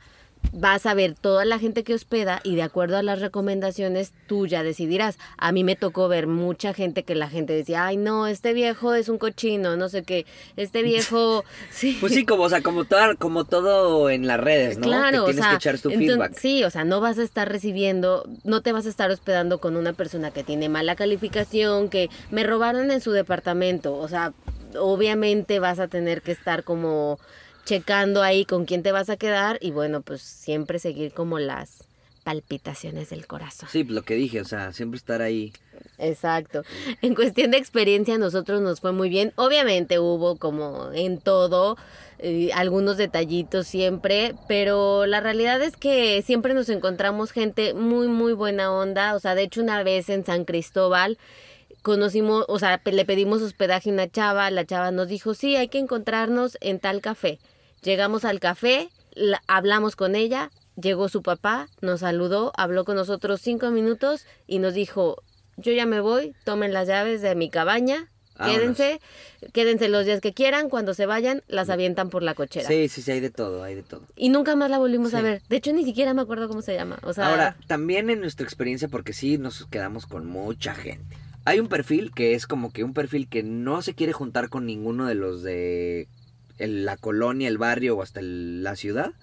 Vas 0.54 0.86
a 0.86 0.94
ver 0.94 1.14
toda 1.14 1.46
la 1.46 1.60
gente 1.60 1.84
que 1.84 1.94
hospeda 1.94 2.40
y 2.44 2.56
de 2.56 2.64
acuerdo 2.64 2.98
a 2.98 3.04
las 3.04 3.20
recomendaciones 3.22 4.14
tú 4.28 4.48
ya 4.48 4.64
decidirás. 4.64 5.18
A 5.38 5.52
mí 5.52 5.64
me 5.64 5.76
tocó 5.76 6.08
ver 6.08 6.28
mucha 6.28 6.74
gente 6.74 7.04
que 7.04 7.16
la 7.16 7.30
gente 7.30 7.54
decía, 7.54 7.86
ay 7.86 7.98
no, 7.98 8.28
este 8.28 8.54
viejo 8.54 8.94
es 8.94 9.10
un 9.10 9.18
cochino, 9.18 9.78
no 9.78 9.90
sé 9.90 10.04
qué, 10.04 10.26
este 10.56 10.84
viejo... 10.84 11.44
Sí. 11.70 11.98
Pues 12.00 12.14
sí, 12.14 12.26
como, 12.26 12.44
o 12.44 12.50
sea, 12.50 12.62
como, 12.62 12.86
todo, 12.86 13.16
como 13.18 13.46
todo 13.46 14.10
en 14.10 14.26
las 14.26 14.40
redes, 14.40 14.78
¿no? 14.78 14.88
Claro, 14.88 15.26
que 15.26 15.34
tienes 15.34 15.40
o 15.40 15.44
sea, 15.44 15.50
que 15.52 15.56
echar 15.58 15.80
tu 15.80 15.90
entonces, 15.90 16.16
feedback. 16.16 16.38
Sí, 16.38 16.64
o 16.64 16.70
sea, 16.70 16.86
no 16.86 17.02
vas 17.02 17.20
a 17.20 17.24
estar 17.24 17.50
recibiendo, 17.50 18.24
no 18.44 18.62
te 18.62 18.72
vas 18.72 18.86
a 18.86 18.90
estar 18.90 19.12
hospedando 19.12 19.60
con 19.60 19.76
una 19.76 19.94
persona 19.94 20.32
que 20.32 20.44
tiene 20.44 20.70
mala 20.70 20.96
calificación, 20.96 21.90
que 21.90 22.10
me 22.32 22.44
robaron 22.44 22.90
en 22.90 23.02
su 23.02 23.12
departamento, 23.12 23.96
o 23.96 24.08
sea, 24.08 24.34
obviamente 24.80 25.60
vas 25.60 25.80
a 25.80 25.88
tener 25.88 26.22
que 26.22 26.32
estar 26.32 26.64
como 26.64 27.20
checando 27.68 28.24
ahí 28.24 28.46
con 28.46 28.64
quién 28.64 28.82
te 28.82 28.94
vas 28.94 29.10
a 29.10 29.18
quedar 29.18 29.60
y 29.62 29.72
bueno, 29.72 30.02
pues 30.02 30.22
siempre 30.22 30.80
seguir 30.80 31.12
como 31.12 31.38
las 31.38 31.84
palpitaciones 32.24 33.10
del 33.10 33.28
corazón. 33.28 33.68
Sí, 33.70 33.84
lo 33.84 34.04
que 34.04 34.16
dije, 34.16 34.40
o 34.40 34.46
sea, 34.46 34.72
siempre 34.72 34.98
estar 34.98 35.22
ahí. 35.22 35.52
Exacto. 35.98 36.64
En 37.02 37.14
cuestión 37.14 37.52
de 37.52 37.58
experiencia, 37.58 38.16
a 38.16 38.18
nosotros 38.18 38.62
nos 38.62 38.80
fue 38.80 38.94
muy 38.94 39.10
bien. 39.10 39.34
Obviamente 39.36 40.00
hubo 40.00 40.38
como 40.38 40.92
en 40.94 41.20
todo 41.20 41.78
eh, 42.20 42.52
algunos 42.54 42.96
detallitos 42.96 43.68
siempre, 43.68 44.34
pero 44.48 45.06
la 45.06 45.20
realidad 45.20 45.62
es 45.62 45.76
que 45.76 46.22
siempre 46.22 46.54
nos 46.54 46.70
encontramos 46.70 47.32
gente 47.32 47.74
muy, 47.74 48.08
muy 48.08 48.32
buena 48.32 48.72
onda. 48.72 49.14
O 49.14 49.20
sea, 49.20 49.36
de 49.36 49.44
hecho 49.44 49.62
una 49.62 49.84
vez 49.84 50.08
en 50.08 50.26
San 50.26 50.46
Cristóbal 50.46 51.18
conocimos, 51.82 52.46
o 52.48 52.60
sea, 52.60 52.82
le 52.86 53.06
pedimos 53.06 53.42
hospedaje 53.42 53.90
a 53.90 53.94
una 53.94 54.10
chava, 54.10 54.50
la 54.52 54.66
chava 54.66 54.92
nos 54.92 55.10
dijo, 55.10 55.34
sí, 55.34 55.58
hay 55.58 55.68
que 55.68 55.80
encontrarnos 55.80 56.58
en 56.62 56.80
tal 56.80 57.02
café. 57.02 57.40
Llegamos 57.82 58.26
al 58.26 58.40
café, 58.40 58.90
hablamos 59.48 59.96
con 59.96 60.16
ella, 60.16 60.52
llegó 60.76 61.10
su 61.10 61.22
papá, 61.22 61.68
nos 61.82 62.02
saludó, 62.02 62.52
habló 62.56 62.86
con 62.86 62.96
nosotros 62.96 63.42
cinco 63.42 63.72
minutos 63.72 64.26
y 64.46 64.60
nos 64.60 64.74
dijo, 64.74 65.24
yo 65.58 65.72
ya 65.72 65.86
me 65.86 66.00
voy, 66.00 66.34
tomen 66.44 66.74
las 66.74 66.88
llaves 66.88 67.22
de 67.22 67.36
mi 67.36 67.50
cabaña, 67.50 68.10
quédense, 68.44 69.02
quédense 69.54 69.90
los 69.90 70.06
días 70.06 70.22
que 70.22 70.34
quieran, 70.34 70.70
cuando 70.70 70.94
se 70.94 71.06
vayan, 71.06 71.44
las 71.48 71.70
avientan 71.70 72.10
por 72.10 72.24
la 72.24 72.36
cochera. 72.36 72.68
Sí, 72.68 72.88
sí, 72.88 73.02
sí, 73.02 73.12
hay 73.12 73.20
de 73.20 73.32
todo, 73.32 73.64
hay 73.64 73.76
de 73.76 73.84
todo. 73.84 74.04
Y 74.16 74.30
nunca 74.30 74.56
más 74.56 74.70
la 74.70 74.78
volvimos 74.78 75.14
a 75.14 75.22
ver. 75.22 75.42
De 75.50 75.58
hecho, 75.58 75.74
ni 75.74 75.84
siquiera 75.84 76.14
me 76.14 76.22
acuerdo 76.22 76.48
cómo 76.48 76.62
se 76.62 76.76
llama. 76.76 77.00
O 77.04 77.14
sea, 77.14 77.30
Ahora, 77.30 77.58
también 77.68 78.10
en 78.10 78.20
nuestra 78.20 78.46
experiencia, 78.46 78.88
porque 78.88 79.14
sí 79.14 79.38
nos 79.38 79.66
quedamos 79.66 80.06
con 80.06 80.26
mucha 80.26 80.76
gente. 80.76 81.18
Hay 81.46 81.60
un 81.60 81.70
perfil 81.70 82.12
que 82.14 82.34
es 82.34 82.46
como 82.46 82.72
que 82.72 82.84
un 82.84 82.94
perfil 82.94 83.30
que 83.30 83.42
no 83.42 83.82
se 83.82 83.96
quiere 83.96 84.12
juntar 84.12 84.50
con 84.50 84.66
ninguno 84.66 85.06
de 85.06 85.16
los 85.16 85.44
de 85.44 86.10
la 86.58 86.98
colonia, 86.98 87.48
el 87.48 87.58
barrio 87.58 87.98
o 87.98 88.02
hasta 88.02 88.22
la 88.22 88.76
ciudad 88.76 89.14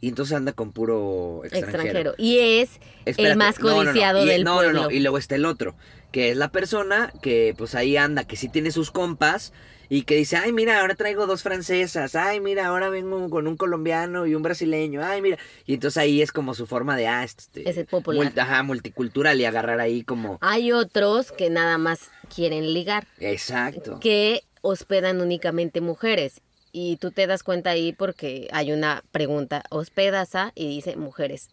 y 0.00 0.08
entonces 0.08 0.36
anda 0.36 0.52
con 0.52 0.72
puro 0.72 1.42
extranjero. 1.44 2.14
Y 2.18 2.38
es 2.38 2.78
el 3.06 3.36
más 3.36 3.58
codiciado 3.58 4.24
del 4.24 4.44
no, 4.44 4.56
pueblo. 4.56 4.72
No, 4.72 4.82
no, 4.84 4.90
y 4.90 5.00
luego 5.00 5.18
está 5.18 5.36
el 5.36 5.44
otro, 5.44 5.74
que 6.12 6.30
es 6.30 6.36
la 6.36 6.52
persona 6.52 7.12
que 7.22 7.54
pues 7.56 7.74
ahí 7.74 7.96
anda, 7.96 8.24
que 8.24 8.36
sí 8.36 8.48
tiene 8.48 8.70
sus 8.70 8.90
compas 8.90 9.52
y 9.88 10.02
que 10.02 10.16
dice, 10.16 10.36
ay, 10.36 10.52
mira, 10.52 10.80
ahora 10.80 10.96
traigo 10.96 11.26
dos 11.26 11.42
francesas, 11.42 12.14
ay, 12.14 12.40
mira, 12.40 12.66
ahora 12.66 12.88
vengo 12.88 13.30
con 13.30 13.46
un 13.46 13.56
colombiano 13.56 14.26
y 14.26 14.34
un 14.34 14.42
brasileño, 14.42 15.02
ay, 15.02 15.22
mira. 15.22 15.38
Y 15.64 15.74
entonces 15.74 15.96
ahí 15.96 16.20
es 16.20 16.32
como 16.32 16.54
su 16.54 16.66
forma 16.66 16.96
de, 16.96 17.06
ah, 17.06 17.24
este... 17.24 17.68
Es 17.68 17.76
el 17.76 17.86
popular. 17.86 18.32
ajá, 18.36 18.62
multicultural 18.64 19.40
y 19.40 19.44
agarrar 19.44 19.80
ahí 19.80 20.02
como... 20.02 20.38
Hay 20.40 20.72
otros 20.72 21.30
que 21.30 21.50
nada 21.50 21.78
más 21.78 22.10
quieren 22.34 22.74
ligar. 22.74 23.06
Exacto. 23.20 24.00
Que 24.00 24.42
hospedan 24.60 25.20
únicamente 25.20 25.80
mujeres 25.80 26.42
y 26.72 26.96
tú 26.96 27.10
te 27.10 27.26
das 27.26 27.42
cuenta 27.42 27.70
ahí 27.70 27.92
porque 27.92 28.48
hay 28.52 28.72
una 28.72 29.02
pregunta, 29.12 29.62
hospedas 29.70 30.34
a 30.34 30.52
y 30.54 30.68
dice 30.68 30.96
mujeres. 30.96 31.48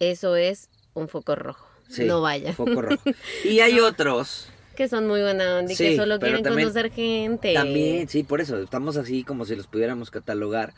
Eso 0.00 0.36
es 0.36 0.68
un 0.94 1.08
foco 1.08 1.34
rojo. 1.34 1.66
no 1.98 2.20
vaya. 2.20 2.52
Foco 2.52 2.82
rojo. 2.82 3.02
Y 3.44 3.60
hay 3.60 3.80
otros 3.80 4.48
que 4.76 4.88
son 4.88 5.08
muy 5.08 5.22
buena 5.22 5.58
onda 5.58 5.72
y 5.72 5.76
que 5.76 5.96
solo 5.96 6.20
quieren 6.20 6.44
conocer 6.44 6.92
gente. 6.92 7.54
También, 7.54 8.08
sí, 8.08 8.22
por 8.22 8.40
eso 8.40 8.62
estamos 8.62 8.96
así 8.96 9.24
como 9.24 9.44
si 9.44 9.56
los 9.56 9.66
pudiéramos 9.66 10.10
catalogar. 10.10 10.74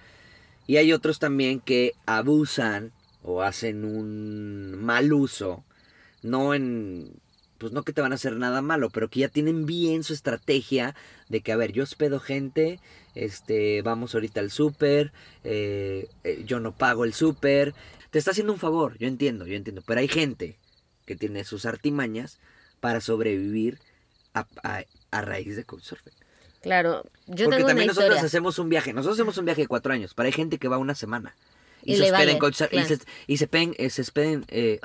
Y 0.66 0.76
hay 0.76 0.92
otros 0.92 1.18
también 1.18 1.61
que 1.61 1.92
abusan 2.07 2.92
o 3.22 3.42
hacen 3.42 3.85
un 3.85 4.83
mal 4.83 5.12
uso, 5.12 5.64
no 6.22 6.54
en 6.54 7.20
pues 7.59 7.72
no 7.72 7.83
que 7.83 7.92
te 7.92 8.00
van 8.00 8.12
a 8.12 8.14
hacer 8.14 8.37
nada 8.37 8.62
malo, 8.62 8.88
pero 8.88 9.09
que 9.09 9.20
ya 9.20 9.28
tienen 9.28 9.66
bien 9.66 10.04
su 10.04 10.14
estrategia 10.14 10.94
de 11.28 11.40
que, 11.40 11.50
a 11.50 11.57
ver, 11.57 11.72
yo 11.72 11.83
hospedo 11.83 12.20
gente, 12.20 12.78
este, 13.18 13.83
vamos 13.83 14.14
ahorita 14.14 14.40
al 14.40 14.50
súper, 14.50 15.12
eh, 15.42 16.09
eh, 16.22 16.44
yo 16.46 16.61
no 16.61 16.72
pago 16.72 17.04
el 17.04 17.12
súper, 17.12 17.74
te 18.11 18.18
está 18.18 18.31
haciendo 18.31 18.52
un 18.52 18.61
favor, 18.61 18.96
yo 18.98 19.09
entiendo, 19.09 19.44
yo 19.46 19.57
entiendo, 19.57 19.83
pero 19.85 20.00
hay 20.00 20.09
gente 20.09 20.57
que 21.04 21.16
tiene 21.16 21.42
sus 21.44 21.66
artimañas 21.66 22.38
para 22.81 23.00
sobrevivir 23.00 23.81
a, 24.35 24.46
raíz 25.11 25.57
de 25.57 25.64
Couchsurfing. 25.64 26.12
Claro, 26.62 27.02
yo 27.26 27.46
Porque 27.46 27.57
tengo 27.57 27.68
también 27.68 27.88
nosotros 27.88 28.22
hacemos 28.22 28.59
un 28.61 28.68
viaje, 28.68 28.92
nosotros 28.92 29.16
hacemos 29.16 29.37
un 29.38 29.46
viaje 29.46 29.62
de 29.62 29.66
cuatro 29.68 29.92
años, 29.92 30.14
pero 30.14 30.26
hay 30.26 30.33
gente 30.33 30.59
que 30.59 30.68
va 30.68 30.78
una 30.78 30.94
semana. 30.94 31.35
Y, 31.83 31.96
se 31.96 32.04
hospeda 32.04 32.31
en 32.31 32.38
Couchsurfing, 32.38 32.81
y 32.81 32.85
se, 32.85 32.98
y 33.26 33.37
se, 33.37 33.48
eh, 33.52 33.90
se 33.90 34.04
eh, 34.48 34.78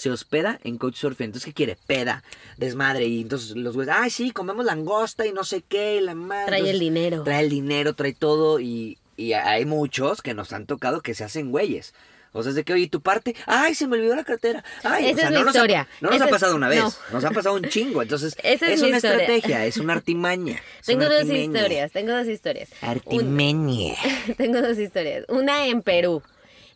se 0.00 0.10
hospeda 0.10 0.58
en 0.64 0.78
Couchsurfing. 0.78 1.26
Entonces, 1.26 1.44
¿qué 1.44 1.52
quiere? 1.52 1.76
Peda, 1.86 2.24
desmadre. 2.56 3.04
Y 3.04 3.20
entonces 3.20 3.54
los 3.54 3.74
güeyes, 3.74 3.94
ay, 3.94 4.08
sí, 4.08 4.30
comemos 4.30 4.64
langosta 4.64 5.26
y 5.26 5.32
no 5.32 5.44
sé 5.44 5.60
qué, 5.60 5.96
y 5.96 6.00
la 6.00 6.14
madre. 6.14 6.46
Trae 6.46 6.70
el 6.70 6.78
dinero. 6.78 7.22
Trae 7.22 7.42
el 7.44 7.50
dinero, 7.50 7.94
trae 7.94 8.14
todo. 8.14 8.60
Y, 8.60 8.96
y 9.18 9.34
hay 9.34 9.66
muchos 9.66 10.22
que 10.22 10.32
nos 10.32 10.54
han 10.54 10.64
tocado 10.64 11.02
que 11.02 11.12
se 11.12 11.24
hacen 11.24 11.50
güeyes. 11.50 11.92
O 12.32 12.42
sea, 12.42 12.50
es 12.50 12.56
de 12.56 12.64
que, 12.64 12.72
oye, 12.72 12.88
tu 12.88 13.02
parte, 13.02 13.34
ay, 13.44 13.74
se 13.74 13.86
me 13.86 13.98
olvidó 13.98 14.16
la 14.16 14.24
cartera. 14.24 14.64
Ay, 14.84 15.10
Esa 15.10 15.12
o 15.12 15.16
sea, 15.16 15.24
es 15.26 15.32
no, 15.32 15.38
mi 15.40 15.44
nos 15.44 15.54
historia. 15.54 15.80
Ha, 15.82 15.88
no 16.00 16.10
nos 16.10 16.20
ha 16.22 16.28
pasado 16.28 16.56
una 16.56 16.68
vez, 16.68 16.82
nos 17.12 17.24
ha 17.24 17.30
pasado 17.30 17.56
un 17.56 17.64
chingo. 17.64 18.00
Entonces, 18.00 18.34
es, 18.42 18.82
una 18.82 18.96
estrategia, 18.96 19.66
es 19.66 19.76
una 19.76 19.92
artimaña. 20.00 20.62
tengo 20.86 21.04
dos 21.04 21.28
historias, 21.28 21.92
tengo 21.92 22.12
dos 22.12 22.26
historias. 22.28 22.70
Artimeña. 22.80 23.96
tengo 24.38 24.62
dos 24.62 24.78
historias. 24.78 25.26
Una 25.28 25.66
en 25.66 25.82
Perú. 25.82 26.22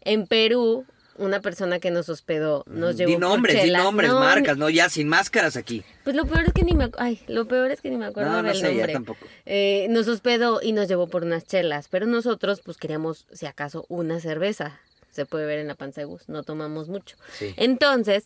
En 0.02 0.26
Perú, 0.26 0.84
una 1.16 1.40
persona 1.40 1.78
que 1.78 1.90
nos 1.90 2.08
hospedó 2.08 2.64
nos 2.66 2.96
llevó 2.96 3.10
di 3.10 3.16
nombres, 3.16 3.62
di 3.62 3.70
nombres, 3.70 4.12
marcas, 4.12 4.56
no 4.56 4.68
ya 4.70 4.88
sin 4.88 5.08
máscaras 5.08 5.56
aquí. 5.56 5.84
Pues 6.02 6.16
lo 6.16 6.26
peor 6.26 6.44
es 6.46 6.52
que 6.52 6.64
ni 6.64 6.74
me 6.74 6.90
ay, 6.98 7.20
lo 7.28 7.46
peor 7.46 7.70
es 7.70 7.80
que 7.80 7.90
ni 7.90 7.96
me 7.96 8.06
acuerdo 8.06 8.30
no, 8.30 8.42
no 8.42 8.48
del 8.48 8.56
sé, 8.56 8.66
nombre. 8.68 8.86
Ya 8.86 8.92
tampoco. 8.92 9.26
Eh, 9.46 9.86
nos 9.90 10.08
hospedó 10.08 10.60
y 10.62 10.72
nos 10.72 10.88
llevó 10.88 11.08
por 11.08 11.24
unas 11.24 11.44
chelas, 11.44 11.88
pero 11.88 12.06
nosotros 12.06 12.60
pues 12.64 12.76
queríamos 12.76 13.26
si 13.32 13.46
acaso 13.46 13.86
una 13.88 14.20
cerveza. 14.20 14.80
Se 15.10 15.26
puede 15.26 15.46
ver 15.46 15.60
en 15.60 15.68
la 15.68 15.76
panza 15.76 16.00
de 16.00 16.06
bus, 16.06 16.28
no 16.28 16.42
tomamos 16.42 16.88
mucho. 16.88 17.16
Entonces, 17.56 18.24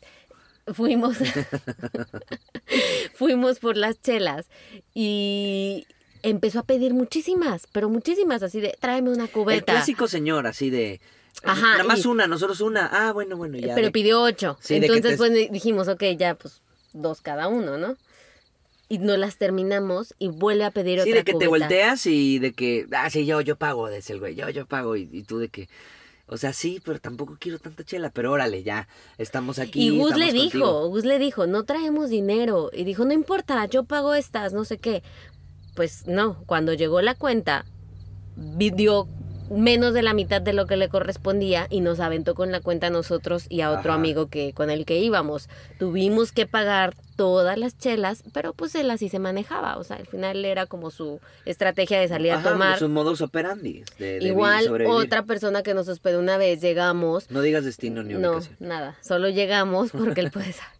fuimos 0.72 1.18
fuimos 3.14 3.59
por 3.59 3.77
las 3.77 4.01
chelas 4.01 4.48
y 4.94 5.87
empezó 6.22 6.61
a 6.61 6.62
pedir 6.62 6.94
muchísimas, 6.94 7.66
pero 7.72 7.88
muchísimas 7.88 8.42
así 8.42 8.61
de 8.61 8.77
tráeme 8.81 9.11
una 9.11 9.29
cubeta. 9.29 9.59
El 9.59 9.64
clásico 9.64 10.09
señor 10.09 10.46
así 10.46 10.70
de 10.70 11.01
Ajá. 11.44 11.72
Nada 11.72 11.85
más 11.85 12.07
una, 12.07 12.27
nosotros 12.27 12.61
una. 12.61 12.87
Ah, 12.87 13.12
bueno, 13.12 13.37
bueno, 13.37 13.59
ya. 13.59 13.74
Pero 13.74 13.92
pidió 13.92 14.22
ocho. 14.22 14.59
Entonces, 14.68 15.16
pues 15.16 15.33
dijimos, 15.51 15.88
ok, 15.88 16.03
ya, 16.16 16.35
pues 16.35 16.61
dos 16.92 17.20
cada 17.20 17.48
uno, 17.48 17.79
¿no? 17.79 17.96
Y 18.88 18.98
no 18.98 19.16
las 19.16 19.37
terminamos 19.37 20.14
y 20.18 20.29
vuelve 20.29 20.64
a 20.64 20.70
pedir 20.70 21.01
otra. 21.01 21.12
Sí, 21.12 21.12
de 21.12 21.24
que 21.24 21.35
te 21.35 21.46
volteas 21.46 22.07
y 22.07 22.38
de 22.38 22.53
que, 22.53 22.87
ah, 22.92 23.11
sí, 23.11 23.27
yo, 23.27 23.40
yo 23.42 23.57
pago, 23.57 23.90
dice 23.90 24.14
el 24.14 24.20
güey, 24.20 24.35
yo, 24.35 24.48
yo 24.48 24.66
pago. 24.66 24.96
Y, 24.96 25.22
tú 25.24 25.38
de 25.38 25.48
que, 25.48 25.68
o 26.27 26.38
sea, 26.38 26.55
sí, 26.55 26.81
pero 26.83 26.98
tampoco 26.98 27.37
quiero 27.38 27.59
tanta 27.59 27.85
chela, 27.85 28.11
pero 28.11 28.33
órale, 28.33 28.62
ya, 28.62 28.88
estamos 29.18 29.59
aquí. 29.59 29.88
Y 29.88 29.98
Gus 29.98 30.16
le 30.16 30.33
dijo, 30.33 30.88
Gus 30.88 31.05
le 31.05 31.18
dijo, 31.18 31.46
no 31.46 31.64
traemos 31.64 32.09
dinero. 32.09 32.70
Y 32.72 32.85
dijo, 32.85 33.05
no 33.05 33.12
importa, 33.12 33.66
yo 33.66 33.85
pago 33.85 34.14
estas, 34.14 34.55
no 34.55 34.64
sé 34.64 34.79
qué. 34.79 35.03
Pues 35.74 36.07
no, 36.07 36.42
cuando 36.46 36.72
llegó 36.72 37.03
la 37.03 37.14
cuenta, 37.14 37.66
dio 38.37 39.07
menos 39.50 39.94
de 39.94 40.02
la 40.02 40.14
mitad 40.14 40.40
de 40.40 40.52
lo 40.52 40.66
que 40.66 40.76
le 40.76 40.88
correspondía 40.88 41.66
y 41.70 41.80
nos 41.80 42.00
aventó 42.00 42.34
con 42.34 42.52
la 42.52 42.61
cuenta 42.61 42.88
a 42.88 42.90
nosotros 42.90 43.46
y 43.48 43.61
a 43.62 43.70
otro 43.70 43.92
amigo 43.92 44.28
que 44.28 44.52
con 44.52 44.70
el 44.70 44.84
que 44.84 44.98
íbamos. 44.98 45.48
Tuvimos 45.78 46.32
que 46.32 46.46
pagar 46.46 46.94
todas 47.16 47.58
las 47.58 47.76
chelas, 47.76 48.22
pero 48.32 48.52
pues 48.52 48.74
él 48.74 48.90
así 48.90 49.08
se 49.08 49.18
manejaba, 49.18 49.76
o 49.76 49.84
sea, 49.84 49.96
al 49.96 50.06
final 50.06 50.44
era 50.44 50.66
como 50.66 50.90
su 50.90 51.20
estrategia 51.46 51.98
de 52.00 52.08
salir 52.08 52.32
a 52.32 52.42
tomar. 52.42 52.78
Su 52.78 52.88
modus 52.88 53.20
operandi. 53.20 53.82
De, 53.98 54.18
Igual 54.22 54.87
otra 54.87 55.24
persona 55.24 55.62
que 55.62 55.74
nos 55.74 55.88
hospedó 55.88 56.20
una 56.20 56.38
vez, 56.38 56.61
llegamos. 56.61 57.30
No 57.30 57.40
digas 57.40 57.64
destino 57.64 58.02
ni 58.02 58.14
ubicación. 58.14 58.56
No, 58.61 58.66
nada, 58.68 58.96
solo 59.00 59.28
llegamos 59.28 59.90
porque 59.90 60.20
él 60.20 60.30
puede 60.30 60.52
saber. 60.52 60.77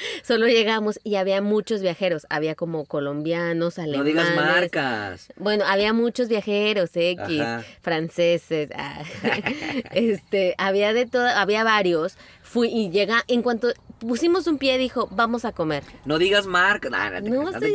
Solo 0.22 0.46
llegamos 0.46 1.00
y 1.04 1.16
había 1.16 1.40
muchos 1.42 1.82
viajeros, 1.82 2.26
había 2.30 2.54
como 2.54 2.84
colombianos, 2.84 3.78
alemanes. 3.78 3.98
No 3.98 4.04
digas 4.22 4.36
marcas. 4.36 5.28
Bueno, 5.36 5.64
había 5.66 5.92
muchos 5.92 6.28
viajeros 6.28 6.90
X, 6.94 7.42
franceses, 7.80 8.70
ah, 8.74 9.02
este, 9.92 10.54
había 10.58 10.92
de 10.92 11.06
todo, 11.06 11.26
había 11.26 11.64
varios. 11.64 12.16
Fui 12.42 12.68
y 12.68 12.90
llega 12.90 13.22
en 13.28 13.42
cuanto 13.42 13.72
pusimos 14.00 14.46
un 14.46 14.58
pie 14.58 14.76
dijo, 14.78 15.08
"Vamos 15.12 15.44
a 15.44 15.52
comer." 15.52 15.84
No 16.04 16.18
digas 16.18 16.46
marcas. 16.46 16.90
no, 17.22 17.52
te 17.52 17.66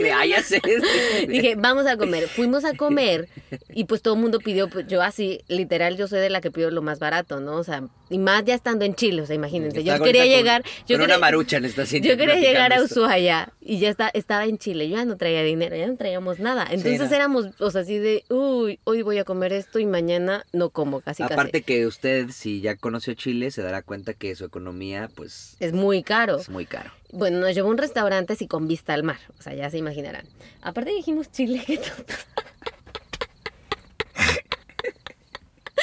Dije, 1.27 1.55
"Vamos 1.55 1.85
a 1.85 1.97
comer." 1.97 2.27
Fuimos 2.27 2.65
a 2.65 2.73
comer 2.73 3.29
y 3.69 3.85
pues 3.85 4.01
todo 4.01 4.15
el 4.15 4.21
mundo 4.21 4.39
pidió, 4.39 4.69
pues, 4.69 4.87
yo 4.87 5.01
así, 5.01 5.43
literal 5.47 5.95
yo 5.97 6.07
soy 6.07 6.19
de 6.19 6.29
la 6.29 6.41
que 6.41 6.51
pido 6.51 6.71
lo 6.71 6.81
más 6.81 6.99
barato, 6.99 7.39
¿no? 7.39 7.55
O 7.55 7.63
sea, 7.63 7.83
y 8.09 8.17
más 8.17 8.43
ya 8.45 8.53
estando 8.53 8.85
en 8.85 8.95
Chile, 8.95 9.21
o 9.21 9.25
sea, 9.25 9.35
imagínense. 9.35 9.83
Yo 9.83 10.01
quería 10.01 10.25
llegar, 10.25 10.63
yo 10.87 10.97
quería, 10.97 11.05
una 11.05 11.17
marucha 11.17 11.57
en 11.57 11.65
esta 11.65 11.83
Yo 11.83 12.17
quería 12.17 12.35
llegar 12.35 12.73
a 12.73 12.83
Ushuaia 12.83 13.53
y 13.61 13.79
ya 13.79 13.89
está, 13.89 14.09
estaba 14.09 14.45
en 14.45 14.57
Chile. 14.57 14.89
Yo 14.89 14.97
ya 14.97 15.05
no 15.05 15.17
traía 15.17 15.43
dinero, 15.43 15.75
ya 15.75 15.87
no 15.87 15.97
traíamos 15.97 16.39
nada. 16.39 16.67
Entonces 16.69 17.11
éramos, 17.11 17.47
o 17.59 17.71
sea, 17.71 17.81
así 17.81 17.97
de, 17.97 18.23
uy, 18.29 18.79
hoy 18.83 19.01
voy 19.01 19.17
a 19.17 19.23
comer 19.23 19.53
esto 19.53 19.79
y 19.79 19.85
mañana 19.85 20.45
no 20.53 20.69
como, 20.69 21.01
casi 21.01 21.23
Aparte 21.23 21.63
que 21.63 21.87
usted, 21.87 22.29
si 22.29 22.61
ya 22.61 22.75
conoció 22.75 23.13
Chile, 23.13 23.51
se 23.51 23.61
dará 23.61 23.81
cuenta 23.81 24.13
que 24.13 24.35
su 24.35 24.45
economía, 24.45 25.09
pues... 25.15 25.55
Es 25.59 25.73
muy 25.73 26.03
caro. 26.03 26.37
Es 26.37 26.49
muy 26.49 26.65
caro. 26.65 26.91
Bueno, 27.11 27.39
nos 27.39 27.55
llevó 27.55 27.69
a 27.69 27.71
un 27.71 27.77
restaurante 27.77 28.33
así 28.33 28.47
con 28.47 28.67
vista 28.67 28.93
al 28.93 29.03
mar. 29.03 29.19
O 29.39 29.41
sea, 29.41 29.53
ya 29.53 29.69
se 29.69 29.77
imaginarán. 29.77 30.27
Aparte 30.61 30.91
dijimos 30.91 31.31
Chile, 31.31 31.63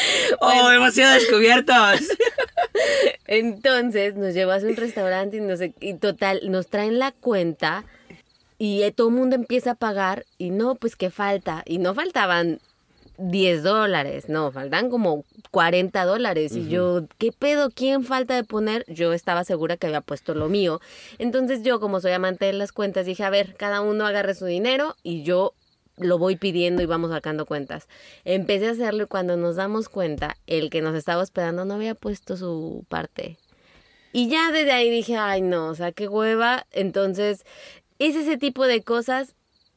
¡Oh, 0.40 0.68
demasiado 0.68 1.14
descubiertos! 1.14 2.00
Entonces 3.26 4.16
nos 4.16 4.34
llevó 4.34 4.53
a 4.53 4.57
un 4.59 4.76
restaurante 4.76 5.38
y, 5.38 5.40
no 5.40 5.57
sé, 5.57 5.74
y 5.80 5.94
total, 5.94 6.40
nos 6.44 6.68
traen 6.68 6.98
la 6.98 7.12
cuenta 7.12 7.84
y 8.59 8.82
eh, 8.82 8.92
todo 8.92 9.09
el 9.09 9.14
mundo 9.14 9.34
empieza 9.34 9.72
a 9.72 9.74
pagar 9.74 10.24
y 10.38 10.50
no, 10.50 10.74
pues 10.76 10.94
que 10.94 11.11
falta. 11.11 11.62
Y 11.66 11.78
no 11.78 11.94
faltaban 11.94 12.61
10 13.18 13.62
dólares, 13.62 14.28
no, 14.28 14.53
faltan 14.53 14.90
como 14.90 15.24
40 15.50 16.05
dólares. 16.05 16.55
Y 16.55 16.68
yo, 16.68 17.07
¿qué 17.18 17.32
pedo? 17.32 17.70
¿Quién 17.70 18.05
falta 18.05 18.34
de 18.34 18.44
poner? 18.44 18.84
Yo 18.88 19.12
estaba 19.12 19.44
segura 19.44 19.76
que 19.76 19.86
había 19.86 20.00
puesto 20.00 20.34
lo 20.34 20.48
mío. 20.48 20.80
Entonces 21.18 21.62
yo, 21.62 21.80
como 21.80 22.00
soy 22.00 22.12
amante 22.12 22.46
de 22.46 22.53
las 22.53 22.72
cuentas, 22.72 23.07
dije, 23.07 23.24
a 23.24 23.30
ver, 23.30 23.55
cada 23.55 23.80
uno 23.80 24.07
agarre 24.07 24.34
su 24.34 24.46
dinero 24.46 24.96
y 25.03 25.22
yo 25.24 25.55
lo 25.97 26.18
voy 26.18 26.36
pidiendo 26.36 26.82
y 26.82 26.86
vamos 26.86 27.11
sacando 27.11 27.47
cuentas. 27.47 27.88
Empecé 28.24 28.68
a 28.68 28.72
hacerlo 28.72 29.05
y 29.05 29.07
cuando 29.07 29.36
nos 29.36 29.57
damos 29.57 29.88
cuenta, 29.88 30.36
el 30.47 30.70
que 30.70 30.82
nos 30.82 30.95
estaba 30.95 31.22
hospedando 31.22 31.64
no 31.64 31.74
había 31.74 31.95
puesto 31.95 32.36
su 32.36 32.84
parte. 32.88 33.38
Y 34.12 34.28
ya 34.28 34.53
desde 34.53 34.72
ahí 34.72 34.90
dije, 34.90 35.16
ay 35.16 35.43
no, 35.43 35.68
o 35.68 35.74
sea, 35.74 35.93
qué 35.93 36.09
hueva. 36.09 36.66
Entonces, 36.70 37.45
es 37.99 38.16
ese 38.16 38.36
tipo 38.36 38.66
de 38.66 38.82
cosas 38.82 39.34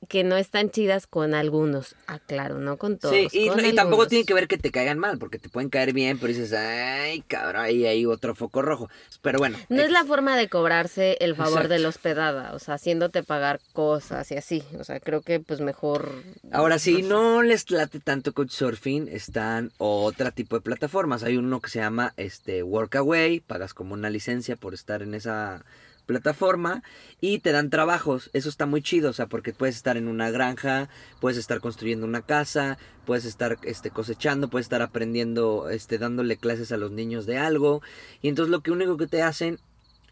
que 0.08 0.24
no 0.24 0.38
están 0.38 0.70
chidas 0.70 1.08
con 1.08 1.34
algunos. 1.34 1.95
Ah, 2.08 2.20
claro, 2.20 2.60
no 2.60 2.78
con 2.78 2.97
todos. 2.97 3.16
Sí, 3.16 3.28
y, 3.32 3.74
tampoco 3.74 4.08
tiene 4.08 4.26
que 4.26 4.34
ver 4.34 4.47
que 4.47 4.58
te 4.58 4.72
caigan 4.72 4.99
mal, 4.99 5.18
porque 5.18 5.39
te 5.39 5.49
pueden 5.49 5.70
caer 5.70 5.93
bien, 5.93 6.18
pero 6.18 6.30
dices, 6.30 6.53
ay, 6.53 7.22
cabrón, 7.28 7.64
ahí 7.64 7.86
hay 7.86 8.06
otro 8.06 8.36
foco 8.36 8.62
rojo. 8.62 8.89
Pero 9.22 9.39
bueno. 9.39 9.58
No 9.70 9.82
es 9.82 9.91
la 9.91 10.06
forma 10.06 10.38
de 10.38 10.49
cobrarse 10.49 11.18
el 11.20 11.36
favor 11.36 11.68
de 11.68 11.80
la 11.80 11.89
hospedada, 11.89 12.53
o 12.53 12.60
sea, 12.60 12.76
haciéndote 12.76 13.24
pagar 13.24 13.60
cosas 13.74 14.32
y 14.32 14.36
así. 14.36 14.64
O 14.80 14.84
sea, 14.84 14.99
creo 14.99 15.22
que 15.22 15.39
pues 15.39 15.62
mejor. 15.62 16.12
Ahora, 16.51 16.80
sé. 16.80 17.01
no 17.01 17.41
les 17.41 17.70
late 17.72 17.99
tanto 17.99 18.34
Couchsurfing, 18.34 19.08
están 19.08 19.72
otro 19.78 20.32
tipo 20.32 20.56
de 20.56 20.62
plataformas. 20.62 21.24
Hay 21.24 21.38
uno 21.38 21.60
que 21.60 21.70
se 21.70 21.80
llama 21.80 22.14
este 22.18 22.64
Workaway, 22.64 23.39
pagas 23.39 23.74
como 23.74 23.93
una 23.93 24.10
licencia 24.10 24.56
por 24.56 24.74
estar 24.74 25.01
en 25.01 25.14
esa 25.14 25.64
plataforma 26.06 26.84
y 27.20 27.39
te 27.39 27.51
dan 27.51 27.70
trabajos. 27.70 28.30
Eso 28.34 28.49
está 28.49 28.66
muy 28.66 28.82
chido, 28.82 29.10
o 29.10 29.14
sea, 29.14 29.28
porque 29.28 29.53
puedes 29.53 29.76
estar 29.76 29.97
en 29.97 30.08
una 30.08 30.30
granja, 30.32 30.89
puedes 31.20 31.38
estar 31.38 31.60
construyendo 31.60 32.06
una 32.06 32.22
casa, 32.22 32.78
puedes 33.06 33.26
estar 33.26 33.58
este 33.64 33.91
cosechando, 33.91 34.49
puedes 34.49 34.66
estar 34.66 34.82
aprendiendo, 34.82 35.70
este 35.70 35.97
dándole 35.97 36.38
clases 36.38 36.72
a 36.72 36.78
los 36.78 36.91
niños 36.91 37.26
de 37.26 37.38
algo. 37.38 37.82
Y 38.22 38.30
entonces 38.30 38.51
lo 38.51 38.62
que 38.62 38.72
único 38.72 38.97
que 38.97 39.08
te 39.08 39.22
hacen 39.22 39.60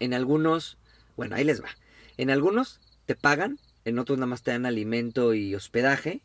en 0.00 0.14
algunos, 0.14 0.78
bueno, 1.16 1.36
ahí 1.36 1.44
les 1.44 1.62
va. 1.62 1.70
En 2.16 2.30
algunos 2.30 2.80
te 3.06 3.14
pagan, 3.14 3.58
en 3.84 3.98
otros 3.98 4.18
nada 4.18 4.26
más 4.26 4.42
te 4.42 4.50
dan 4.50 4.66
alimento 4.66 5.34
y 5.34 5.54
hospedaje. 5.54 6.22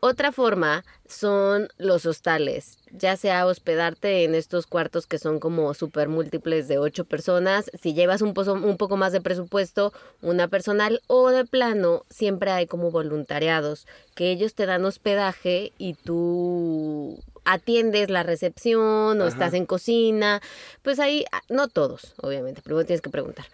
Otra 0.00 0.32
forma 0.32 0.84
son 1.06 1.68
los 1.78 2.06
hostales, 2.06 2.78
ya 2.92 3.16
sea 3.16 3.46
hospedarte 3.46 4.24
en 4.24 4.34
estos 4.34 4.66
cuartos 4.66 5.06
que 5.06 5.18
son 5.18 5.40
como 5.40 5.72
súper 5.74 6.08
múltiples 6.08 6.68
de 6.68 6.78
ocho 6.78 7.04
personas, 7.04 7.70
si 7.80 7.94
llevas 7.94 8.20
un, 8.22 8.34
pozo- 8.34 8.52
un 8.62 8.76
poco 8.76 8.96
más 8.96 9.12
de 9.12 9.20
presupuesto, 9.20 9.92
una 10.20 10.48
personal 10.48 11.00
o 11.06 11.30
de 11.30 11.44
plano, 11.44 12.04
siempre 12.10 12.50
hay 12.50 12.66
como 12.66 12.90
voluntariados, 12.90 13.86
que 14.14 14.30
ellos 14.30 14.54
te 14.54 14.66
dan 14.66 14.84
hospedaje 14.84 15.72
y 15.78 15.94
tú 15.94 17.18
atiendes 17.44 18.08
la 18.08 18.22
recepción 18.22 19.20
o 19.20 19.24
Ajá. 19.24 19.28
estás 19.28 19.54
en 19.54 19.66
cocina, 19.66 20.40
pues 20.82 21.00
ahí, 21.00 21.24
ah, 21.32 21.40
no 21.48 21.66
todos, 21.68 22.14
obviamente, 22.22 22.62
primero 22.62 22.86
tienes 22.86 23.00
que 23.00 23.10
preguntar, 23.10 23.46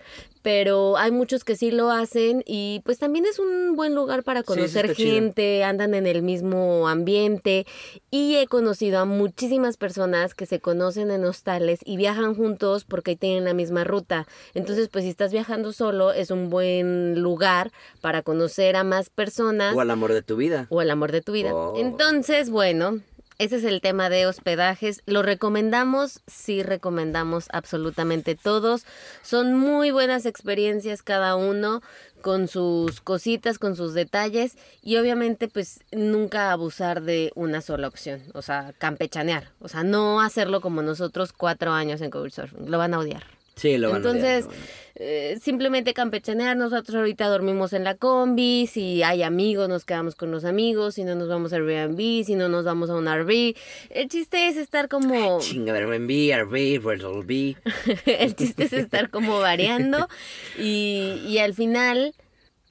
pero 0.43 0.99
hay 0.99 1.11
muchos 1.11 1.43
que 1.43 1.57
sí 1.57 1.70
lo 1.70 1.91
hacen 1.91 2.43
y 2.47 2.82
pues 2.84 2.99
también 2.99 3.24
es 3.24 3.39
un 3.39 3.76
buen 3.76 3.95
lugar 3.95 4.24
para 4.24 4.41
Sí, 4.41 4.47
conocer 4.47 4.84
está 4.86 4.95
chido. 4.95 5.14
gente, 5.14 5.64
andan 5.64 5.95
en 5.95 6.07
el 6.07 6.22
mismo 6.22 6.86
ambiente 6.86 7.66
y 8.11 8.36
he 8.36 8.47
conocido 8.47 8.99
a 8.99 9.05
muchísimas 9.29 9.76
personas 9.76 10.35
que 10.35 10.47
se 10.47 10.59
conocen 10.59 11.11
en 11.11 11.22
hostales 11.26 11.81
y 11.85 11.99
viajan 11.99 12.35
juntos 12.35 12.85
porque 12.85 13.14
tienen 13.14 13.45
la 13.45 13.53
misma 13.53 13.85
ruta. 13.85 14.26
Entonces, 14.55 14.89
pues 14.89 15.05
si 15.05 15.11
estás 15.11 15.33
viajando 15.33 15.72
solo 15.74 16.12
es 16.12 16.31
un 16.31 16.49
buen 16.49 17.20
lugar 17.20 17.70
para 18.01 18.22
conocer 18.22 18.74
a 18.74 18.85
más 18.85 19.11
personas 19.11 19.74
O 19.76 19.83
al 19.83 19.91
amor 19.91 20.14
de 20.14 20.22
tu 20.22 20.37
vida. 20.37 20.66
o 20.70 20.81
el 20.81 20.91
amor 20.91 21.12
de 21.12 21.20
tu 21.20 21.33
vida. 21.33 21.55
Oh. 21.55 21.74
Entonces, 21.76 22.49
bueno, 22.49 23.01
ese 23.39 23.57
es 23.57 23.64
el 23.64 23.80
tema 23.80 24.11
de 24.11 24.26
hospedajes. 24.26 25.03
¿Lo 25.07 25.22
recomendamos? 25.22 26.20
Sí, 26.26 26.62
recomendamos 26.62 27.47
absolutamente 27.53 28.34
todos. 28.34 28.84
Son 29.22 29.55
muy 29.55 29.91
buenas 29.91 30.26
experiencias 30.26 31.03
cada 31.03 31.36
uno 31.36 31.80
con 32.20 32.49
sus 32.49 33.01
cositas, 33.01 33.59
con 33.61 33.76
sus 33.76 33.95
detalles 33.95 34.59
y 34.82 34.97
obviamente 34.97 35.47
pues 35.47 35.80
nunca 35.93 36.51
abusar 36.51 37.03
de 37.03 37.30
una 37.36 37.61
sola 37.61 37.86
opción, 37.86 38.22
o 38.34 38.43
sea, 38.43 38.74
campechanear, 38.78 39.53
o 39.61 39.68
sea, 39.68 39.84
no 39.84 40.20
hacerlo 40.20 40.61
como 40.61 40.82
nosotros 40.82 41.32
cuatro 41.32 41.70
años 41.72 42.01
en 42.01 42.11
Couchsurfing, 42.11 42.70
lo 42.70 42.78
van 42.78 42.95
a 42.95 42.99
odiar. 42.99 43.38
Sí, 43.59 43.76
lo 43.76 43.90
van 43.90 44.06
a 44.06 44.11
odiar, 44.11 44.16
Entonces, 44.16 44.44
lo 44.44 44.50
van 44.50 44.59
a 44.59 44.88
eh, 45.00 45.38
simplemente 45.40 45.94
campechanear. 45.94 46.56
Nosotros 46.56 46.96
ahorita 46.96 47.28
dormimos 47.28 47.72
en 47.72 47.84
la 47.84 47.94
combi. 47.94 48.66
Si 48.66 49.02
hay 49.04 49.22
amigos, 49.22 49.68
nos 49.68 49.84
quedamos 49.84 50.16
con 50.16 50.32
los 50.32 50.44
amigos. 50.44 50.96
Si 50.96 51.04
no, 51.04 51.14
nos 51.14 51.28
vamos 51.28 51.52
a 51.52 51.56
Airbnb. 51.56 52.24
Si 52.24 52.34
no, 52.34 52.48
nos 52.48 52.64
vamos 52.64 52.90
a 52.90 52.96
un 52.96 53.06
RV. 53.06 53.54
El 53.90 54.09
chiste 54.09 54.48
es 54.48 54.56
estar 54.56 54.88
como. 54.88 55.38
Chinga, 55.40 55.74
Airbnb, 55.74 56.34
RV, 56.42 56.88
Airbnb. 56.88 57.56
el 58.06 58.34
chiste 58.34 58.64
es 58.64 58.72
estar 58.72 59.11
como 59.11 59.38
variando. 59.38 60.09
Y, 60.59 61.22
y 61.26 61.38
al 61.38 61.54
final. 61.54 62.14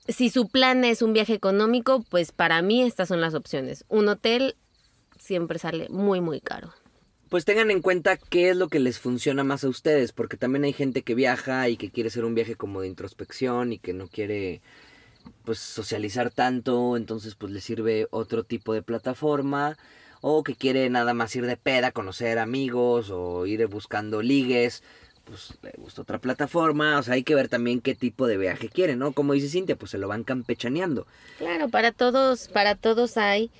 Si 0.07 0.29
su 0.29 0.47
plan 0.47 0.85
es 0.85 1.01
un 1.01 1.11
viaje 1.11 1.33
económico, 1.33 2.01
pues 2.09 2.31
para 2.31 2.61
mí 2.61 2.81
estas 2.81 3.09
son 3.09 3.19
las 3.19 3.33
opciones. 3.33 3.83
Un 3.89 4.07
hotel 4.07 4.55
siempre 5.19 5.59
sale 5.59 5.89
muy, 5.89 6.21
muy 6.21 6.39
caro. 6.39 6.73
Pues 7.29 7.43
tengan 7.43 7.71
en 7.71 7.81
cuenta 7.81 8.15
qué 8.15 8.49
es 8.49 8.55
lo 8.55 8.69
que 8.69 8.79
les 8.79 8.99
funciona 8.99 9.43
más 9.43 9.63
a 9.63 9.69
ustedes, 9.69 10.13
porque 10.13 10.37
también 10.37 10.63
hay 10.63 10.73
gente 10.73 11.01
que 11.01 11.13
viaja 11.13 11.67
y 11.67 11.75
que 11.75 11.89
quiere 11.89 12.07
hacer 12.07 12.23
un 12.23 12.35
viaje 12.35 12.55
como 12.55 12.81
de 12.81 12.87
introspección 12.87 13.73
y 13.73 13.79
que 13.79 13.93
no 13.93 14.07
quiere 14.07 14.61
pues 15.43 15.59
socializar 15.59 16.31
tanto, 16.31 16.95
entonces 16.95 17.35
pues 17.35 17.51
les 17.51 17.63
sirve 17.63 18.07
otro 18.11 18.43
tipo 18.43 18.73
de 18.73 18.81
plataforma 18.81 19.77
o 20.21 20.43
que 20.43 20.55
quiere 20.55 20.89
nada 20.89 21.13
más 21.13 21.35
ir 21.35 21.45
de 21.45 21.57
peda, 21.57 21.91
conocer 21.91 22.39
amigos 22.39 23.09
o 23.11 23.45
ir 23.45 23.67
buscando 23.67 24.21
ligues, 24.21 24.83
pues 25.25 25.53
le 25.61 25.73
gusta 25.77 26.03
otra 26.03 26.19
plataforma, 26.19 26.97
o 26.97 27.03
sea, 27.03 27.15
hay 27.15 27.23
que 27.23 27.35
ver 27.35 27.49
también 27.49 27.81
qué 27.81 27.93
tipo 27.93 28.27
de 28.27 28.37
viaje 28.37 28.69
quieren, 28.69 28.99
¿no? 28.99 29.11
Como 29.11 29.33
dice 29.33 29.49
Cintia, 29.49 29.75
pues 29.75 29.91
se 29.91 29.97
lo 29.97 30.07
van 30.07 30.23
campechaneando. 30.23 31.05
Claro, 31.37 31.67
para 31.69 31.91
todos, 31.91 32.47
para 32.47 32.75
todos 32.75 33.17
hay. 33.17 33.51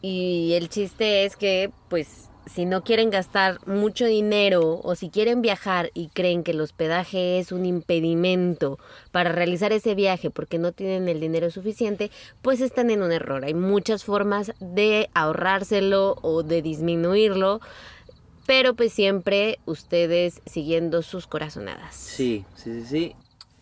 Y 0.00 0.52
el 0.54 0.68
chiste 0.68 1.24
es 1.24 1.36
que, 1.36 1.72
pues, 1.88 2.27
si 2.48 2.64
no 2.64 2.82
quieren 2.82 3.10
gastar 3.10 3.66
mucho 3.66 4.06
dinero 4.06 4.80
o 4.82 4.94
si 4.94 5.10
quieren 5.10 5.42
viajar 5.42 5.90
y 5.94 6.08
creen 6.08 6.42
que 6.42 6.52
el 6.52 6.60
hospedaje 6.60 7.38
es 7.38 7.52
un 7.52 7.66
impedimento 7.66 8.78
para 9.12 9.32
realizar 9.32 9.72
ese 9.72 9.94
viaje 9.94 10.30
porque 10.30 10.58
no 10.58 10.72
tienen 10.72 11.08
el 11.08 11.20
dinero 11.20 11.50
suficiente, 11.50 12.10
pues 12.42 12.60
están 12.60 12.90
en 12.90 13.02
un 13.02 13.12
error. 13.12 13.44
Hay 13.44 13.54
muchas 13.54 14.04
formas 14.04 14.52
de 14.60 15.10
ahorrárselo 15.14 16.16
o 16.22 16.42
de 16.42 16.62
disminuirlo, 16.62 17.60
pero 18.46 18.74
pues 18.74 18.92
siempre 18.92 19.58
ustedes 19.66 20.40
siguiendo 20.46 21.02
sus 21.02 21.26
corazonadas. 21.26 21.94
Sí, 21.94 22.44
sí, 22.56 22.80
sí, 22.80 22.86
sí. 22.86 23.16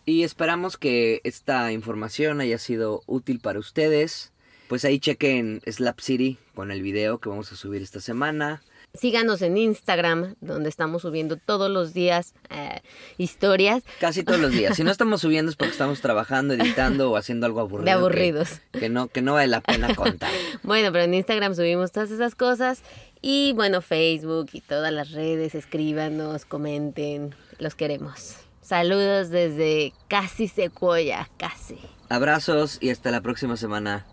Y 0.05 0.23
esperamos 0.23 0.77
que 0.77 1.19
esta 1.25 1.73
información 1.73 2.39
haya 2.39 2.57
sido 2.57 3.03
útil 3.07 3.41
para 3.41 3.59
ustedes. 3.59 4.31
Pues 4.69 4.85
ahí 4.85 4.99
chequen 4.99 5.61
Slap 5.65 5.99
City 5.99 6.37
con 6.55 6.71
el 6.71 6.81
video 6.81 7.19
que 7.19 7.27
vamos 7.27 7.51
a 7.51 7.57
subir 7.57 7.81
esta 7.81 7.99
semana. 7.99 8.61
Síganos 8.99 9.41
en 9.41 9.57
Instagram, 9.57 10.35
donde 10.41 10.69
estamos 10.69 11.03
subiendo 11.03 11.37
todos 11.37 11.69
los 11.69 11.93
días 11.93 12.33
eh, 12.49 12.81
historias 13.17 13.83
Casi 13.99 14.23
todos 14.23 14.39
los 14.39 14.51
días. 14.51 14.75
Si 14.75 14.83
no 14.83 14.91
estamos 14.91 15.21
subiendo 15.21 15.49
es 15.51 15.55
porque 15.55 15.71
estamos 15.71 16.01
trabajando, 16.01 16.53
editando 16.53 17.11
o 17.11 17.17
haciendo 17.17 17.45
algo 17.45 17.59
aburrido. 17.59 17.85
de 17.85 17.91
que- 17.91 17.97
aburridos. 17.97 18.49
Que, 18.71 18.89
no, 18.89 19.07
que 19.07 19.21
no 19.21 19.33
vale 19.33 19.47
la 19.47 19.61
pena 19.61 19.93
contar. 19.95 20.31
Bueno, 20.63 20.91
pero 20.91 21.03
en 21.05 21.13
Instagram 21.13 21.55
subimos 21.55 21.91
todas 21.91 22.11
esas 22.11 22.35
cosas. 22.35 22.81
Y 23.21 23.53
bueno, 23.53 23.81
Facebook 23.81 24.49
y 24.53 24.61
todas 24.61 24.91
las 24.93 25.11
redes, 25.11 25.55
escríbanos, 25.55 26.45
comenten, 26.45 27.33
los 27.59 27.73
queremos. 27.75 28.35
Saludos 28.61 29.29
desde 29.29 29.93
casi 30.07 30.47
Secuoya, 30.47 31.29
casi. 31.37 31.77
Abrazos 32.09 32.77
y 32.81 32.89
hasta 32.89 33.11
la 33.11 33.21
próxima 33.21 33.57
semana. 33.57 34.05